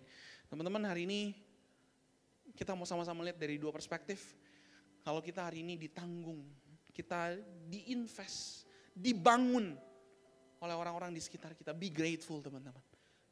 Teman-teman 0.46 0.82
hari 0.86 1.06
ini 1.06 1.34
kita 2.52 2.76
mau 2.76 2.84
sama-sama 2.84 3.24
lihat 3.24 3.40
dari 3.40 3.56
dua 3.56 3.72
perspektif. 3.72 4.36
Kalau 5.02 5.18
kita 5.18 5.50
hari 5.50 5.66
ini 5.66 5.74
ditanggung, 5.74 6.46
kita 6.94 7.34
diinvest, 7.66 8.68
dibangun 8.94 9.74
oleh 10.62 10.74
orang-orang 10.78 11.10
di 11.10 11.18
sekitar 11.18 11.58
kita. 11.58 11.74
Be 11.74 11.90
grateful 11.90 12.38
teman-teman. 12.38 12.80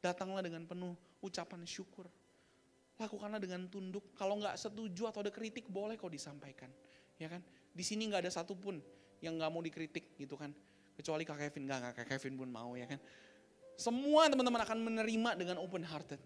Datanglah 0.03 0.43
dengan 0.43 0.67
penuh 0.67 0.97
ucapan 1.23 1.63
syukur. 1.63 2.09
Lakukanlah 2.99 3.39
dengan 3.39 3.65
tunduk. 3.71 4.11
Kalau 4.17 4.35
nggak 4.37 4.59
setuju 4.59 5.07
atau 5.09 5.23
ada 5.23 5.31
kritik 5.31 5.69
boleh 5.71 5.95
kok 5.95 6.11
disampaikan. 6.11 6.67
Ya 7.15 7.31
kan? 7.31 7.39
Di 7.71 7.85
sini 7.85 8.09
nggak 8.11 8.27
ada 8.27 8.31
satupun 8.33 8.83
yang 9.23 9.37
nggak 9.39 9.49
mau 9.53 9.63
dikritik 9.63 10.17
gitu 10.19 10.35
kan. 10.35 10.51
Kecuali 10.97 11.23
Kak 11.23 11.39
Kevin, 11.39 11.71
nggak 11.71 12.03
Kak 12.03 12.07
Kevin 12.17 12.35
pun 12.35 12.49
mau 12.51 12.75
ya 12.75 12.89
kan. 12.89 12.99
Semua 13.79 14.27
teman-teman 14.27 14.61
akan 14.61 14.77
menerima 14.83 15.29
dengan 15.39 15.57
open 15.63 15.87
hearted. 15.87 16.19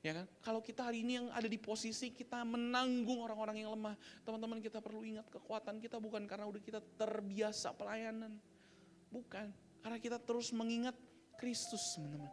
Ya 0.00 0.16
kan? 0.16 0.26
Kalau 0.40 0.60
kita 0.64 0.88
hari 0.88 1.04
ini 1.04 1.20
yang 1.20 1.28
ada 1.28 1.44
di 1.44 1.60
posisi 1.60 2.08
kita 2.08 2.40
menanggung 2.40 3.20
orang-orang 3.20 3.60
yang 3.60 3.76
lemah, 3.76 3.92
teman-teman 4.24 4.56
kita 4.64 4.80
perlu 4.80 5.04
ingat 5.04 5.28
kekuatan 5.28 5.76
kita 5.76 6.00
bukan 6.00 6.24
karena 6.24 6.48
udah 6.48 6.62
kita 6.64 6.80
terbiasa 6.96 7.76
pelayanan. 7.76 8.32
Bukan, 9.12 9.52
karena 9.84 9.98
kita 10.00 10.16
terus 10.22 10.54
mengingat 10.56 10.96
Kristus, 11.36 12.00
teman-teman. 12.00 12.32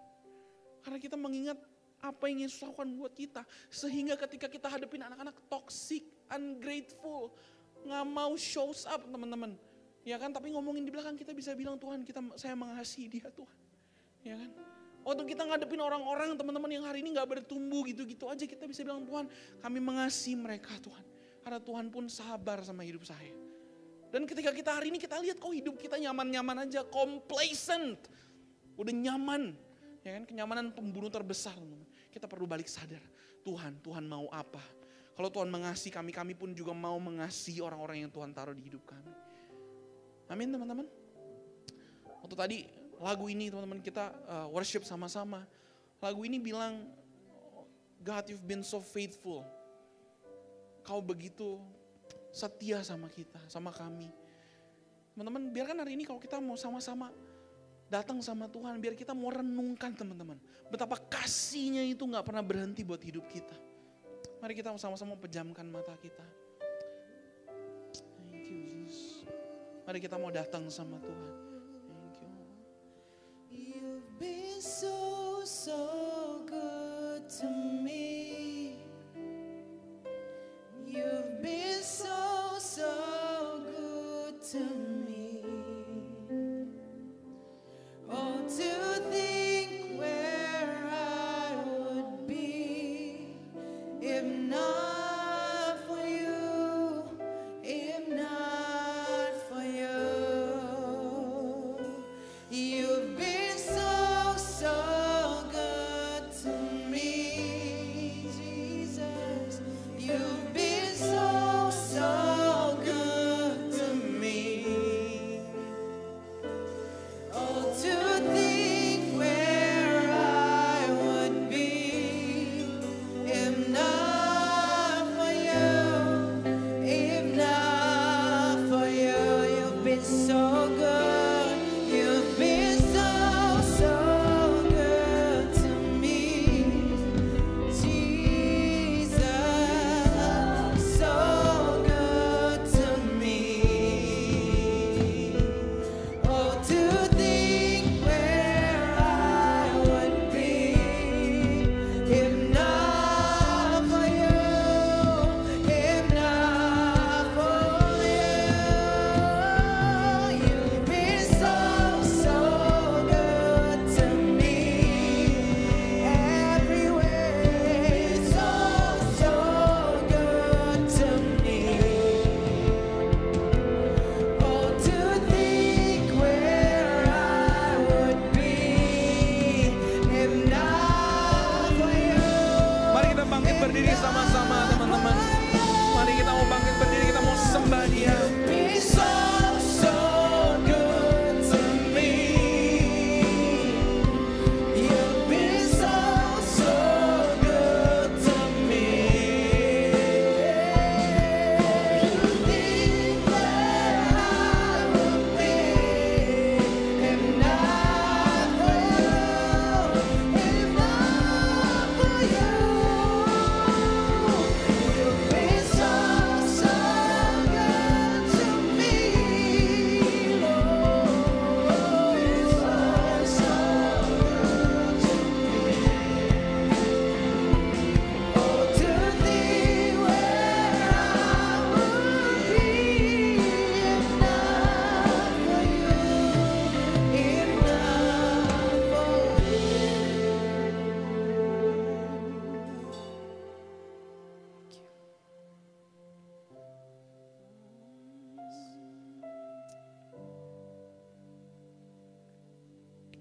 Karena 0.79 0.99
kita 1.01 1.19
mengingat 1.19 1.59
apa 1.99 2.29
yang 2.31 2.47
Yesus 2.47 2.63
lakukan 2.63 2.87
buat 2.95 3.11
kita. 3.11 3.43
Sehingga 3.67 4.15
ketika 4.15 4.47
kita 4.47 4.71
hadapin 4.71 5.03
anak-anak 5.03 5.35
toxic, 5.51 6.07
ungrateful, 6.31 7.35
nggak 7.83 8.05
mau 8.07 8.31
shows 8.39 8.87
up 8.87 9.03
teman-teman. 9.11 9.59
Ya 10.07 10.15
kan, 10.15 10.31
tapi 10.31 10.55
ngomongin 10.55 10.87
di 10.87 10.91
belakang 10.93 11.19
kita 11.19 11.35
bisa 11.35 11.51
bilang 11.51 11.75
Tuhan 11.75 12.07
kita 12.07 12.23
saya 12.39 12.55
mengasihi 12.55 13.11
dia 13.19 13.27
Tuhan. 13.27 13.59
Ya 14.23 14.39
kan? 14.39 14.51
Waktu 15.07 15.23
kita 15.23 15.47
ngadepin 15.47 15.79
orang-orang 15.79 16.35
teman-teman 16.35 16.67
yang 16.67 16.83
hari 16.83 16.99
ini 16.99 17.15
gak 17.15 17.31
bertumbuh 17.31 17.87
gitu-gitu 17.87 18.27
aja 18.27 18.43
kita 18.43 18.67
bisa 18.67 18.83
bilang 18.83 19.07
Tuhan 19.07 19.31
kami 19.63 19.79
mengasihi 19.79 20.35
mereka 20.35 20.75
Tuhan. 20.83 21.05
Karena 21.47 21.63
Tuhan 21.63 21.87
pun 21.87 22.11
sabar 22.11 22.59
sama 22.67 22.83
hidup 22.83 23.07
saya. 23.07 23.31
Dan 24.11 24.27
ketika 24.27 24.51
kita 24.51 24.75
hari 24.75 24.91
ini 24.91 24.99
kita 24.99 25.15
lihat 25.23 25.39
kok 25.39 25.55
hidup 25.55 25.79
kita 25.79 25.95
nyaman-nyaman 25.95 26.67
aja, 26.67 26.83
complacent. 26.83 27.95
Udah 28.75 28.91
nyaman. 28.91 29.55
Ya 30.03 30.19
kan 30.19 30.27
kenyamanan 30.27 30.75
pembunuh 30.75 31.07
terbesar 31.07 31.55
teman-teman. 31.55 31.87
Kita 32.11 32.27
perlu 32.27 32.43
balik 32.43 32.67
sadar. 32.67 32.99
Tuhan, 33.47 33.79
Tuhan 33.79 34.03
mau 34.03 34.27
apa? 34.27 34.59
Kalau 35.15 35.31
Tuhan 35.31 35.47
mengasihi 35.47 35.87
kami, 35.87 36.11
kami 36.11 36.35
pun 36.35 36.51
juga 36.51 36.75
mau 36.75 36.99
mengasihi 36.99 37.63
orang-orang 37.63 38.03
yang 38.03 38.11
Tuhan 38.11 38.35
taruh 38.35 38.51
di 38.51 38.67
hidup 38.67 38.83
kami. 38.83 39.11
Amin 40.27 40.51
teman-teman. 40.51 40.83
Waktu 42.27 42.35
tadi 42.35 42.57
lagu 42.97 43.29
ini 43.29 43.49
teman-teman 43.53 43.81
kita 43.81 44.13
uh, 44.25 44.47
worship 44.49 44.85
sama-sama. 44.85 45.45
Lagu 46.01 46.21
ini 46.25 46.37
bilang, 46.37 46.85
God 48.01 48.29
you've 48.29 48.45
been 48.45 48.61
so 48.61 48.81
faithful. 48.81 49.45
Kau 50.85 51.01
begitu 51.01 51.57
setia 52.31 52.81
sama 52.85 53.09
kita, 53.09 53.41
sama 53.49 53.73
kami. 53.73 54.09
Teman-teman, 55.13 55.49
biarkan 55.49 55.77
hari 55.81 55.97
ini 55.97 56.05
kalau 56.05 56.21
kita 56.21 56.37
mau 56.37 56.53
sama-sama 56.53 57.09
datang 57.89 58.21
sama 58.21 58.45
Tuhan, 58.51 58.77
biar 58.77 58.93
kita 58.93 59.17
mau 59.17 59.33
renungkan 59.33 59.95
teman-teman. 59.97 60.37
Betapa 60.69 61.01
kasihnya 61.01 61.81
itu 61.87 62.05
gak 62.05 62.23
pernah 62.27 62.45
berhenti 62.45 62.85
buat 62.85 63.01
hidup 63.01 63.25
kita. 63.31 63.57
Mari 64.37 64.53
kita 64.53 64.69
sama-sama 64.77 65.17
pejamkan 65.17 65.65
mata 65.65 65.97
kita. 65.97 66.25
Thank 68.29 68.53
you 68.53 68.85
Jesus. 68.85 69.25
Mari 69.87 69.97
kita 70.03 70.19
mau 70.21 70.29
datang 70.29 70.69
sama 70.69 71.01
Tuhan. 71.01 71.46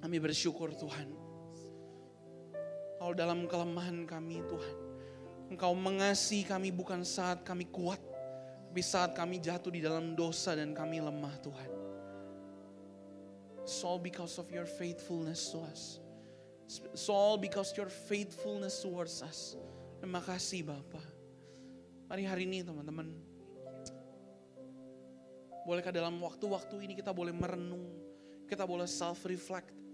Kami 0.06 0.22
bersyukur 0.22 0.70
Tuhan. 0.78 1.10
Kalau 3.02 3.10
dalam 3.10 3.50
kelemahan 3.50 4.06
kami 4.06 4.38
Tuhan, 4.38 4.76
Engkau 5.50 5.74
mengasihi 5.74 6.46
kami 6.46 6.70
bukan 6.70 7.02
saat 7.02 7.42
kami 7.42 7.66
kuat, 7.66 7.98
tapi 8.70 8.86
saat 8.86 9.18
kami 9.18 9.42
jatuh 9.42 9.74
di 9.74 9.82
dalam 9.82 10.14
dosa 10.14 10.54
dan 10.54 10.70
kami 10.78 11.02
lemah 11.02 11.34
Tuhan. 11.42 11.70
It's 13.66 13.82
all 13.82 13.98
because 13.98 14.38
of 14.38 14.46
your 14.54 14.62
faithfulness 14.62 15.50
to 15.50 15.66
us. 15.66 15.98
It's 16.70 17.10
all 17.10 17.34
because 17.34 17.74
your 17.74 17.90
faithfulness 17.90 18.78
towards 18.86 19.26
us. 19.26 19.58
Terima 19.98 20.22
kasih 20.22 20.70
Bapak. 20.70 21.02
Mari 22.06 22.22
hari 22.22 22.46
ini 22.46 22.62
teman-teman. 22.62 23.10
Bolehkah 25.66 25.90
dalam 25.90 26.14
waktu-waktu 26.22 26.78
ini 26.86 26.94
kita 26.94 27.10
boleh 27.10 27.34
merenung. 27.34 27.90
Kita 28.46 28.62
boleh 28.62 28.86
self-reflect. 28.86 29.85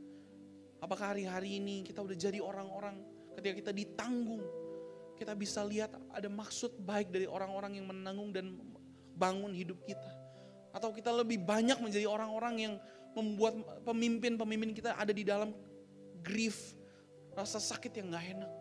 Apakah 0.82 1.14
hari-hari 1.14 1.62
ini 1.62 1.86
kita 1.86 2.02
udah 2.02 2.18
jadi 2.18 2.42
orang-orang 2.42 2.98
ketika 3.38 3.54
kita 3.54 3.72
ditanggung. 3.72 4.42
Kita 5.14 5.38
bisa 5.38 5.62
lihat 5.62 5.94
ada 6.10 6.26
maksud 6.26 6.82
baik 6.82 7.14
dari 7.14 7.30
orang-orang 7.30 7.78
yang 7.78 7.86
menanggung 7.86 8.34
dan 8.34 8.58
bangun 9.14 9.54
hidup 9.54 9.78
kita. 9.86 10.10
Atau 10.74 10.90
kita 10.90 11.14
lebih 11.14 11.38
banyak 11.38 11.78
menjadi 11.78 12.10
orang-orang 12.10 12.54
yang 12.58 12.74
membuat 13.14 13.84
pemimpin-pemimpin 13.86 14.72
kita 14.72 14.96
ada 14.96 15.12
di 15.12 15.22
dalam 15.22 15.52
grief, 16.24 16.74
rasa 17.36 17.60
sakit 17.60 17.92
yang 18.02 18.10
gak 18.10 18.24
enak. 18.34 18.52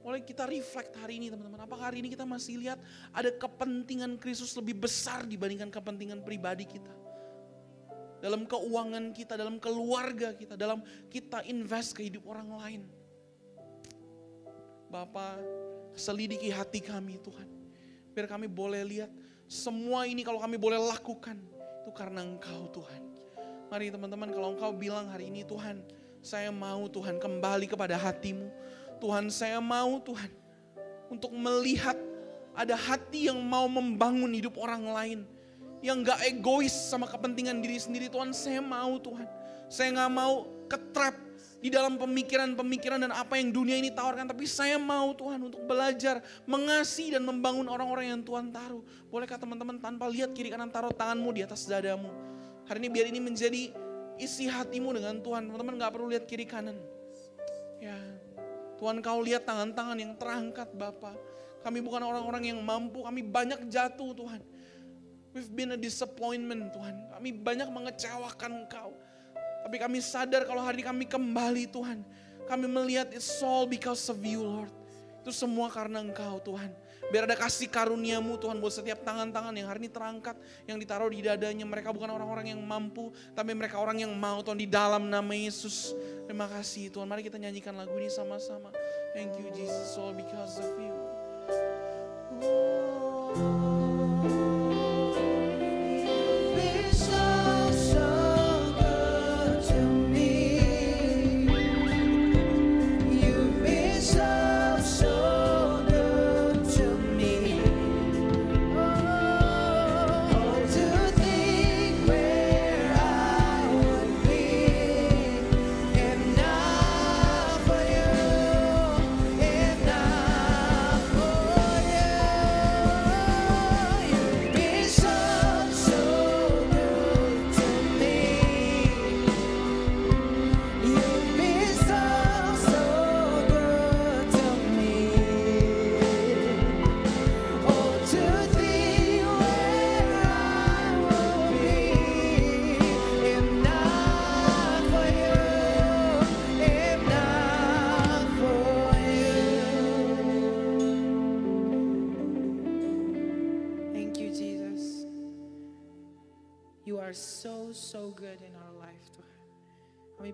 Mulai 0.00 0.24
kita 0.24 0.48
reflect 0.48 0.96
hari 0.96 1.20
ini 1.20 1.28
teman-teman. 1.28 1.60
Apakah 1.60 1.92
hari 1.92 2.00
ini 2.00 2.08
kita 2.08 2.24
masih 2.24 2.56
lihat 2.56 2.80
ada 3.12 3.28
kepentingan 3.28 4.16
Kristus 4.16 4.56
lebih 4.56 4.80
besar 4.80 5.28
dibandingkan 5.28 5.68
kepentingan 5.68 6.24
pribadi 6.24 6.64
kita. 6.64 6.94
Dalam 8.20 8.44
keuangan 8.44 9.16
kita, 9.16 9.34
dalam 9.34 9.56
keluarga 9.56 10.36
kita, 10.36 10.54
dalam 10.54 10.84
kita 11.08 11.40
invest 11.48 11.96
ke 11.96 12.04
hidup 12.06 12.28
orang 12.28 12.48
lain. 12.60 12.82
Bapak, 14.92 15.40
selidiki 15.96 16.52
hati 16.52 16.84
kami 16.84 17.16
Tuhan. 17.24 17.48
Biar 18.12 18.28
kami 18.28 18.44
boleh 18.44 18.84
lihat 18.84 19.10
semua 19.48 20.04
ini 20.04 20.20
kalau 20.20 20.38
kami 20.38 20.60
boleh 20.60 20.76
lakukan. 20.76 21.40
Itu 21.80 21.90
karena 21.96 22.20
Engkau 22.20 22.68
Tuhan. 22.68 23.02
Mari 23.72 23.88
teman-teman 23.88 24.28
kalau 24.28 24.52
Engkau 24.52 24.70
bilang 24.76 25.08
hari 25.08 25.32
ini 25.32 25.46
Tuhan, 25.46 25.80
saya 26.20 26.52
mau 26.52 26.84
Tuhan 26.92 27.16
kembali 27.16 27.64
kepada 27.64 27.96
hatimu 27.96 28.52
Tuhan 29.00 29.32
saya 29.32 29.58
mau 29.58 29.96
Tuhan 30.04 30.28
untuk 31.08 31.32
melihat 31.32 31.96
ada 32.52 32.76
hati 32.76 33.32
yang 33.32 33.40
mau 33.40 33.64
membangun 33.66 34.28
hidup 34.36 34.60
orang 34.60 34.84
lain. 34.84 35.20
Yang 35.80 36.12
gak 36.12 36.20
egois 36.28 36.72
sama 36.72 37.08
kepentingan 37.08 37.60
diri 37.64 37.80
sendiri 37.80 38.12
Tuhan 38.12 38.36
saya 38.36 38.60
mau 38.60 39.00
Tuhan. 39.00 39.24
Saya 39.72 39.88
gak 39.96 40.12
mau 40.12 40.44
ketrap 40.68 41.16
di 41.60 41.68
dalam 41.68 42.00
pemikiran-pemikiran 42.00 43.04
dan 43.04 43.12
apa 43.12 43.36
yang 43.36 43.52
dunia 43.52 43.76
ini 43.76 43.92
tawarkan. 43.92 44.28
Tapi 44.28 44.44
saya 44.44 44.76
mau 44.76 45.12
Tuhan 45.16 45.40
untuk 45.40 45.64
belajar 45.64 46.20
mengasihi 46.44 47.16
dan 47.16 47.24
membangun 47.24 47.68
orang-orang 47.68 48.12
yang 48.12 48.20
Tuhan 48.24 48.52
taruh. 48.52 48.84
Bolehkah 49.08 49.40
teman-teman 49.40 49.80
tanpa 49.80 50.08
lihat 50.08 50.32
kiri 50.32 50.52
kanan 50.52 50.68
taruh 50.68 50.92
tanganmu 50.92 51.30
di 51.32 51.44
atas 51.44 51.64
dadamu. 51.64 52.12
Hari 52.68 52.78
ini 52.80 52.88
biar 52.92 53.06
ini 53.08 53.20
menjadi 53.20 53.72
isi 54.20 54.48
hatimu 54.48 54.92
dengan 54.96 55.20
Tuhan. 55.20 55.48
Teman-teman 55.48 55.74
gak 55.80 55.92
perlu 55.96 56.12
lihat 56.12 56.24
kiri 56.28 56.44
kanan. 56.44 56.76
Ya, 57.80 57.96
Tuhan 58.80 59.00
kau 59.00 59.20
lihat 59.20 59.44
tangan-tangan 59.48 59.96
yang 59.96 60.12
terangkat 60.16 60.72
Bapak. 60.72 61.16
Kami 61.60 61.84
bukan 61.84 62.00
orang-orang 62.00 62.48
yang 62.48 62.60
mampu, 62.64 63.04
kami 63.04 63.20
banyak 63.20 63.68
jatuh 63.68 64.16
Tuhan. 64.16 64.40
We've 65.30 65.50
been 65.50 65.70
a 65.74 65.78
disappointment 65.78 66.74
Tuhan. 66.74 67.06
Kami 67.14 67.30
banyak 67.38 67.68
mengecewakan 67.70 68.66
Engkau. 68.66 68.90
Tapi 69.62 69.76
kami 69.78 70.02
sadar 70.02 70.42
kalau 70.42 70.58
hari 70.58 70.82
kami 70.82 71.06
kembali 71.06 71.70
Tuhan. 71.70 72.02
Kami 72.50 72.66
melihat 72.66 73.14
it's 73.14 73.38
all 73.38 73.62
because 73.62 74.10
of 74.10 74.18
you 74.26 74.42
Lord. 74.42 74.72
Itu 75.22 75.30
semua 75.30 75.70
karena 75.70 76.02
Engkau 76.02 76.42
Tuhan. 76.42 76.74
Biar 77.14 77.26
ada 77.26 77.38
kasih 77.38 77.70
karuniamu 77.70 78.38
Tuhan 78.38 78.58
buat 78.58 78.74
setiap 78.74 79.02
tangan-tangan 79.06 79.54
yang 79.54 79.66
hari 79.66 79.86
ini 79.86 79.90
terangkat, 79.90 80.34
yang 80.66 80.78
ditaruh 80.78 81.10
di 81.10 81.22
dadanya. 81.22 81.66
Mereka 81.66 81.94
bukan 81.94 82.10
orang-orang 82.10 82.54
yang 82.54 82.60
mampu, 82.62 83.14
tapi 83.34 83.54
mereka 83.54 83.78
orang 83.78 84.02
yang 84.02 84.10
mau 84.14 84.42
Tuhan 84.42 84.58
di 84.58 84.66
dalam 84.66 85.06
nama 85.06 85.34
Yesus. 85.34 85.94
Terima 86.26 86.50
kasih 86.50 86.90
Tuhan. 86.90 87.06
Mari 87.06 87.26
kita 87.26 87.38
nyanyikan 87.38 87.74
lagu 87.78 87.94
ini 87.98 88.10
sama-sama. 88.10 88.74
Thank 89.14 89.38
you 89.38 89.50
Jesus, 89.54 89.94
all 89.94 90.14
because 90.14 90.58
of 90.58 90.70
you. 90.78 90.94
Oh. 92.40 93.59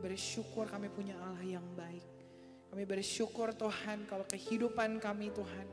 Bersyukur 0.06 0.64
kami 0.70 0.88
punya 0.88 1.18
Allah 1.20 1.44
yang 1.44 1.66
baik. 1.76 2.04
Kami 2.72 2.82
bersyukur 2.88 3.52
Tuhan 3.52 4.08
kalau 4.08 4.24
kehidupan 4.24 4.96
kami 5.02 5.28
Tuhan 5.34 5.66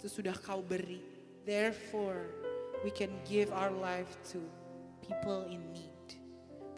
itu 0.00 0.08
sudah 0.08 0.32
kau 0.38 0.64
beri. 0.64 1.02
Therefore 1.44 2.24
we 2.80 2.92
can 2.92 3.12
give 3.28 3.52
our 3.52 3.68
life 3.68 4.08
to 4.32 4.40
people 5.04 5.44
in 5.50 5.60
need. 5.76 6.08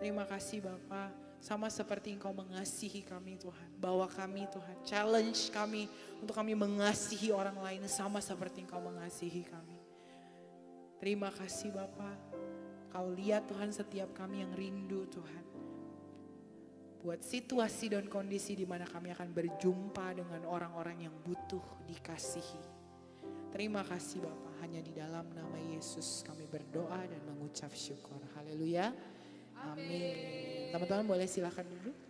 Terima 0.02 0.26
kasih 0.26 0.64
Bapak. 0.64 1.14
Sama 1.38 1.70
seperti 1.70 2.10
Engkau 2.10 2.34
mengasihi 2.34 3.06
kami 3.06 3.38
Tuhan. 3.38 3.78
Bawa 3.78 4.10
kami 4.10 4.50
Tuhan. 4.50 4.76
Challenge 4.82 5.38
kami 5.54 5.86
untuk 6.18 6.34
kami 6.34 6.58
mengasihi 6.58 7.30
orang 7.30 7.54
lain 7.62 7.86
sama 7.86 8.18
seperti 8.18 8.66
Engkau 8.66 8.82
mengasihi 8.82 9.46
kami. 9.46 9.78
Terima 10.98 11.30
kasih 11.30 11.70
Bapak. 11.70 12.25
Kau 12.90 13.12
lihat 13.12 13.50
Tuhan 13.50 13.70
setiap 13.74 14.14
kami 14.16 14.46
yang 14.46 14.52
rindu 14.56 15.04
Tuhan 15.10 15.44
buat 17.06 17.22
situasi 17.22 17.94
dan 17.94 18.10
kondisi 18.10 18.58
di 18.58 18.66
mana 18.66 18.82
kami 18.82 19.14
akan 19.14 19.30
berjumpa 19.30 20.18
dengan 20.18 20.42
orang-orang 20.42 21.06
yang 21.06 21.14
butuh 21.22 21.62
dikasihi. 21.86 22.58
Terima 23.54 23.86
kasih 23.86 24.26
Bapak, 24.26 24.58
hanya 24.66 24.82
di 24.82 24.90
dalam 24.90 25.30
nama 25.30 25.54
Yesus 25.70 26.26
kami 26.26 26.50
berdoa 26.50 27.06
dan 27.06 27.22
mengucap 27.30 27.70
syukur. 27.78 28.18
Haleluya. 28.34 28.90
Amin. 29.54 30.74
Teman-teman 30.74 31.06
boleh 31.06 31.30
silakan 31.30 31.70
duduk. 31.78 32.05